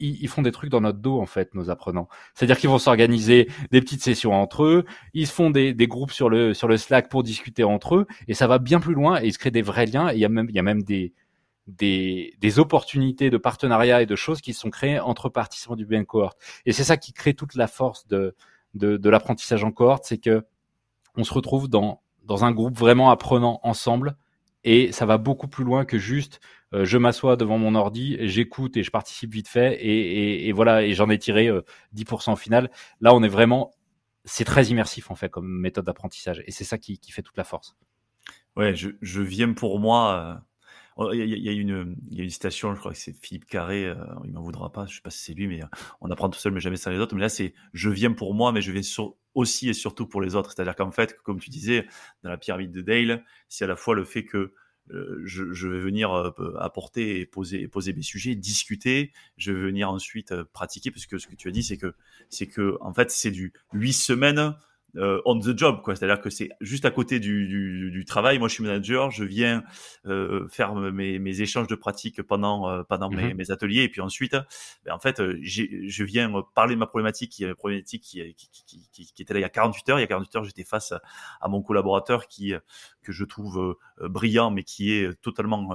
ils, 0.00 0.28
font 0.28 0.42
des 0.42 0.52
trucs 0.52 0.70
dans 0.70 0.80
notre 0.80 0.98
dos 0.98 1.20
en 1.20 1.26
fait, 1.26 1.54
nos 1.54 1.70
apprenants. 1.70 2.08
C'est-à-dire 2.34 2.58
qu'ils 2.58 2.70
vont 2.70 2.78
s'organiser 2.78 3.48
des 3.70 3.80
petites 3.80 4.02
sessions 4.02 4.32
entre 4.32 4.64
eux, 4.64 4.84
ils 5.14 5.26
se 5.26 5.32
font 5.32 5.50
des, 5.50 5.74
des, 5.74 5.86
groupes 5.86 6.10
sur 6.10 6.28
le 6.28 6.54
sur 6.54 6.68
le 6.68 6.76
Slack 6.76 7.08
pour 7.08 7.22
discuter 7.22 7.64
entre 7.64 7.96
eux, 7.96 8.06
et 8.28 8.34
ça 8.34 8.46
va 8.46 8.58
bien 8.58 8.80
plus 8.80 8.94
loin 8.94 9.20
et 9.20 9.26
ils 9.26 9.32
se 9.32 9.38
créent 9.38 9.50
des 9.50 9.62
vrais 9.62 9.86
liens. 9.86 10.10
Et 10.10 10.14
il 10.14 10.20
y 10.20 10.24
a 10.24 10.28
même 10.28 10.46
il 10.48 10.54
y 10.54 10.58
a 10.58 10.62
même 10.62 10.82
des 10.82 11.12
des, 11.66 12.34
des 12.40 12.58
opportunités 12.58 13.30
de 13.30 13.36
partenariat 13.36 14.02
et 14.02 14.06
de 14.06 14.16
choses 14.16 14.40
qui 14.40 14.54
sont 14.54 14.70
créées 14.70 14.98
entre 14.98 15.28
participants 15.28 15.76
du 15.76 15.86
BN 15.86 16.04
cohort. 16.04 16.34
Et 16.66 16.72
c'est 16.72 16.84
ça 16.84 16.96
qui 16.96 17.12
crée 17.12 17.34
toute 17.34 17.54
la 17.54 17.66
force 17.66 18.06
de 18.08 18.34
de, 18.74 18.96
de 18.96 19.10
l'apprentissage 19.10 19.64
en 19.64 19.72
cohorte, 19.72 20.04
c'est 20.06 20.18
que 20.18 20.44
on 21.16 21.24
se 21.24 21.34
retrouve 21.34 21.68
dans 21.68 22.02
dans 22.24 22.44
un 22.44 22.52
groupe 22.52 22.78
vraiment 22.78 23.10
apprenant 23.10 23.60
ensemble 23.62 24.16
et 24.64 24.92
ça 24.92 25.06
va 25.06 25.18
beaucoup 25.18 25.48
plus 25.48 25.64
loin 25.64 25.84
que 25.84 25.98
juste 25.98 26.40
euh, 26.72 26.84
je 26.84 26.98
m'assois 26.98 27.36
devant 27.36 27.58
mon 27.58 27.74
ordi, 27.74 28.16
j'écoute 28.20 28.76
et 28.76 28.82
je 28.82 28.90
participe 28.90 29.32
vite 29.32 29.48
fait 29.48 29.78
et, 29.84 30.52
voilà 30.52 30.82
et 30.82 30.94
j'en 30.94 31.10
ai 31.10 31.18
tiré 31.18 31.50
10% 31.94 32.30
euh, 32.30 32.32
au 32.32 32.36
final. 32.36 32.70
Là, 33.00 33.14
on 33.14 33.22
est 33.22 33.28
vraiment, 33.28 33.72
c'est 34.24 34.44
très 34.44 34.66
immersif 34.66 35.10
en 35.10 35.14
fait 35.14 35.28
comme 35.28 35.48
méthode 35.48 35.84
d'apprentissage 35.84 36.42
et 36.46 36.52
c'est 36.52 36.64
ça 36.64 36.78
qui, 36.78 36.98
fait 37.10 37.22
toute 37.22 37.36
la 37.36 37.44
force. 37.44 37.76
Ouais, 38.56 38.74
je, 38.74 39.20
viens 39.20 39.52
pour 39.52 39.80
moi. 39.80 40.42
Euh, 40.98 41.14
il 41.14 41.24
y, 41.24 41.48
a, 41.48 41.52
une, 41.52 41.96
il 42.10 42.18
y 42.18 42.20
a 42.20 42.24
une 42.24 42.30
citation, 42.30 42.74
je 42.74 42.78
crois 42.78 42.92
que 42.92 42.98
c'est 42.98 43.14
Philippe 43.24 43.46
Carré, 43.46 43.86
euh, 43.86 43.96
il 44.24 44.32
m'en 44.32 44.42
voudra 44.42 44.70
pas, 44.70 44.84
je 44.84 44.96
sais 44.96 45.00
pas 45.00 45.08
si 45.08 45.24
c'est 45.24 45.32
lui, 45.32 45.46
mais 45.46 45.60
on 46.02 46.10
apprend 46.10 46.28
tout 46.28 46.38
seul, 46.38 46.52
mais 46.52 46.60
jamais 46.60 46.76
sans 46.76 46.90
les 46.90 46.98
autres. 46.98 47.14
Mais 47.14 47.22
là, 47.22 47.30
c'est 47.30 47.54
je 47.72 47.88
viens 47.88 48.12
pour 48.12 48.34
moi, 48.34 48.52
mais 48.52 48.60
je 48.60 48.70
viens 48.70 48.82
aussi 49.34 49.70
et 49.70 49.72
surtout 49.72 50.06
pour 50.06 50.20
les 50.20 50.34
autres. 50.34 50.52
C'est-à-dire 50.52 50.76
qu'en 50.76 50.90
fait, 50.90 51.16
comme 51.22 51.40
tu 51.40 51.48
disais, 51.48 51.86
dans 52.22 52.28
la 52.28 52.36
pyramide 52.36 52.70
de 52.70 52.82
Dale, 52.82 53.24
c'est 53.48 53.64
à 53.64 53.68
la 53.68 53.76
fois 53.76 53.94
le 53.94 54.04
fait 54.04 54.24
que 54.24 54.52
euh, 54.92 55.20
je, 55.24 55.68
vais 55.68 55.78
venir 55.78 56.12
euh, 56.12 56.54
apporter 56.58 57.20
et 57.20 57.26
poser, 57.26 57.68
poser 57.68 57.92
mes 57.92 58.02
sujets, 58.02 58.34
discuter. 58.34 59.12
Je 59.36 59.52
vais 59.52 59.60
venir 59.60 59.90
ensuite 59.90 60.32
euh, 60.32 60.44
pratiquer, 60.52 60.90
parce 60.90 61.06
que 61.06 61.18
ce 61.18 61.26
que 61.26 61.34
tu 61.34 61.48
as 61.48 61.52
dit, 61.52 61.62
c'est 61.62 61.76
que, 61.76 61.94
c'est 62.28 62.46
que, 62.46 62.76
en 62.80 62.92
fait, 62.92 63.10
c'est 63.10 63.30
du 63.30 63.52
huit 63.72 63.92
semaines 63.92 64.54
euh, 64.96 65.20
on 65.24 65.38
the 65.38 65.56
job, 65.56 65.82
quoi. 65.82 65.94
C'est-à-dire 65.94 66.20
que 66.20 66.30
c'est 66.30 66.50
juste 66.60 66.84
à 66.84 66.90
côté 66.90 67.20
du, 67.20 67.46
du, 67.46 67.90
du, 67.90 68.04
travail. 68.04 68.38
Moi, 68.38 68.48
je 68.48 68.54
suis 68.54 68.64
manager, 68.64 69.10
je 69.10 69.24
viens 69.24 69.62
euh, 70.06 70.48
faire 70.48 70.74
mes, 70.74 71.18
mes, 71.18 71.40
échanges 71.40 71.68
de 71.68 71.74
pratiques 71.74 72.22
pendant 72.22 72.68
euh, 72.68 72.82
pendant 72.82 73.08
mes, 73.08 73.28
mhm. 73.28 73.36
mes, 73.36 73.50
ateliers, 73.50 73.82
et 73.82 73.88
puis 73.88 74.00
ensuite, 74.00 74.36
ben, 74.84 74.92
en 74.92 74.98
fait, 74.98 75.22
je 75.42 76.04
viens 76.04 76.32
parler 76.54 76.74
de 76.74 76.80
ma 76.80 76.86
problématique, 76.86 77.30
qui 77.32 77.44
est 77.44 77.48
une 77.48 77.54
problématique 77.54 78.02
qui, 78.02 78.34
qui, 78.34 78.50
qui, 78.92 79.12
qui, 79.12 79.22
était 79.22 79.34
là 79.34 79.40
il 79.40 79.42
y 79.42 79.46
a 79.46 79.50
48 79.50 79.88
heures. 79.90 79.98
Il 79.98 80.02
y 80.02 80.04
a 80.04 80.08
48 80.08 80.36
heures, 80.36 80.44
j'étais 80.44 80.64
face 80.64 80.92
à, 81.40 81.48
mon 81.48 81.62
collaborateur 81.62 82.26
qui 82.26 82.52
que 83.02 83.12
je 83.12 83.24
trouve 83.24 83.76
brillant, 84.08 84.50
mais 84.50 84.62
qui 84.62 84.92
est 84.92 85.20
totalement 85.20 85.70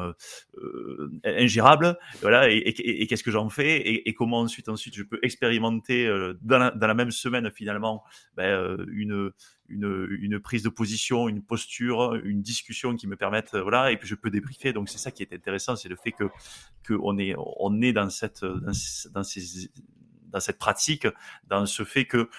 ingérable. 1.23 1.97
Voilà. 2.21 2.49
Et, 2.49 3.07
qu'est-ce 3.07 3.23
que 3.23 3.31
j'en 3.31 3.49
fais 3.49 3.77
et, 3.77 4.13
comment 4.13 4.39
ensuite 4.39 4.69
ensuite 4.69 4.95
je 4.95 5.03
peux 5.03 5.19
expérimenter 5.23 6.09
dans 6.41 6.71
la, 6.79 6.93
même 6.93 7.11
semaine 7.11 7.51
finalement 7.51 8.03
ben, 8.35 8.77
une 8.91 9.31
une, 9.67 10.39
prise 10.39 10.63
de 10.63 10.69
position, 10.69 11.27
une 11.27 11.41
posture, 11.41 12.15
une 12.23 12.41
discussion 12.41 12.95
qui 12.95 13.07
me 13.07 13.15
permettent, 13.15 13.55
voilà, 13.55 13.91
et 13.91 13.97
puis 13.97 14.07
je 14.07 14.15
peux 14.15 14.29
débriefer. 14.29 14.73
Donc 14.73 14.89
c'est 14.89 14.97
ça 14.97 15.11
qui 15.11 15.23
est 15.23 15.33
intéressant, 15.33 15.75
c'est 15.75 15.89
le 15.89 15.95
fait 15.95 16.11
que 16.11 16.25
qu'on 16.87 17.17
est 17.17 17.35
on 17.37 17.81
est 17.81 17.93
dans 17.93 18.09
cette 18.09 18.45
dans, 18.45 18.73
ces, 19.23 19.69
dans 20.29 20.39
cette 20.39 20.59
pratique, 20.59 21.07
dans 21.47 21.65
ce 21.65 21.83
fait 21.83 22.05
que 22.05 22.29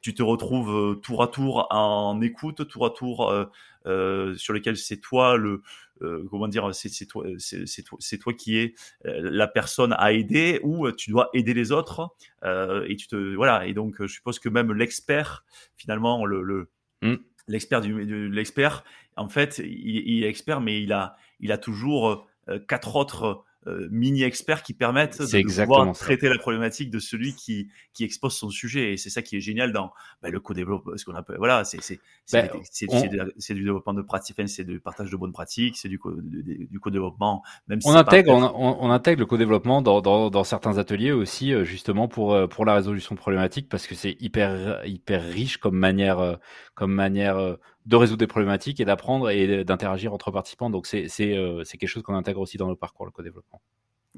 tu 0.00 0.14
te 0.14 0.22
retrouves 0.22 0.70
euh, 0.70 0.94
tour 0.94 1.22
à 1.22 1.28
tour 1.28 1.66
en 1.70 2.20
écoute, 2.20 2.66
tour 2.68 2.86
à 2.86 2.90
tour 2.90 3.30
euh, 3.30 3.44
euh, 3.86 4.34
sur 4.34 4.52
lequel 4.52 4.76
c'est 4.76 4.98
toi 4.98 5.38
le 5.38 5.62
euh, 6.02 6.26
comment 6.30 6.48
dire 6.48 6.74
c'est 6.74 7.06
toi 7.06 7.24
c'est 7.38 7.82
toi 7.82 7.96
c'est 7.98 8.18
toi 8.18 8.34
qui 8.34 8.58
est 8.58 8.74
euh, 9.06 9.20
la 9.22 9.46
personne 9.46 9.94
à 9.96 10.12
aider 10.12 10.60
ou 10.62 10.90
tu 10.92 11.10
dois 11.10 11.30
aider 11.32 11.54
les 11.54 11.72
autres 11.72 12.10
et 12.44 12.96
tu 12.96 13.06
te 13.06 13.34
voilà 13.34 13.66
et 13.66 13.72
donc 13.72 13.96
je 14.02 14.06
suppose 14.06 14.38
que 14.38 14.50
même 14.50 14.74
l'expert 14.74 15.46
finalement 15.76 16.26
le, 16.26 16.42
le 16.42 16.68
mmh. 17.00 17.14
l'expert 17.48 17.80
du, 17.80 18.28
l'expert 18.28 18.84
en 19.16 19.30
fait 19.30 19.62
il, 19.64 20.06
il, 20.06 20.24
est 20.24 20.28
expert 20.28 20.60
mais 20.60 20.82
il 20.82 20.92
a 20.92 21.16
il 21.40 21.50
a 21.50 21.56
toujours 21.56 22.28
quatre 22.68 22.96
autres 22.96 23.44
euh, 23.66 23.88
mini-experts 23.90 24.62
qui 24.62 24.72
permettent 24.72 25.20
de 25.20 25.64
pouvoir 25.64 25.92
traiter 25.92 26.30
la 26.30 26.38
problématique 26.38 26.90
de 26.90 26.98
celui 26.98 27.34
qui, 27.34 27.68
qui 27.92 28.04
expose 28.04 28.34
son 28.34 28.48
sujet. 28.48 28.94
Et 28.94 28.96
c'est 28.96 29.10
ça 29.10 29.20
qui 29.20 29.36
est 29.36 29.40
génial 29.40 29.70
dans 29.72 29.92
bah, 30.22 30.30
le 30.30 30.40
co-développement, 30.40 30.96
ce 30.96 31.04
qu'on 31.04 31.14
appelle, 31.14 31.36
voilà, 31.36 31.64
c'est 31.64 31.82
c'est 31.82 32.00
c'est 32.24 32.48
ben, 32.48 33.30
du 33.50 33.62
développement 33.62 33.92
de 33.92 34.00
pratiques, 34.00 34.36
c'est 34.48 34.64
du 34.64 34.80
partage 34.80 35.10
de 35.10 35.16
bonnes 35.16 35.32
pratiques, 35.32 35.76
c'est 35.76 35.90
du 35.90 35.98
co, 35.98 36.10
du 36.22 36.80
co-développement. 36.80 37.42
Même 37.68 37.80
on 37.84 37.94
intègre, 37.94 38.32
on, 38.32 38.78
on, 38.80 38.90
intègre 38.90 39.20
le 39.20 39.26
co-développement 39.26 39.82
dans, 39.82 40.00
dans, 40.00 40.30
dans, 40.30 40.44
certains 40.44 40.78
ateliers 40.78 41.12
aussi, 41.12 41.52
euh, 41.52 41.62
justement 41.62 42.08
pour 42.08 42.32
euh, 42.32 42.46
pour 42.46 42.64
la 42.64 42.74
résolution 42.74 43.14
de 43.14 43.20
problématiques, 43.20 43.68
parce 43.68 43.86
que 43.86 43.94
c'est 43.94 44.16
hyper 44.20 44.86
hyper 44.86 45.22
riche 45.22 45.58
comme 45.58 45.76
manière 45.76 46.38
comme 46.74 46.94
manière 46.94 47.58
de 47.86 47.96
résoudre 47.96 48.18
des 48.18 48.26
problématiques 48.26 48.80
et 48.80 48.84
d'apprendre 48.84 49.30
et 49.30 49.64
d'interagir 49.64 50.12
entre 50.12 50.30
participants. 50.30 50.70
Donc 50.70 50.86
c'est 50.86 51.08
c'est 51.08 51.36
euh, 51.36 51.64
c'est 51.64 51.78
quelque 51.78 51.88
chose 51.88 52.02
qu'on 52.02 52.14
intègre 52.14 52.40
aussi 52.40 52.56
dans 52.56 52.68
le 52.68 52.76
parcours 52.76 53.06
le 53.06 53.12
co-développement. 53.12 53.60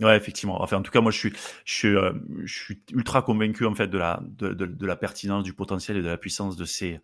Ouais, 0.01 0.17
effectivement. 0.17 0.63
Enfin, 0.63 0.79
en 0.79 0.83
tout 0.83 0.91
cas, 0.91 1.03
moi, 1.03 1.13
je 1.13 1.19
suis, 1.19 1.33
je 1.67 1.75
suis, 1.75 1.95
euh, 1.95 2.13
je 2.45 2.65
suis 2.65 2.83
ultra 2.93 3.21
convaincu 3.21 3.67
en 3.67 3.75
fait 3.75 3.89
de 3.89 3.99
la, 3.99 4.23
de, 4.27 4.55
de, 4.55 4.65
de, 4.65 4.87
la 4.87 4.97
pertinence, 4.97 5.45
du 5.45 5.53
potentiel 5.53 5.99
et 5.99 6.03
de 6.03 6.09
la 6.09 6.17
puissance 6.17 6.57
de 6.57 6.65
ces, 6.65 6.99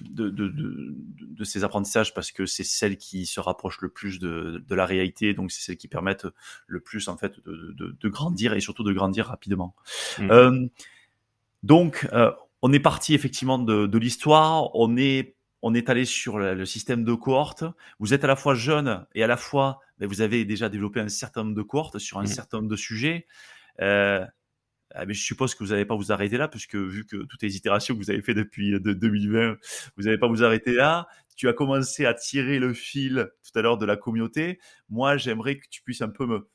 de, 0.00 0.30
de, 0.30 0.48
de, 0.48 1.44
ces 1.44 1.64
apprentissages 1.64 2.14
parce 2.14 2.30
que 2.30 2.46
c'est 2.46 2.62
celles 2.62 2.96
qui 2.96 3.26
se 3.26 3.40
rapprochent 3.40 3.80
le 3.80 3.88
plus 3.88 4.20
de, 4.20 4.62
de 4.64 4.74
la 4.76 4.86
réalité. 4.86 5.34
Donc, 5.34 5.50
c'est 5.50 5.62
celles 5.62 5.76
qui 5.76 5.88
permettent 5.88 6.28
le 6.68 6.78
plus 6.78 7.08
en 7.08 7.16
fait 7.16 7.44
de, 7.44 7.72
de, 7.76 7.96
de 8.00 8.08
grandir 8.08 8.54
et 8.54 8.60
surtout 8.60 8.84
de 8.84 8.92
grandir 8.92 9.26
rapidement. 9.26 9.74
Mmh. 10.20 10.30
Euh, 10.30 10.66
donc, 11.64 12.06
euh, 12.12 12.30
on 12.62 12.72
est 12.72 12.80
parti 12.80 13.14
effectivement 13.14 13.58
de, 13.58 13.86
de 13.86 13.98
l'histoire. 13.98 14.70
On 14.76 14.96
est 14.96 15.34
on 15.62 15.74
est 15.74 15.88
allé 15.88 16.04
sur 16.04 16.38
le, 16.38 16.64
système 16.64 17.04
de 17.04 17.14
cohorte. 17.14 17.64
Vous 17.98 18.14
êtes 18.14 18.24
à 18.24 18.26
la 18.26 18.36
fois 18.36 18.54
jeune 18.54 19.06
et 19.14 19.22
à 19.22 19.26
la 19.26 19.36
fois, 19.36 19.80
ben, 19.98 20.08
vous 20.08 20.20
avez 20.20 20.44
déjà 20.44 20.68
développé 20.68 21.00
un 21.00 21.08
certain 21.08 21.44
nombre 21.44 21.56
de 21.56 21.62
cohortes 21.62 21.98
sur 21.98 22.18
un 22.18 22.24
mmh. 22.24 22.26
certain 22.26 22.58
nombre 22.58 22.70
de 22.70 22.76
sujets. 22.76 23.26
Euh, 23.80 24.24
ah, 24.94 25.04
mais 25.04 25.14
je 25.14 25.22
suppose 25.22 25.54
que 25.54 25.62
vous 25.62 25.70
n'allez 25.70 25.84
pas 25.84 25.96
vous 25.96 26.12
arrêter 26.12 26.38
là, 26.38 26.48
puisque 26.48 26.76
vu 26.76 27.04
que 27.04 27.16
toutes 27.16 27.42
les 27.42 27.56
itérations 27.56 27.94
que 27.94 28.00
vous 28.00 28.10
avez 28.10 28.22
fait 28.22 28.34
depuis 28.34 28.70
de 28.70 28.92
2020, 28.92 29.56
vous 29.96 30.02
n'allez 30.04 30.18
pas 30.18 30.28
vous 30.28 30.42
arrêter 30.42 30.72
là. 30.72 31.06
Tu 31.36 31.48
as 31.48 31.52
commencé 31.52 32.06
à 32.06 32.14
tirer 32.14 32.58
le 32.58 32.72
fil 32.72 33.30
tout 33.44 33.58
à 33.58 33.62
l'heure 33.62 33.78
de 33.78 33.86
la 33.86 33.96
communauté. 33.96 34.58
Moi, 34.88 35.16
j'aimerais 35.18 35.58
que 35.58 35.66
tu 35.70 35.82
puisses 35.82 36.00
un 36.02 36.08
peu 36.08 36.26
me, 36.26 36.48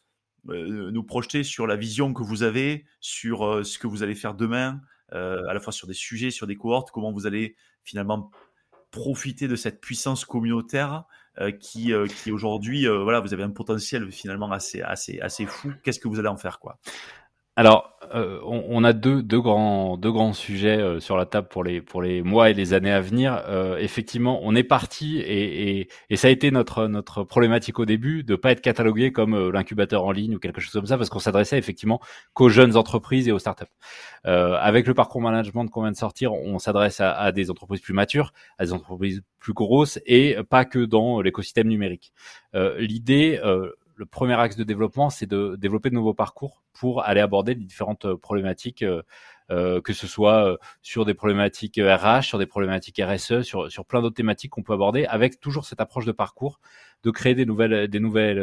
euh, 0.50 0.92
nous 0.92 1.04
projeter 1.04 1.44
sur 1.44 1.68
la 1.68 1.78
vision 1.78 2.14
que 2.14 2.22
vous 2.22 2.44
avez, 2.44 2.86
sur 3.00 3.46
euh, 3.46 3.64
ce 3.64 3.80
que 3.80 3.88
vous 3.88 4.04
allez 4.04 4.16
faire 4.16 4.34
demain, 4.34 4.82
euh, 5.14 5.48
à 5.48 5.54
la 5.54 5.62
fois 5.62 5.72
sur 5.72 5.88
des 5.88 5.94
sujets, 5.94 6.32
sur 6.32 6.48
des 6.48 6.58
cohortes, 6.58 6.92
comment 6.92 7.14
vous 7.14 7.28
allez 7.28 7.56
finalement 7.84 8.30
profiter 8.94 9.48
de 9.48 9.56
cette 9.56 9.82
puissance 9.82 10.24
communautaire 10.24 11.04
euh, 11.40 11.52
qui, 11.52 11.92
euh, 11.92 12.06
qui 12.06 12.32
aujourd'hui, 12.32 12.88
euh, 12.88 13.02
voilà, 13.02 13.20
vous 13.20 13.34
avez 13.34 13.42
un 13.42 13.50
potentiel 13.50 14.12
finalement 14.12 14.52
assez, 14.52 14.82
assez, 14.82 15.20
assez 15.20 15.48
fou. 15.48 15.74
Qu'est-ce 15.84 16.00
que 16.00 16.08
vous 16.08 16.20
allez 16.20 16.28
en 16.28 16.38
faire, 16.38 16.60
quoi? 16.60 16.78
Alors, 17.56 17.94
euh, 18.16 18.40
on, 18.46 18.64
on, 18.68 18.84
a 18.84 18.94
deux, 18.94 19.22
deux, 19.22 19.40
grands, 19.40 19.96
deux 19.96 20.12
grands 20.12 20.34
sujets 20.34 20.78
euh, 20.80 21.00
sur 21.00 21.18
la 21.18 21.28
table 21.28 21.48
pour 21.48 21.64
les, 21.64 21.82
pour 21.82 22.02
les 22.02 22.24
mois 22.24 22.50
et 22.50 22.54
les 22.56 22.74
années 22.74 22.92
à 22.92 23.00
venir. 23.00 23.44
Euh, 23.48 23.78
effectivement, 23.78 24.40
on 24.44 24.56
est 24.56 24.64
parti 24.64 25.20
et, 25.20 25.80
et, 25.80 25.88
et, 26.10 26.16
ça 26.16 26.30
a 26.30 26.32
été 26.32 26.50
notre, 26.50 26.88
notre 26.88 27.24
problématique 27.24 27.78
au 27.78 27.86
début 27.86 28.24
de 28.24 28.36
pas 28.36 28.52
être 28.52 28.62
catalogué 28.62 29.12
comme 29.12 29.52
l'incubateur 29.52 30.04
en 30.04 30.12
ligne 30.12 30.36
ou 30.36 30.40
quelque 30.40 30.62
chose 30.62 30.74
comme 30.74 30.88
ça 30.88 30.98
parce 30.98 31.12
qu'on 31.12 31.20
s'adressait 31.20 31.60
effectivement 31.60 32.00
qu'aux 32.34 32.50
jeunes 32.50 32.76
entreprises 32.76 33.28
et 33.28 33.32
aux 33.32 33.40
startups. 33.40 33.66
avec 34.24 34.88
le 34.88 34.96
parcours 34.96 35.22
management 35.22 35.68
qu'on 35.68 35.84
vient 35.84 35.92
de 35.92 35.98
sortir, 35.98 36.34
on 36.34 36.58
s'adresse 36.58 37.02
à, 37.02 37.14
à, 37.14 37.32
des 37.32 37.52
entreprises 37.52 37.82
plus 37.82 37.94
matures, 37.94 38.34
à 38.58 38.66
des 38.66 38.74
entreprises 38.74 39.22
plus 39.40 39.54
grosses 39.54 40.00
et 40.08 40.38
pas 40.50 40.66
que 40.66 40.80
dans 40.80 41.22
l'écosystème 41.22 41.68
numérique. 41.68 42.14
L'idée 42.78 43.40
le 43.96 44.06
premier 44.06 44.40
axe 44.40 44.56
de 44.56 44.64
développement, 44.64 45.10
c'est 45.10 45.26
de 45.26 45.56
développer 45.56 45.90
de 45.90 45.96
nouveaux 45.96 46.14
parcours 46.14 46.64
pour 46.74 47.04
aller 47.04 47.22
aborder 47.22 47.54
les 47.54 47.64
différentes 47.64 48.06
euh, 48.06 48.18
problématiques, 48.18 48.82
euh, 48.82 49.02
euh, 49.52 49.82
que 49.82 49.94
ce 49.94 50.08
soit 50.08 50.58
sur 50.82 51.06
des 51.06 51.14
problématiques 51.14 51.80
RH, 51.80 52.24
sur 52.24 52.40
des 52.40 52.46
problématiques 52.46 53.02
RSE, 53.04 53.42
sur, 53.42 53.72
sur 53.72 53.86
plein 53.86 54.02
d'autres 54.02 54.16
thématiques 54.16 54.52
qu'on 54.52 54.64
peut 54.64 54.74
aborder, 54.74 55.06
avec 55.06 55.40
toujours 55.40 55.66
cette 55.66 55.82
approche 55.82 56.06
de 56.06 56.12
parcours, 56.12 56.60
de 57.04 57.12
créer 57.12 57.36
des 57.36 57.46
nouvelles, 57.46 57.88
des 57.88 58.00
nouvelles, 58.00 58.42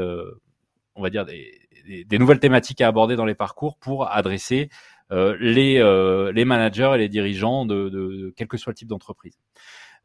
on 0.95 1.03
va 1.03 1.11
dire 1.11 1.25
des, 1.25 2.19
nouvelles 2.19 2.39
thématiques 2.39 2.83
à 2.83 2.89
aborder 2.89 3.17
dans 3.17 3.25
les 3.25 3.35
parcours 3.35 3.79
pour 3.79 4.11
adresser 4.11 4.69
les, 5.11 5.83
les 6.35 6.45
managers 6.45 6.93
et 6.95 6.99
les 6.99 7.09
dirigeants 7.09 7.65
de, 7.65 7.89
de 7.89 8.33
quel 8.37 8.47
que 8.47 8.59
soit 8.59 8.73
le 8.73 8.77
type 8.77 8.89
d'entreprise. 8.89 9.39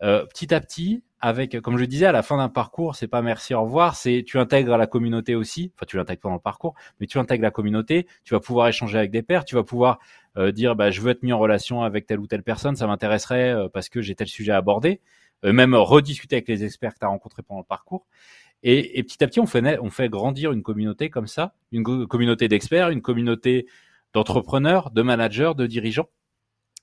Euh, 0.03 0.25
petit 0.25 0.53
à 0.53 0.59
petit, 0.59 1.03
avec, 1.19 1.59
comme 1.61 1.77
je 1.77 1.85
disais, 1.85 2.05
à 2.05 2.11
la 2.11 2.21
fin 2.21 2.37
d'un 2.37 2.49
parcours, 2.49 2.95
c'est 2.95 3.07
pas 3.07 3.21
merci, 3.21 3.53
au 3.53 3.63
revoir, 3.63 3.95
c'est 3.95 4.23
tu 4.25 4.37
intègres 4.37 4.77
la 4.77 4.87
communauté 4.87 5.35
aussi. 5.35 5.71
Enfin, 5.75 5.85
tu 5.87 5.97
l'intègres 5.97 6.21
pendant 6.21 6.35
le 6.35 6.41
parcours, 6.41 6.75
mais 6.99 7.07
tu 7.07 7.17
intègres 7.17 7.43
la 7.43 7.51
communauté. 7.51 8.07
Tu 8.23 8.33
vas 8.33 8.39
pouvoir 8.39 8.67
échanger 8.67 8.97
avec 8.97 9.11
des 9.11 9.23
pairs. 9.23 9.45
Tu 9.45 9.55
vas 9.55 9.63
pouvoir 9.63 9.99
euh, 10.37 10.51
dire, 10.51 10.75
bah, 10.75 10.91
je 10.91 11.01
veux 11.01 11.11
être 11.11 11.23
mis 11.23 11.33
en 11.33 11.39
relation 11.39 11.81
avec 11.83 12.05
telle 12.05 12.19
ou 12.19 12.27
telle 12.27 12.43
personne. 12.43 12.75
Ça 12.75 12.87
m'intéresserait 12.87 13.51
euh, 13.51 13.69
parce 13.69 13.89
que 13.89 14.01
j'ai 14.01 14.15
tel 14.15 14.27
sujet 14.27 14.51
à 14.51 14.57
aborder. 14.57 15.01
même 15.43 15.75
rediscuter 15.75 16.35
avec 16.37 16.47
les 16.47 16.63
experts 16.63 16.93
que 16.93 16.99
tu 16.99 17.05
as 17.05 17.09
rencontrés 17.09 17.43
pendant 17.43 17.61
le 17.61 17.65
parcours. 17.65 18.05
Et, 18.67 19.03
petit 19.03 19.23
à 19.23 19.27
petit, 19.27 19.39
on 19.39 19.45
fait, 19.45 19.77
on 19.79 19.91
fait 19.91 20.09
grandir 20.09 20.51
une 20.51 20.63
communauté 20.63 21.11
comme 21.11 21.27
ça, 21.27 21.53
une 21.71 22.07
communauté 22.07 22.47
d'experts, 22.47 22.89
une 22.89 23.03
communauté 23.03 23.67
d'entrepreneurs, 24.13 24.89
de 24.89 25.03
managers, 25.03 25.51
de 25.55 25.67
dirigeants. 25.67 26.09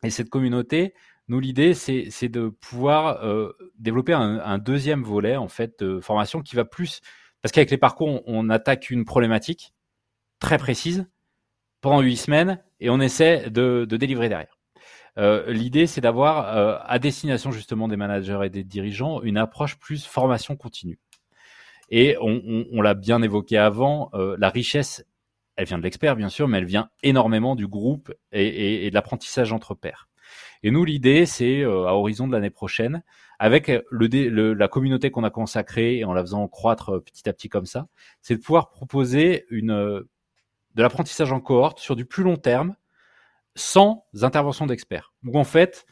Et 0.04 0.10
cette 0.10 0.28
communauté, 0.28 0.94
nous, 1.28 1.40
l'idée, 1.40 1.74
c'est 1.74 2.28
de 2.28 2.48
pouvoir 2.48 3.24
euh, 3.24 3.52
développer 3.78 4.12
un, 4.12 4.58
deuxième 4.58 5.02
volet 5.02 5.36
en 5.36 5.48
fait 5.48 5.78
de 5.78 6.00
formation 6.00 6.42
qui 6.42 6.56
va 6.56 6.64
plus 6.64 7.00
parce 7.40 7.52
qu'avec 7.52 7.70
les 7.70 7.78
parcours, 7.78 8.22
on, 8.26 8.50
attaque 8.50 8.90
une 8.90 9.04
problématique 9.04 9.72
très 10.38 10.58
précise 10.58 11.06
pendant 11.80 12.00
huit 12.00 12.16
semaines 12.16 12.62
et 12.80 12.90
on 12.90 13.00
essaie 13.00 13.50
de, 13.50 13.84
délivrer 13.84 14.28
derrière. 14.28 14.58
Euh, 15.18 15.52
l'idée, 15.52 15.86
c'est 15.86 16.00
d'avoir 16.00 16.56
euh, 16.56 16.78
à 16.84 16.98
destination 16.98 17.50
justement 17.50 17.88
des 17.88 17.96
managers 17.96 18.40
et 18.44 18.50
des 18.50 18.64
dirigeants 18.64 19.22
une 19.22 19.36
approche 19.36 19.78
plus 19.78 20.06
formation 20.06 20.56
continue. 20.56 20.98
Et 21.90 22.16
on, 22.20 22.80
l'a 22.80 22.94
bien 22.94 23.20
évoqué 23.20 23.58
avant, 23.58 24.10
la 24.14 24.48
richesse, 24.48 25.04
elle 25.56 25.66
vient 25.66 25.76
de 25.76 25.82
l'expert 25.82 26.16
bien 26.16 26.30
sûr, 26.30 26.48
mais 26.48 26.56
elle 26.56 26.64
vient 26.64 26.88
énormément 27.02 27.54
du 27.54 27.66
groupe 27.66 28.14
et, 28.32 28.88
de 28.88 28.94
l'apprentissage 28.94 29.52
entre 29.52 29.74
pairs. 29.74 30.08
Et 30.62 30.70
nous, 30.70 30.84
l'idée, 30.84 31.26
c'est 31.26 31.60
euh, 31.60 31.86
à 31.86 31.94
horizon 31.94 32.26
de 32.26 32.32
l'année 32.32 32.50
prochaine, 32.50 33.02
avec 33.38 33.70
le, 33.90 34.52
la 34.54 34.68
communauté 34.68 35.10
qu'on 35.10 35.24
a 35.24 35.62
créer 35.62 35.98
et 35.98 36.04
en 36.04 36.12
la 36.12 36.22
faisant 36.22 36.46
croître 36.48 36.90
euh, 36.90 37.00
petit 37.00 37.28
à 37.28 37.32
petit 37.32 37.48
comme 37.48 37.66
ça, 37.66 37.88
c'est 38.20 38.36
de 38.36 38.40
pouvoir 38.40 38.70
proposer 38.70 39.46
une, 39.50 39.72
de 39.72 40.82
l'apprentissage 40.82 41.32
en 41.32 41.40
cohorte 41.40 41.78
sur 41.78 41.96
du 41.96 42.04
plus 42.04 42.22
long 42.22 42.36
terme, 42.36 42.76
sans 43.54 44.06
intervention 44.22 44.66
d'experts. 44.66 45.12
Où 45.24 45.38
en 45.38 45.44
fait, 45.44 45.86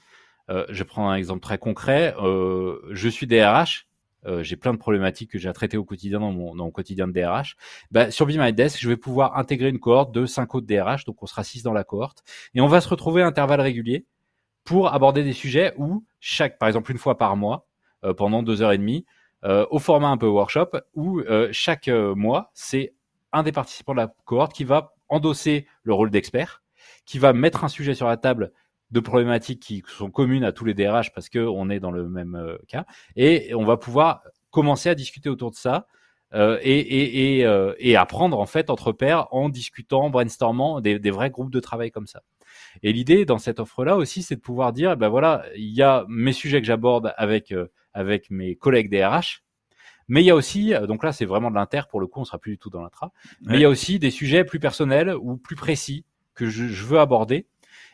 je 0.48 0.82
prends 0.82 1.10
un 1.10 1.14
exemple 1.14 1.42
très 1.42 1.58
concret, 1.58 2.14
je 2.18 3.08
suis 3.08 3.28
DRH, 3.28 3.86
euh, 4.26 4.42
j'ai 4.42 4.56
plein 4.56 4.72
de 4.72 4.78
problématiques 4.78 5.30
que 5.30 5.38
j'ai 5.38 5.48
à 5.48 5.52
traiter 5.52 5.76
au 5.76 5.84
quotidien 5.84 6.20
dans 6.20 6.32
mon, 6.32 6.54
dans 6.54 6.64
mon 6.64 6.70
quotidien 6.70 7.08
de 7.08 7.12
DRH. 7.12 7.56
Bah, 7.90 8.10
sur 8.10 8.26
Be 8.26 8.32
My 8.36 8.52
Desk, 8.52 8.78
je 8.80 8.88
vais 8.88 8.96
pouvoir 8.96 9.36
intégrer 9.36 9.68
une 9.68 9.80
cohorte 9.80 10.12
de 10.12 10.26
5 10.26 10.54
autres 10.54 10.66
DRH, 10.66 11.04
donc 11.04 11.22
on 11.22 11.26
sera 11.26 11.44
6 11.44 11.62
dans 11.62 11.72
la 11.72 11.84
cohorte, 11.84 12.22
et 12.54 12.60
on 12.60 12.66
va 12.66 12.80
se 12.80 12.88
retrouver 12.88 13.22
à 13.22 13.26
intervalles 13.26 13.60
réguliers 13.60 14.04
pour 14.64 14.92
aborder 14.92 15.22
des 15.22 15.32
sujets 15.32 15.74
où 15.76 16.04
chaque, 16.20 16.58
par 16.58 16.68
exemple 16.68 16.92
une 16.92 16.98
fois 16.98 17.16
par 17.18 17.36
mois, 17.36 17.66
euh, 18.04 18.14
pendant 18.14 18.42
deux 18.42 18.62
heures 18.62 18.72
et 18.72 18.78
demie, 18.78 19.04
euh, 19.44 19.66
au 19.70 19.78
format 19.78 20.08
un 20.08 20.16
peu 20.16 20.26
workshop, 20.26 20.70
où 20.94 21.22
chaque 21.52 21.88
mois, 21.88 22.50
c'est 22.54 22.94
un 23.32 23.42
des 23.42 23.52
participants 23.52 23.92
de 23.92 23.98
la 23.98 24.12
cohorte 24.24 24.52
qui 24.52 24.64
va 24.64 24.94
endosser 25.08 25.66
le 25.82 25.94
rôle 25.94 26.10
d'expert, 26.10 26.62
qui 27.06 27.18
va 27.18 27.32
mettre 27.32 27.64
un 27.64 27.68
sujet 27.68 27.94
sur 27.94 28.06
la 28.06 28.16
table 28.16 28.52
de 28.90 29.00
problématiques 29.00 29.60
qui 29.60 29.82
sont 29.86 30.10
communes 30.10 30.44
à 30.44 30.52
tous 30.52 30.64
les 30.64 30.74
DRH 30.74 31.12
parce 31.12 31.28
qu'on 31.28 31.70
est 31.70 31.80
dans 31.80 31.90
le 31.90 32.08
même 32.08 32.34
euh, 32.34 32.56
cas. 32.68 32.84
Et 33.16 33.54
on 33.54 33.64
va 33.64 33.76
pouvoir 33.76 34.22
commencer 34.50 34.88
à 34.88 34.94
discuter 34.94 35.28
autour 35.28 35.50
de 35.50 35.56
ça 35.56 35.86
euh, 36.34 36.58
et, 36.62 37.38
et, 37.38 37.46
euh, 37.46 37.74
et, 37.78 37.96
apprendre 37.96 38.38
en 38.38 38.46
fait 38.46 38.70
entre 38.70 38.92
pairs 38.92 39.26
en 39.32 39.48
discutant, 39.48 40.10
brainstormant 40.10 40.80
des, 40.80 40.98
des 40.98 41.10
vrais 41.10 41.30
groupes 41.30 41.50
de 41.50 41.60
travail 41.60 41.90
comme 41.90 42.06
ça. 42.06 42.22
Et 42.82 42.92
l'idée 42.92 43.24
dans 43.24 43.38
cette 43.38 43.60
offre-là 43.60 43.96
aussi, 43.96 44.22
c'est 44.22 44.36
de 44.36 44.40
pouvoir 44.40 44.72
dire, 44.72 44.96
ben 44.96 45.08
voilà, 45.08 45.44
il 45.56 45.72
y 45.74 45.82
a 45.82 46.04
mes 46.08 46.32
sujets 46.32 46.60
que 46.60 46.66
j'aborde 46.66 47.12
avec 47.16 47.54
avec 47.92 48.30
mes 48.30 48.54
collègues 48.54 48.90
DRH, 48.90 49.42
mais 50.08 50.22
il 50.22 50.26
y 50.26 50.30
a 50.30 50.34
aussi, 50.34 50.72
donc 50.86 51.04
là 51.04 51.12
c'est 51.12 51.24
vraiment 51.24 51.50
de 51.50 51.56
l'inter 51.56 51.82
pour 51.88 52.00
le 52.00 52.06
coup, 52.06 52.20
on 52.20 52.24
sera 52.24 52.38
plus 52.38 52.52
du 52.52 52.58
tout 52.58 52.70
dans 52.70 52.82
l'intra, 52.82 53.12
mais 53.42 53.58
il 53.58 53.60
y 53.60 53.64
a 53.64 53.68
aussi 53.68 53.98
des 53.98 54.10
sujets 54.10 54.44
plus 54.44 54.60
personnels 54.60 55.14
ou 55.14 55.36
plus 55.36 55.56
précis 55.56 56.04
que 56.34 56.46
je, 56.46 56.66
je 56.68 56.84
veux 56.84 56.98
aborder 56.98 57.46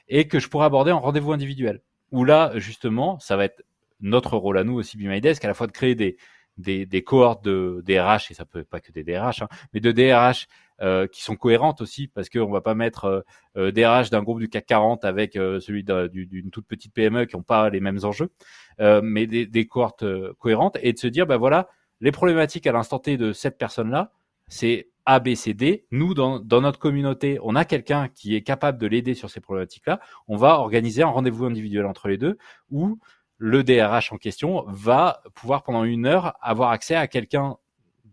et 0.09 0.29
que 0.29 0.39
je 0.39 0.49
pourrais 0.49 0.67
aborder 0.67 0.93
en 0.93 1.01
rendez-vous 1.01 1.33
individuel. 1.33 1.83
Où 2.13 2.25
là, 2.25 2.53
justement, 2.57 3.19
ça 3.19 3.37
va 3.37 3.45
être 3.45 3.65
notre 4.01 4.37
rôle 4.37 4.59
à 4.59 4.65
nous 4.65 4.75
aussi, 4.75 4.97
Desk, 4.97 5.45
à 5.45 5.49
la 5.49 5.55
fois 5.55 5.67
de 5.67 5.73
créer 5.73 5.95
des, 5.95 6.17
des, 6.59 6.87
des 6.87 7.03
cohortes 7.03 7.45
de 7.45 7.83
DRH, 7.85 8.31
et 8.31 8.35
ça 8.35 8.45
peut 8.45 8.65
pas 8.65 8.81
que 8.81 8.93
des 8.93 9.03
DRH, 9.03 9.43
hein, 9.43 9.49
mais 9.73 9.81
de 9.81 9.91
DRH 9.93 10.47
euh, 10.83 11.07
qui 11.07 11.23
sont 11.23 11.37
cohérentes 11.37 11.81
aussi, 11.81 12.09
parce 12.09 12.29
qu'on 12.29 12.51
va 12.51 12.61
pas 12.61 12.75
mettre 12.75 13.05
euh, 13.07 13.21
euh 13.57 13.73
DRH 13.73 14.11
d'un 14.11 14.23
groupe 14.23 14.41
du 14.41 14.49
CAC 14.49 14.67
40 14.67 15.05
avec 15.05 15.37
euh, 15.37 15.61
celui 15.61 15.85
d'une 15.85 16.51
toute 16.51 16.67
petite 16.67 16.93
PME 16.93 17.25
qui 17.25 17.37
n'ont 17.37 17.43
pas 17.43 17.71
les 17.71 17.81
mêmes 17.81 18.01
enjeux, 18.03 18.31
euh, 18.81 19.01
mais 19.03 19.27
des, 19.27 19.47
des 19.47 19.67
cohortes 19.67 20.05
cohérentes, 20.39 20.79
et 20.83 20.93
de 20.93 20.99
se 20.99 21.07
dire, 21.07 21.27
ben 21.27 21.37
voilà, 21.37 21.69
les 22.01 22.13
problématiques 22.13 22.67
à 22.67 22.73
l'instant 22.73 22.99
T 22.99 23.17
de 23.17 23.33
cette 23.33 23.59
personne-là, 23.59 24.13
c'est 24.49 24.91
a, 25.07 25.21
B, 25.21 25.35
C, 25.35 25.55
D. 25.55 25.87
Nous, 25.93 26.15
dans, 26.15 26.41
dans 26.41 26.61
notre 26.61 26.79
communauté, 26.79 27.39
on 27.43 27.55
a 27.55 27.65
quelqu'un 27.65 28.09
qui 28.09 28.35
est 28.35 28.43
capable 28.43 28.79
de 28.79 28.87
l'aider 28.87 29.15
sur 29.15 29.31
ces 29.31 29.41
problématiques-là. 29.41 30.01
On 30.27 30.37
va 30.37 30.59
organiser 30.59 31.03
un 31.03 31.09
rendez-vous 31.09 31.45
individuel 31.45 31.87
entre 31.87 32.09
les 32.09 32.19
deux 32.19 32.39
où 32.71 32.99
le 33.39 33.63
DRH 33.63 34.13
en 34.13 34.17
question 34.17 34.65
va 34.67 35.23
pouvoir 35.35 35.63
pendant 35.63 35.85
une 35.85 36.07
heure 36.07 36.37
avoir 36.41 36.71
accès 36.71 36.97
à 36.97 37.07
quelqu'un 37.07 37.57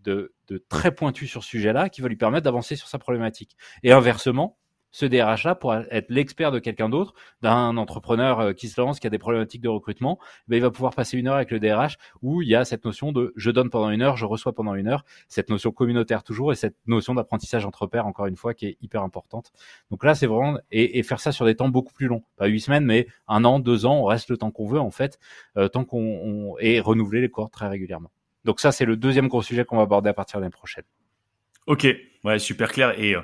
de, 0.04 0.34
de 0.47 0.64
très 0.70 0.93
pointu 0.93 1.28
sur 1.28 1.43
ce 1.43 1.49
sujet-là 1.49 1.89
qui 1.89 2.01
va 2.01 2.08
lui 2.08 2.16
permettre 2.16 2.43
d'avancer 2.45 2.76
sur 2.76 2.88
sa 2.88 2.99
problématique. 2.99 3.56
Et 3.84 3.91
inversement, 3.91 4.58
ce 4.93 5.06
DRH-là 5.08 5.56
pourra 5.56 5.82
être 5.89 6.10
l'expert 6.10 6.51
de 6.51 6.60
quelqu'un 6.60 6.88
d'autre, 6.88 7.14
d'un 7.41 7.76
entrepreneur 7.78 8.39
euh, 8.39 8.54
qui 8.54 8.70
se 8.70 8.80
lance, 8.80 8.99
qui 8.99 9.08
a 9.08 9.10
des 9.10 9.18
problématiques 9.18 9.62
de 9.62 9.68
recrutement, 9.68 10.20
ben, 10.47 10.56
il 10.56 10.62
va 10.62 10.70
pouvoir 10.70 10.93
passer 10.93 11.18
une 11.18 11.28
heure 11.28 11.36
avec 11.36 11.51
le 11.51 11.60
DRH 11.60 11.97
où 12.22 12.41
il 12.41 12.47
y 12.47 12.56
a 12.56 12.64
cette 12.64 12.86
notion 12.86 13.12
de 13.12 13.34
je 13.36 13.49
donne 13.51 13.70
pendant 13.70 13.89
une 13.89 14.04
heure, 14.04 14.16
je 14.16 14.26
reçois 14.26 14.54
pendant 14.54 14.76
une 14.76 14.88
heure, 14.88 15.04
cette 15.28 15.49
notion 15.49 15.72
communautaire 15.72 16.24
toujours 16.24 16.51
et 16.51 16.56
cette 16.56 16.78
notion 16.86 17.16
d'apprentissage 17.16 17.66
entre 17.66 17.88
pairs 17.88 18.06
encore 18.06 18.28
une 18.28 18.38
fois 18.38 18.54
qui 18.54 18.68
est 18.68 18.78
hyper 18.82 19.01
importante. 19.01 19.51
Donc 19.89 20.04
là, 20.04 20.14
c'est 20.14 20.28
vraiment 20.28 20.60
et, 20.72 21.01
faire 21.01 21.20
ça 21.20 21.32
sur 21.32 21.45
des 21.45 21.56
temps 21.56 21.70
beaucoup 21.70 21.93
plus 21.93 22.08
longs, 22.08 22.24
pas 22.38 22.45
huit 22.45 22.62
semaines, 22.62 22.86
mais 22.86 23.08
un 23.28 23.43
an, 23.45 23.60
deux 23.60 23.88
ans, 23.88 23.95
on 23.95 24.06
reste 24.06 24.30
le 24.30 24.38
temps 24.38 24.51
qu'on 24.51 24.68
veut 24.68 24.80
en 24.80 24.91
fait, 24.91 25.18
euh, 25.58 25.68
tant 25.68 25.86
qu'on 25.86 25.99
on, 25.99 26.56
et 26.60 26.80
renouveler 26.80 27.22
les 27.22 27.30
cours 27.30 27.49
très 27.49 27.68
régulièrement. 27.68 28.12
Donc 28.44 28.60
ça, 28.60 28.72
c'est 28.72 28.86
le 28.86 28.98
deuxième 28.98 29.28
gros 29.28 29.41
sujet 29.41 29.66
qu'on 29.66 29.78
va 29.78 29.84
aborder 29.84 30.10
à 30.10 30.14
partir 30.14 30.39
de 30.39 30.44
l'année 30.44 30.52
prochaine. 30.52 30.84
Ok, 31.66 31.88
ouais, 32.24 32.39
super 32.39 32.72
clair 32.72 33.00
et 33.00 33.16
euh, 33.16 33.22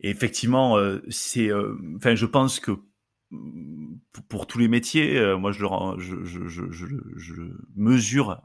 effectivement, 0.00 0.76
euh, 0.78 1.02
c'est, 1.08 1.50
euh, 1.50 1.76
enfin, 1.96 2.14
je 2.14 2.26
pense 2.26 2.60
que 2.60 2.72
pour 4.28 4.46
tous 4.46 4.58
les 4.58 4.68
métiers, 4.68 5.20
moi 5.36 5.52
je, 5.52 5.64
le, 5.64 5.98
je, 5.98 7.42
mesure 7.76 8.42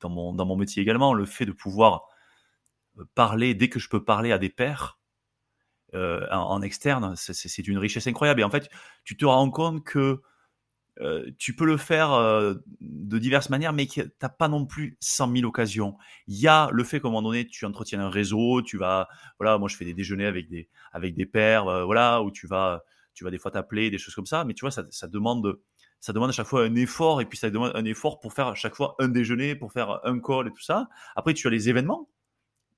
dans 0.00 0.10
mon, 0.10 0.34
dans 0.34 0.44
mon 0.44 0.56
métier 0.56 0.82
également 0.82 1.14
le 1.14 1.24
fait 1.24 1.46
de 1.46 1.52
pouvoir 1.52 2.02
parler 3.14 3.54
dès 3.54 3.70
que 3.70 3.78
je 3.78 3.88
peux 3.88 4.04
parler 4.04 4.32
à 4.32 4.38
des 4.38 4.50
pairs 4.50 4.98
en, 5.94 6.28
en, 6.30 6.60
externe, 6.60 7.14
c'est 7.16 7.66
une 7.66 7.78
richesse 7.78 8.06
incroyable. 8.06 8.42
Et 8.42 8.44
en 8.44 8.50
fait, 8.50 8.68
tu 9.04 9.16
te 9.16 9.24
rends 9.24 9.50
compte 9.50 9.82
que 9.84 10.20
euh, 11.00 11.30
tu 11.38 11.54
peux 11.54 11.66
le 11.66 11.76
faire 11.76 12.12
euh, 12.12 12.54
de 12.80 13.18
diverses 13.18 13.50
manières, 13.50 13.72
mais 13.72 13.86
tu 13.86 14.00
n'as 14.00 14.28
pas 14.28 14.48
non 14.48 14.64
plus 14.64 14.96
100 15.00 15.32
000 15.36 15.46
occasions. 15.46 15.96
Il 16.26 16.38
y 16.38 16.48
a 16.48 16.70
le 16.72 16.84
fait 16.84 17.00
qu'à 17.00 17.08
un 17.08 17.10
moment 17.10 17.28
donné, 17.28 17.46
tu 17.46 17.64
entretiens 17.66 18.00
un 18.00 18.08
réseau, 18.08 18.62
tu 18.62 18.78
vas, 18.78 19.08
voilà, 19.38 19.58
moi 19.58 19.68
je 19.68 19.76
fais 19.76 19.84
des 19.84 19.94
déjeuners 19.94 20.26
avec 20.26 20.48
des, 20.48 20.68
avec 20.92 21.14
des 21.14 21.28
euh, 21.36 21.84
voilà, 21.84 22.22
où 22.22 22.30
tu 22.30 22.46
vas, 22.46 22.82
tu 23.14 23.24
vas 23.24 23.30
des 23.30 23.38
fois 23.38 23.50
t'appeler, 23.50 23.90
des 23.90 23.98
choses 23.98 24.14
comme 24.14 24.26
ça, 24.26 24.44
mais 24.44 24.54
tu 24.54 24.62
vois, 24.62 24.70
ça, 24.70 25.06
demande, 25.06 25.58
ça 26.00 26.12
demande 26.12 26.30
à 26.30 26.32
chaque 26.32 26.46
fois 26.46 26.64
un 26.64 26.74
effort, 26.76 27.20
et 27.20 27.26
puis 27.26 27.36
ça 27.36 27.50
demande 27.50 27.72
un 27.74 27.84
effort 27.84 28.20
pour 28.20 28.32
faire 28.32 28.48
à 28.48 28.54
chaque 28.54 28.74
fois 28.74 28.94
un 28.98 29.08
déjeuner, 29.08 29.54
pour 29.54 29.72
faire 29.72 30.00
un 30.04 30.18
call 30.18 30.48
et 30.48 30.50
tout 30.50 30.62
ça. 30.62 30.88
Après, 31.14 31.34
tu 31.34 31.46
as 31.46 31.50
les 31.50 31.68
événements, 31.68 32.08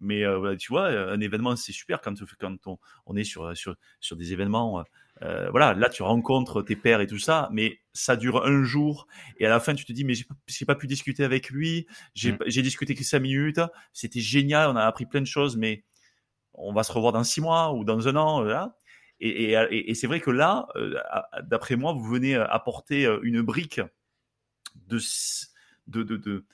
mais 0.01 0.25
tu 0.59 0.73
vois, 0.73 0.89
un 0.89 1.21
événement, 1.21 1.55
c'est 1.57 1.73
super 1.73 2.01
quand, 2.01 2.15
quand 2.41 2.57
on, 2.67 2.79
on 3.07 3.17
est 3.17 3.25
sur, 3.25 3.57
sur, 3.57 3.77
sur 4.01 4.17
des 4.17 4.33
événements 4.33 4.85
euh, 5.23 5.51
voilà, 5.51 5.75
là 5.75 5.89
tu 5.89 6.03
rencontres 6.03 6.63
tes 6.63 6.77
pères 6.77 7.01
et 7.01 7.07
tout 7.07 7.19
ça, 7.19 7.49
mais 7.53 7.81
ça 7.93 8.17
dure 8.17 8.45
un 8.45 8.63
jour 8.63 9.09
et 9.39 9.47
à 9.47 9.49
la 9.49 9.59
fin 9.59 9.75
tu 9.75 9.85
te 9.85 9.93
dis 9.93 10.05
mais 10.05 10.15
j'ai 10.15 10.65
pas 10.65 10.75
pu 10.75 10.87
discuter 10.87 11.25
avec 11.25 11.51
lui, 11.51 11.87
j'ai 12.15 12.33
mm. 12.33 12.63
discuté 12.63 12.95
que 12.95 13.03
cinq 13.03 13.21
minutes, 13.21 13.61
c'était 13.93 14.21
génial, 14.21 14.71
on 14.71 14.77
a 14.77 14.85
appris 14.85 15.07
plein 15.07 15.21
de 15.21 15.27
choses, 15.27 15.57
mais 15.57 15.85
on 16.55 16.73
va 16.73 16.83
se 16.83 16.93
revoir 16.93 17.13
dans 17.13 17.25
six 17.25 17.41
mois 17.41 17.73
ou 17.73 17.85
dans 17.85 18.09
un 18.09 18.17
an, 18.17 18.43
voilà. 18.43 18.77
Et, 19.21 19.53
et, 19.53 19.91
et 19.91 19.95
c'est 19.95 20.07
vrai 20.07 20.21
que 20.21 20.31
là, 20.31 20.69
euh, 20.77 20.95
d'après 21.43 21.75
moi, 21.75 21.93
vous 21.93 22.05
venez 22.05 22.37
apporter 22.37 23.05
euh, 23.05 23.19
une 23.23 23.43
brique 23.43 23.81
de, 24.87 25.01
de, 25.89 26.03
de, 26.05 26.17
de 26.17 26.45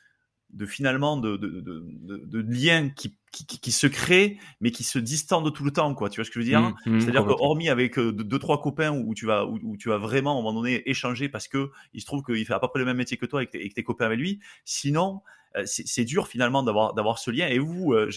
de 0.55 0.67
finalement 0.67 1.17
de, 1.17 1.37
de, 1.37 1.61
de, 1.61 2.25
de 2.25 2.39
liens 2.41 2.89
qui, 2.91 3.17
qui, 3.33 3.47
qui, 3.47 3.73
se 3.73 3.87
créent 3.87 4.39
mais 4.61 4.71
qui 4.71 4.85
se 4.85 4.99
distendent 4.99 5.53
tout 5.53 5.65
le 5.65 5.73
temps 5.73 5.95
quoi. 5.95 6.09
Tu 6.09 6.21
vois 6.21 6.25
ce 6.25 6.31
que 6.31 6.35
je 6.35 6.45
veux 6.45 6.49
dire? 6.49 6.61
Mmh, 6.61 6.75
mmh, 6.87 7.01
c'est-à-dire 7.01 7.27
que 7.27 7.33
hormis 7.33 7.69
avec 7.69 7.99
euh, 7.99 8.13
deux 8.13 8.39
trois 8.39 8.61
copains 8.61 8.93
où 8.93 9.15
tu 9.15 9.27
vas 9.27 9.47
où, 9.47 9.77
tu 9.77 9.89
vas 9.89 9.99
vraiment 9.99 10.31
à 10.31 10.35
un 10.35 10.43
moment 10.43 10.53
donné 10.53 10.89
échanger 10.89 11.29
parce 11.29 11.49
que 11.49 11.71
il 11.93 12.01
se 12.01 12.07
trouve 12.07 12.23
qu'il 12.23 12.45
fait 12.47 12.55
à 12.55 12.61
peu 12.61 12.69
près 12.69 12.79
le 12.79 12.85
même 12.85 12.97
métier 12.97 13.17
que 13.17 13.27
toi 13.27 13.43
et 13.43 13.47
que, 13.47 13.75
tes 13.75 13.83
copains 13.83 14.07
avec 14.07 14.19
lui 14.19 14.41
sinon 14.65 15.23
euh, 15.57 15.63
c'est 15.67 16.05
dur 16.05 16.29
finalement 16.29 16.63
d'avoir 16.63 16.95
d'avoir 16.95 17.19
ce 17.19 17.33
lien. 17.33 17.49
Et 17.49 17.59
vous 17.59 17.93
euh, 17.93 18.09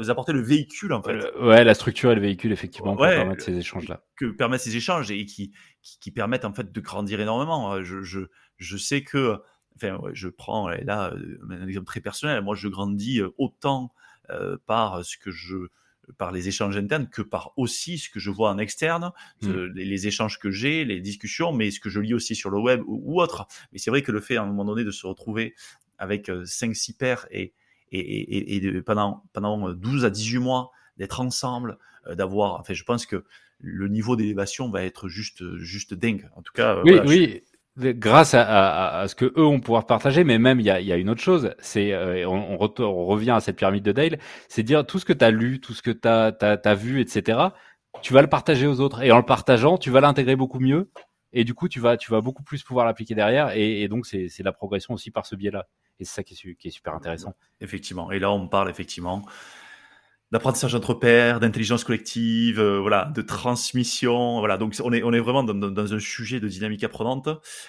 vous 0.00 0.10
apportez 0.10 0.32
le 0.32 0.42
véhicule 0.42 0.92
en 0.92 1.02
fait. 1.02 1.24
Ouais 1.40 1.64
la 1.64 1.74
structure 1.74 2.12
et 2.12 2.14
le 2.14 2.20
véhicule 2.20 2.52
effectivement 2.52 2.94
pour 2.94 3.04
permettre 3.04 3.42
ces 3.42 3.58
échanges 3.58 3.88
là 3.88 4.04
que 4.16 4.26
permettent 4.26 4.60
ces 4.60 4.76
échanges 4.76 5.10
et 5.10 5.24
qui, 5.26 5.52
qui, 5.82 5.98
qui 5.98 6.10
permettent 6.12 6.44
en 6.44 6.54
fait 6.54 6.70
de 6.70 6.80
grandir 6.80 7.20
énormément. 7.20 7.82
Je 7.82 8.02
je, 8.02 8.20
je 8.58 8.76
sais 8.76 9.02
que 9.02 9.40
enfin, 9.76 9.98
je 10.12 10.28
prends 10.28 10.68
là 10.68 11.12
euh, 11.14 11.38
un 11.50 11.66
exemple 11.66 11.86
très 11.86 12.00
personnel. 12.00 12.42
Moi, 12.42 12.54
je 12.54 12.68
grandis 12.68 13.20
euh, 13.20 13.30
autant 13.38 13.92
euh, 14.30 14.56
par 14.66 15.04
ce 15.04 15.16
que 15.16 15.30
je 15.30 15.56
par 16.18 16.32
les 16.32 16.48
échanges 16.48 16.76
internes 16.76 17.08
que 17.08 17.22
par 17.22 17.52
aussi 17.56 17.96
ce 17.96 18.10
que 18.10 18.20
je 18.20 18.30
vois 18.30 18.50
en 18.50 18.58
externe, 18.58 19.10
Mm. 19.40 19.52
les, 19.74 19.84
les 19.86 20.06
échanges 20.06 20.38
que 20.38 20.50
j'ai, 20.50 20.84
les 20.84 21.00
discussions, 21.00 21.50
mais 21.52 21.70
ce 21.70 21.80
que 21.80 21.88
je 21.88 21.98
lis 22.00 22.12
aussi 22.12 22.34
sur 22.34 22.50
le 22.50 22.58
web 22.58 22.82
ou, 22.86 23.00
ou 23.04 23.20
autre. 23.22 23.46
Mais 23.72 23.78
c'est 23.78 23.88
vrai 23.90 24.02
que 24.02 24.12
le 24.12 24.20
fait 24.20 24.36
à 24.36 24.42
un 24.42 24.46
moment 24.46 24.66
donné 24.66 24.84
de 24.84 24.90
se 24.90 25.06
retrouver 25.06 25.54
avec 25.98 26.30
5-6 26.44 26.92
pairs 26.92 27.26
et, 27.30 27.54
et, 27.90 27.98
et, 28.00 28.56
et 28.56 28.60
de, 28.60 28.80
pendant, 28.80 29.24
pendant 29.32 29.72
12 29.72 30.04
à 30.04 30.10
18 30.10 30.38
mois 30.40 30.72
d'être 30.98 31.20
ensemble, 31.20 31.78
euh, 32.06 32.14
d'avoir. 32.14 32.60
Enfin, 32.60 32.74
je 32.74 32.84
pense 32.84 33.06
que 33.06 33.24
le 33.60 33.88
niveau 33.88 34.14
d'élévation 34.14 34.68
va 34.68 34.82
être 34.84 35.08
juste, 35.08 35.56
juste 35.56 35.94
dingue. 35.94 36.28
En 36.36 36.42
tout 36.42 36.52
cas, 36.52 36.76
euh, 36.76 36.82
Oui, 36.84 36.92
voilà, 36.92 37.06
je- 37.06 37.18
oui. 37.18 37.42
Grâce 37.76 38.34
à, 38.34 38.42
à- 38.42 39.00
à 39.00 39.08
ce 39.08 39.16
que 39.16 39.24
eux 39.24 39.42
vont 39.42 39.58
pouvoir 39.58 39.86
partager, 39.86 40.22
mais 40.22 40.38
même 40.38 40.60
il 40.60 40.66
y 40.66 40.70
a, 40.70 40.80
y 40.80 40.92
a 40.92 40.96
une 40.96 41.10
autre 41.10 41.20
chose, 41.20 41.54
c'est 41.58 41.92
euh, 41.92 42.24
on, 42.28 42.56
on 42.78 43.04
revient 43.06 43.32
à 43.32 43.40
cette 43.40 43.56
pyramide 43.56 43.82
de 43.82 43.90
Dale, 43.90 44.18
c'est 44.48 44.62
dire 44.62 44.86
tout 44.86 45.00
ce 45.00 45.04
que 45.04 45.12
tu 45.12 45.24
as 45.24 45.32
lu, 45.32 45.58
tout 45.60 45.74
ce 45.74 45.82
que 45.82 45.90
tu 45.90 46.06
as, 46.06 46.74
vu, 46.76 47.00
etc. 47.00 47.52
Tu 48.00 48.12
vas 48.12 48.22
le 48.22 48.28
partager 48.28 48.68
aux 48.68 48.78
autres 48.78 49.02
et 49.02 49.10
en 49.10 49.16
le 49.16 49.24
partageant, 49.24 49.76
tu 49.76 49.90
vas 49.90 50.00
l'intégrer 50.00 50.36
beaucoup 50.36 50.60
mieux 50.60 50.88
et 51.32 51.42
du 51.42 51.52
coup 51.54 51.68
tu 51.68 51.80
vas 51.80 51.96
tu 51.96 52.12
vas 52.12 52.20
beaucoup 52.20 52.44
plus 52.44 52.62
pouvoir 52.62 52.86
l'appliquer 52.86 53.16
derrière 53.16 53.50
et, 53.56 53.88
donc 53.88 54.06
c'est 54.06 54.30
la 54.44 54.52
progression 54.52 54.94
aussi 54.94 55.10
par 55.10 55.26
ce 55.26 55.34
biais-là 55.34 55.66
et 55.98 56.04
c'est 56.04 56.14
ça 56.14 56.22
qui 56.22 56.34
est, 56.34 56.54
qui 56.54 56.68
est 56.68 56.70
super 56.70 56.94
intéressant. 56.94 57.34
Effectivement. 57.60 58.12
Et 58.12 58.20
là, 58.20 58.30
on 58.30 58.46
parle 58.46 58.70
effectivement 58.70 59.24
d'apprentissage 60.32 60.74
entre 60.74 60.94
pairs, 60.94 61.38
d'intelligence 61.40 61.84
collective, 61.84 62.58
euh, 62.58 62.80
voilà, 62.80 63.04
de 63.14 63.22
transmission. 63.22 64.38
Voilà, 64.40 64.56
donc 64.56 64.74
on 64.82 64.92
est, 64.92 65.02
on 65.02 65.12
est 65.12 65.20
vraiment 65.20 65.44
dans, 65.44 65.94
un 65.94 66.00
sujet 66.00 66.40
de 66.40 66.48
dynamique 66.48 66.82
apprenante. 66.84 67.28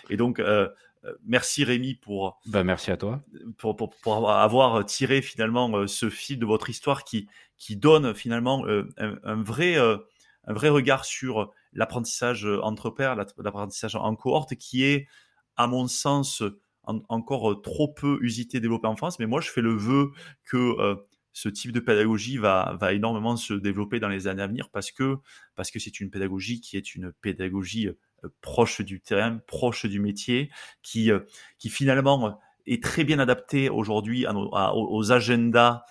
Et 0.09 0.17
donc, 0.17 0.39
euh, 0.39 0.67
euh, 1.05 1.13
merci 1.25 1.63
Rémi 1.63 1.95
pour, 1.95 2.39
Bah 2.47 2.63
merci 2.63 2.89
à 2.91 2.97
toi. 2.97 3.21
pour, 3.57 3.75
pour, 3.75 3.91
pour 4.01 4.31
avoir- 4.31 4.83
tiré 4.85 5.21
finalement 5.21 5.85
ce 5.87 6.09
fil 6.09 6.39
de 6.39 6.45
votre 6.45 6.69
histoire 6.69 7.03
qui, 7.03 7.27
qui 7.57 7.75
donne 7.75 8.15
finalement 8.15 8.65
un, 8.67 8.85
un 9.23 9.41
vrai, 9.41 9.77
un 9.77 10.53
vrai 10.53 10.69
regard 10.69 11.05
sur 11.05 11.51
l'apprentissage 11.73 12.47
entre 12.63 12.89
pairs, 12.89 13.15
l'app- 13.15 13.33
l'apprentissage 13.37 13.95
en 13.95 14.15
cohorte, 14.15 14.55
qui 14.55 14.83
est, 14.85 15.07
à 15.55 15.67
mon 15.67 15.87
sens, 15.87 16.41
en- 16.83 17.01
encore 17.09 17.61
trop 17.61 17.87
peu 17.87 18.17
usité, 18.21 18.59
développé 18.59 18.87
en 18.87 18.95
France. 18.95 19.19
Mais 19.19 19.27
moi, 19.27 19.41
je 19.41 19.51
fais 19.51 19.61
le 19.61 19.75
vœu 19.75 20.11
que 20.45 20.97
ce 21.35 21.49
type 21.49 21.73
de 21.73 21.81
pédagogie 21.81 22.37
va, 22.37 22.77
va 22.79 22.93
énormément 22.93 23.35
se 23.35 23.53
développer 23.53 23.99
dans 23.99 24.07
les 24.07 24.27
années 24.27 24.41
à 24.41 24.47
venir 24.47 24.69
parce 24.71 24.89
que 24.89 25.17
parce 25.55 25.69
que 25.69 25.79
c'est 25.79 25.99
une 25.99 26.09
pédagogie 26.09 26.61
qui 26.61 26.77
est 26.77 26.95
une 26.95 27.11
pédagogie 27.11 27.89
euh, 27.89 28.29
proche 28.39 28.79
du 28.79 29.01
terrain, 29.01 29.39
proche 29.45 29.85
du 29.85 29.99
métier, 29.99 30.49
qui, 30.81 31.11
euh, 31.11 31.19
qui 31.59 31.69
finalement 31.69 32.27
euh, 32.27 32.31
est 32.67 32.81
très 32.81 33.03
bien 33.03 33.19
adaptée 33.19 33.69
aujourd'hui 33.69 34.25
aux 34.25 35.11
agendas 35.11 35.83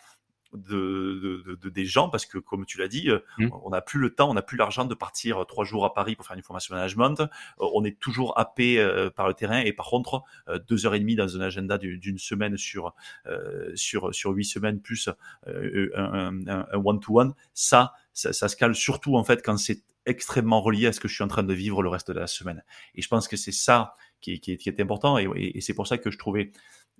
de, 0.55 1.21
de- 1.23 1.43
de- 1.47 1.55
de- 1.57 1.69
des 1.69 1.85
gens 1.85 2.09
parce 2.09 2.27
que 2.27 2.39
comme 2.39 2.65
tu 2.67 2.79
l'as 2.79 2.89
dit, 2.89 3.11
euh, 3.11 3.19
Mm. 3.39 3.49
on 3.65 3.71
n'a 3.71 3.81
plus 3.81 3.99
le 4.01 4.15
temps, 4.15 4.31
on 4.31 4.35
n'a 4.35 4.43
plus 4.43 4.57
l'argent 4.57 4.85
de 4.85 4.95
partir 4.95 5.43
euh, 5.43 5.45
trois 5.45 5.65
jours 5.65 5.85
à 5.85 5.93
Paris 5.95 6.15
pour 6.17 6.27
faire 6.27 6.37
une 6.37 6.43
formation 6.43 6.75
management. 6.75 7.21
Euh, 7.21 7.27
on 7.59 7.85
est 7.85 7.99
toujours 7.99 8.39
happé 8.39 8.79
euh, 8.79 9.11
par 9.11 9.27
le 9.29 9.35
terrain 9.35 9.61
et 9.61 9.73
par 9.73 9.87
contre 9.87 10.23
euh, 10.49 10.59
deux 10.69 10.87
heures 10.87 10.95
et 10.95 11.01
demie 11.01 11.17
dans 11.17 11.37
un 11.37 11.41
agenda 11.41 11.77
du- 11.79 11.99
d'une 11.99 12.19
semaine 12.19 12.57
sur 12.57 12.95
euh, 13.27 13.71
sur 13.75 14.15
sur 14.15 14.31
huit 14.31 14.45
semaines 14.45 14.81
plus 14.81 15.09
un 15.47 16.67
one-to-one, 16.85 17.35
ça, 17.53 17.93
ça 18.13 18.33
ça 18.33 18.49
se 18.49 18.57
cale 18.57 18.75
surtout 18.75 19.17
en 19.17 19.25
fait 19.25 19.43
quand 19.45 19.57
c'est 19.57 19.83
extrêmement 20.07 20.61
relié 20.61 20.87
à 20.89 20.93
ce 20.93 21.01
que 21.01 21.09
je 21.09 21.15
suis 21.15 21.25
en 21.25 21.29
train 21.29 21.43
de 21.43 21.55
vivre 21.55 21.83
le 21.83 21.89
reste 21.89 22.11
de 22.11 22.19
la 22.19 22.27
semaine. 22.27 22.63
Et 22.95 23.01
je 23.03 23.09
pense 23.09 23.27
que 23.27 23.37
c'est 23.37 23.53
ça 23.53 23.97
qui 24.21 24.35
est, 24.35 24.39
qui 24.39 24.53
est, 24.53 24.57
qui 24.59 24.69
est 24.69 24.81
important 24.81 25.17
et, 25.19 25.25
et- 25.37 25.57
et 25.59 25.61
c'est 25.63 25.73
pour 25.75 25.87
ça 25.87 25.97
que 25.99 26.11
je 26.11 26.19
trouvais 26.19 26.53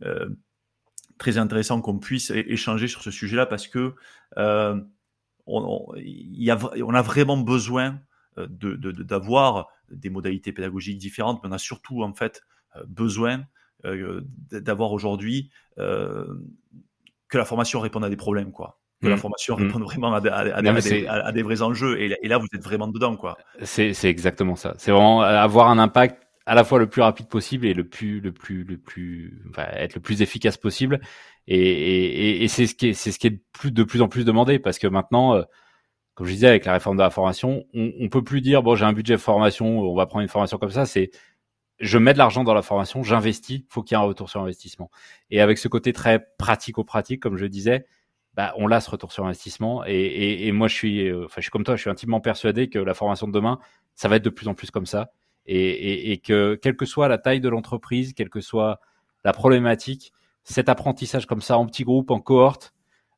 euh, 0.03 0.29
très 1.19 1.39
intéressant 1.39 1.81
qu'on 1.81 1.99
puisse 1.99 2.31
échanger 2.31 2.89
sur 2.89 3.03
ce 3.03 3.11
sujet-là 3.11 3.47
parce 3.47 3.67
que 3.69 3.95
euh, 4.37 4.81
on, 5.47 5.63
on- 5.91 5.95
il 5.97 6.43
y 6.43 6.51
a, 6.51 6.57
vra- 6.57 6.81
on 6.83 6.95
a 6.95 7.03
vraiment 7.03 7.37
besoin 7.37 8.01
euh, 8.39 8.47
de, 8.49 8.75
de- 8.75 8.93
de- 8.93 9.03
d'avoir 9.03 9.69
des 9.91 10.11
modalités 10.11 10.53
pédagogiques 10.53 10.99
différentes, 10.99 11.41
mais 11.43 11.49
on 11.51 11.53
a 11.53 11.59
surtout 11.59 12.03
en 12.03 12.13
fait 12.15 12.43
euh, 12.77 12.83
besoin 12.89 13.45
euh, 13.85 14.23
d'avoir 14.51 14.93
aujourd'hui 14.93 15.51
euh, 15.79 16.27
que 17.29 17.39
la 17.39 17.45
formation 17.45 17.81
réponde 17.81 18.05
à 18.05 18.09
des 18.09 18.17
problèmes, 18.17 18.51
quoi. 18.53 18.81
Que 19.03 19.09
la 19.09 19.17
Mm. 19.17 19.19
formation 19.19 19.57
Mm. 19.59 19.63
réponde 19.67 19.83
vraiment 19.83 20.15
à, 20.15 20.21
des- 20.21 20.29
à- 20.31 20.37
à- 20.39 20.63
Non, 20.63 20.71
à 20.71 20.73
mais 20.73 20.81
des, 20.81 20.89
c'est- 20.89 21.07
à- 21.07 21.27
à 21.27 21.33
des 21.33 21.43
vrais 21.43 21.61
enjeux. 21.63 22.01
Et, 22.01 22.09
là- 22.09 22.17
et 22.23 22.29
là, 22.29 22.39
vous 22.39 22.47
êtes 22.55 22.63
vraiment 22.65 22.89
dedans, 22.89 23.17
quoi. 23.17 23.37
C'est 23.63 23.93
exactement 24.05 24.57
ça. 24.57 24.75
C'est 24.79 24.91
vraiment 24.91 25.21
avoir 25.21 25.69
un 25.69 25.79
impact 25.79 26.24
à 26.47 26.55
la 26.55 26.65
fois 26.65 26.79
le 26.79 26.89
plus 26.89 27.03
rapide 27.03 27.29
possible 27.29 27.67
et 27.67 27.75
le 27.75 27.89
plus 27.89 28.21
le 28.21 28.33
plus 28.33 28.65
le 28.65 28.77
plus 28.79 29.43
être 29.57 29.95
le 29.95 30.01
plus 30.01 30.23
efficace 30.23 30.57
possible. 30.57 31.01
Et, 31.47 32.47
c'est 32.49 32.67
ce 32.67 32.75
qui 32.75 32.89
est 32.89 32.95
c'est 32.95 33.13
ce 33.13 33.19
qui 33.19 33.29
est 33.29 33.41
de 33.65 33.85
plus 33.85 34.03
en 34.03 34.09
plus 34.09 34.25
demandé 34.25 34.59
parce 34.59 34.79
que 34.79 34.87
maintenant, 34.87 35.35
euh, 35.35 35.43
comme 36.15 36.27
je 36.27 36.33
disais 36.33 36.49
avec 36.49 36.65
la 36.67 36.75
réforme 36.75 36.97
de 36.97 37.03
la 37.03 37.11
formation, 37.11 37.65
on, 37.75 37.93
on 38.01 38.09
peut 38.09 38.25
plus 38.25 38.41
dire 38.41 38.63
bon 38.63 38.75
j'ai 38.77 38.85
un 38.85 38.93
budget 38.93 39.19
formation, 39.19 39.81
on 39.81 39.95
va 39.95 40.07
prendre 40.07 40.23
une 40.23 40.29
formation 40.29 40.59
comme 40.59 40.71
ça. 40.71 40.87
C'est 40.87 41.11
je 41.81 41.99
mets 41.99 42.13
de 42.13 42.19
l'argent 42.19 42.45
dans 42.45 42.55
la 42.55 42.63
formation, 42.63 43.03
j'investis, 43.03 43.63
faut 43.69 43.83
qu'il 43.83 43.97
y 43.97 44.01
ait 44.01 44.03
un 44.03 44.07
retour 44.07 44.31
sur 44.31 44.41
investissement. 44.41 44.91
Et 45.31 45.41
avec 45.41 45.59
ce 45.59 45.69
côté 45.69 45.93
très 45.93 46.25
pratico-pratique, 46.39 47.21
comme 47.21 47.37
je 47.37 47.47
disais, 47.47 47.87
bah, 48.35 48.55
on 48.59 48.71
a 48.71 48.81
ce 48.81 48.91
retour 48.91 49.13
sur 49.13 49.27
investissement. 49.27 49.85
Et, 49.87 49.95
et, 49.95 50.47
et 50.47 50.53
moi, 50.53 50.69
je 50.69 50.75
suis, 50.75 51.09
euh, 51.09 51.25
enfin, 51.27 51.37
je 51.39 51.43
suis 51.43 51.51
comme 51.51 51.65
toi, 51.65 51.77
je 51.77 51.83
suis 51.83 51.91
intimement 51.91 52.21
persuadé 52.21 52.69
que 52.69 52.79
la 52.79 52.95
formation 52.95 53.27
de 53.27 53.33
demain, 53.33 53.59
ça 53.95 54.09
va 54.09 54.17
être 54.17 54.25
de 54.25 54.31
plus 54.31 54.49
en 54.49 54.55
plus 54.55 54.71
comme 54.71 54.87
ça. 54.87 55.13
Et, 55.47 55.57
et, 55.57 56.13
et 56.13 56.19
que, 56.19 56.55
quelle 56.55 56.77
que 56.77 56.87
soit 56.87 57.09
la 57.09 57.19
taille 57.19 57.41
de 57.41 57.49
l'entreprise, 57.49 58.15
quelle 58.15 58.31
que 58.31 58.41
soit 58.41 58.81
la 59.25 59.33
problématique, 59.33 60.13
cet 60.43 60.69
apprentissage 60.69 61.27
comme 61.27 61.41
ça, 61.41 61.59
en 61.59 61.67
petits 61.67 61.85
groupes, 61.85 62.11
en 62.11 62.21
cohorte, 62.21 62.75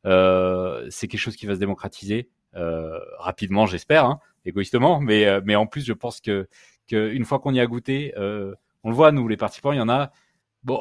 euh, 0.07 0.87
c'est 0.91 1.09
quelque 1.09 1.21
chose 1.21 1.37
qui 1.37 1.47
va 1.47 1.55
se 1.55 1.61
démocratiser 1.61 2.31
euh, 2.55 2.99
rapidement, 3.19 3.67
j'espère, 3.67 4.05
hein, 4.05 4.21
égoïstement. 4.45 5.01
Mais, 5.01 5.27
euh, 5.27 5.41
mais 5.45 5.57
en 5.57 5.67
plus, 5.67 5.85
je 5.85 5.93
pense 5.93 6.21
que, 6.21 6.49
que 6.87 7.11
une 7.11 7.25
fois 7.25 7.39
qu'on 7.39 7.53
y 7.53 7.61
a 7.61 7.67
goûté, 7.67 8.15
euh, 8.17 8.55
on 8.85 8.91
le 8.91 8.97
voit, 8.97 9.13
nous, 9.13 9.27
les 9.29 9.37
participants, 9.37 9.73
il 9.73 9.79
y 9.79 9.81
en 9.81 9.89
a. 9.89 10.13
Bon, 10.63 10.81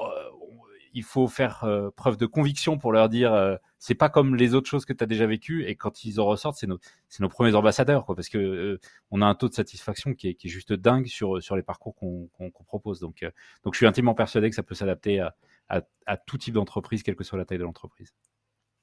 il 0.95 1.03
faut 1.03 1.27
faire 1.27 1.63
euh, 1.65 1.91
preuve 1.95 2.17
de 2.17 2.25
conviction 2.25 2.79
pour 2.79 2.91
leur 2.91 3.09
dire 3.09 3.33
euh, 3.33 3.57
c'est 3.77 3.93
pas 3.95 4.09
comme 4.09 4.35
les 4.35 4.55
autres 4.55 4.69
choses 4.69 4.85
que 4.85 4.93
tu 4.93 5.03
as 5.03 5.07
déjà 5.07 5.27
vécues 5.27 5.65
et 5.65 5.75
quand 5.75 6.05
ils 6.05 6.19
en 6.19 6.25
ressortent 6.25 6.57
c'est 6.57 6.65
nos 6.67 6.79
c'est 7.09 7.21
nos 7.21 7.29
premiers 7.29 7.53
ambassadeurs 7.53 8.05
quoi 8.05 8.15
parce 8.15 8.29
que 8.29 8.37
euh, 8.37 8.79
on 9.11 9.21
a 9.21 9.25
un 9.25 9.35
taux 9.35 9.49
de 9.49 9.53
satisfaction 9.53 10.13
qui 10.13 10.29
est, 10.29 10.33
qui 10.35 10.47
est 10.47 10.49
juste 10.49 10.73
dingue 10.73 11.05
sur 11.07 11.43
sur 11.43 11.55
les 11.55 11.63
parcours 11.63 11.93
qu'on 11.95 12.29
propose 12.65 12.99
donc 13.01 13.21
euh, 13.21 13.29
donc 13.63 13.73
je 13.73 13.77
suis 13.77 13.85
intimement 13.85 14.15
persuadé 14.15 14.49
que 14.49 14.55
ça 14.55 14.63
peut 14.63 14.73
s'adapter 14.75 15.19
à, 15.19 15.35
à 15.69 15.81
à 16.05 16.17
tout 16.17 16.37
type 16.37 16.53
d'entreprise 16.55 17.03
quelle 17.03 17.15
que 17.15 17.23
soit 17.25 17.37
la 17.37 17.45
taille 17.45 17.59
de 17.59 17.63
l'entreprise 17.63 18.15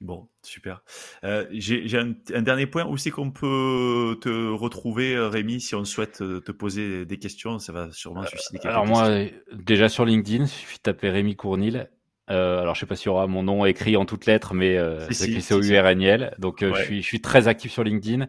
Bon, 0.01 0.29
super. 0.43 0.83
Euh, 1.23 1.47
J'ai 1.53 1.97
un, 1.97 2.15
un 2.35 2.43
dernier 2.43 2.67
point. 2.67 2.85
Où 2.85 2.97
c'est 2.97 3.13
qu'on 3.13 3.31
peut 3.31 4.19
te 4.21 4.51
retrouver, 4.51 5.17
Rémi, 5.17 5.61
si 5.61 5.77
on 5.77 5.85
souhaite 5.85 6.19
te 6.19 6.51
poser 6.51 7.07
des 7.07 7.19
questions? 7.21 7.61
Ça 7.61 7.73
va 7.73 7.93
sûrement 7.93 8.25
susciter 8.27 8.59
quelques 8.59 8.73
alors 8.75 8.85
questions. 8.85 9.05
moi 9.05 9.27
déjà 9.53 9.89
sur 9.89 10.05
LinkedIn 10.05 10.43
il 10.45 10.49
suffit 10.49 10.79
de 10.79 10.83
taper 10.83 11.09
Rémi 11.11 11.37
Cournil 11.37 11.89
euh, 12.31 12.61
alors 12.61 12.75
je 12.77 12.81
sais 12.81 12.87
pas 12.87 12.95
s'il 12.95 13.07
y 13.07 13.11
aura 13.11 13.27
mon 13.27 13.43
nom 13.43 13.65
écrit 13.65 13.97
en 13.97 14.05
toutes 14.05 14.27
lettres, 14.27 14.55
mais 14.55 14.77
euh, 14.79 15.07
c'est 15.09 15.15
si, 15.15 15.31
écrit 15.33 15.43
si. 15.43 15.55
URNL. 15.55 16.35
Donc 16.39 16.63
euh, 16.63 16.71
Ouais. 16.71 16.79
je 16.81 16.85
suis 16.85 17.03
je 17.03 17.07
suis 17.07 17.21
très 17.21 17.49
actif 17.49 17.73
sur 17.73 17.83
LinkedIn. 17.83 18.27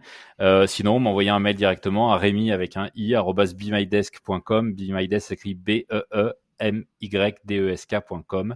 Sinon 0.67 0.99
m'envoyer 0.99 1.29
un 1.29 1.39
mail 1.39 1.55
directement 1.55 2.11
à 2.11 2.17
Rémi 2.17 2.51
avec 2.51 2.75
un 2.75 2.89
i 2.95 3.13
bemydesk.com. 3.13 4.73
Bemydesk 4.73 5.27
s'écrit 5.27 5.53
b 5.53 5.69
e 5.91 6.03
e 6.13 6.33
m 6.59 6.85
y 7.01 7.09
d 7.45 7.59
e 7.59 7.69
s 7.69 7.85
k.com. 7.85 8.55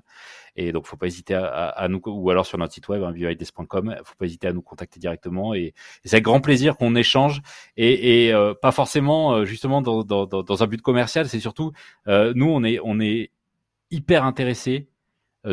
Et 0.56 0.72
donc 0.72 0.88
faut 0.88 0.98
pas 0.98 1.06
hésiter 1.06 1.36
à, 1.36 1.46
à, 1.46 1.68
à 1.84 1.88
nous 1.88 2.02
ou 2.06 2.30
alors 2.32 2.48
sur 2.48 2.58
notre 2.58 2.74
site 2.74 2.88
web 2.90 3.04
hein, 3.04 3.12
bemydesk.com. 3.12 3.96
Faut 4.04 4.16
pas 4.18 4.26
hésiter 4.26 4.48
à 4.48 4.54
nous 4.54 4.64
contacter 4.64 5.00
directement 5.00 5.54
et, 5.54 5.60
et 5.68 5.74
c'est 6.04 6.16
avec 6.16 6.24
grand 6.26 6.42
plaisir 6.42 6.78
qu'on 6.78 6.96
échange 6.96 7.42
et, 7.78 8.28
et 8.30 8.34
pas 8.64 8.72
forcément 8.72 9.46
justement 9.46 9.84
dans, 9.84 10.04
dans, 10.04 10.26
dans, 10.26 10.42
dans 10.42 10.64
un 10.64 10.68
but 10.68 10.82
commercial. 10.82 11.30
C'est 11.30 11.40
surtout 11.40 11.74
nous 12.08 12.50
on 12.50 12.64
est 12.64 12.80
on 12.84 13.00
est 13.00 13.30
hyper 13.92 14.26
intéressés 14.26 14.88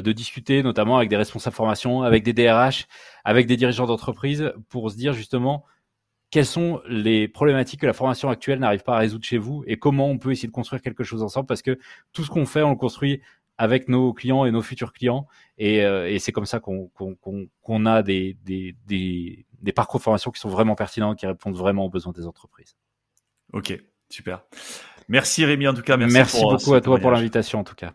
de 0.01 0.12
discuter 0.12 0.62
notamment 0.62 0.97
avec 0.97 1.09
des 1.09 1.16
responsables 1.16 1.55
formation, 1.55 2.03
avec 2.03 2.22
des 2.22 2.32
DRH, 2.32 2.86
avec 3.24 3.47
des 3.47 3.57
dirigeants 3.57 3.86
d'entreprise 3.86 4.53
pour 4.68 4.90
se 4.90 4.97
dire 4.97 5.12
justement 5.12 5.64
quelles 6.30 6.47
sont 6.47 6.80
les 6.88 7.28
problématiques 7.28 7.80
que 7.80 7.86
la 7.86 7.92
formation 7.92 8.28
actuelle 8.28 8.59
n'arrive 8.59 8.82
pas 8.82 8.97
à 8.97 8.99
résoudre 8.99 9.24
chez 9.24 9.38
vous 9.38 9.62
et 9.68 9.76
comment 9.76 10.09
on 10.09 10.18
peut 10.18 10.32
essayer 10.32 10.49
de 10.49 10.53
construire 10.53 10.82
quelque 10.82 11.05
chose 11.05 11.22
ensemble 11.22 11.47
parce 11.47 11.62
que 11.62 11.78
tout 12.12 12.24
ce 12.24 12.30
qu'on 12.30 12.45
fait, 12.45 12.62
on 12.62 12.70
le 12.70 12.76
construit 12.76 13.20
avec 13.57 13.88
nos 13.88 14.12
clients 14.12 14.45
et 14.45 14.51
nos 14.51 14.62
futurs 14.62 14.92
clients 14.92 15.28
et, 15.59 15.84
euh, 15.84 16.11
et 16.11 16.18
c'est 16.18 16.32
comme 16.32 16.45
ça 16.45 16.59
qu'on 16.59 16.88
qu'on 16.88 17.16
qu'on 17.62 17.86
a 17.86 18.03
des, 18.03 18.36
des, 18.45 18.74
des, 18.86 19.47
des 19.61 19.72
parcours 19.72 20.01
de 20.01 20.03
formation 20.03 20.32
qui 20.32 20.40
sont 20.40 20.49
vraiment 20.49 20.74
pertinents, 20.74 21.14
qui 21.14 21.24
répondent 21.26 21.57
vraiment 21.57 21.84
aux 21.84 21.90
besoins 21.90 22.12
des 22.12 22.26
entreprises. 22.26 22.74
Ok, 23.53 23.80
super. 24.11 24.42
Merci 25.07 25.45
Rémi 25.45 25.68
en 25.68 25.74
tout 25.74 25.82
cas. 25.82 25.97
Merci, 25.97 26.14
Merci, 26.14 26.40
pour, 26.40 26.53
euh, 26.53 26.57
beaucoup 26.57 26.74
à 26.74 26.80
toi 26.80 26.99
pour 26.99 27.12
l'invitation 27.12 27.61
en 27.61 27.64
tout 27.64 27.76
cas. 27.76 27.95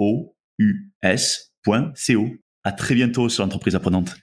o 0.00 0.34
u 0.58 0.90
s.co. 1.02 2.26
À 2.64 2.72
très 2.72 2.94
bientôt 2.94 3.28
sur 3.28 3.44
l'entreprise 3.44 3.76
apprenante. 3.76 4.16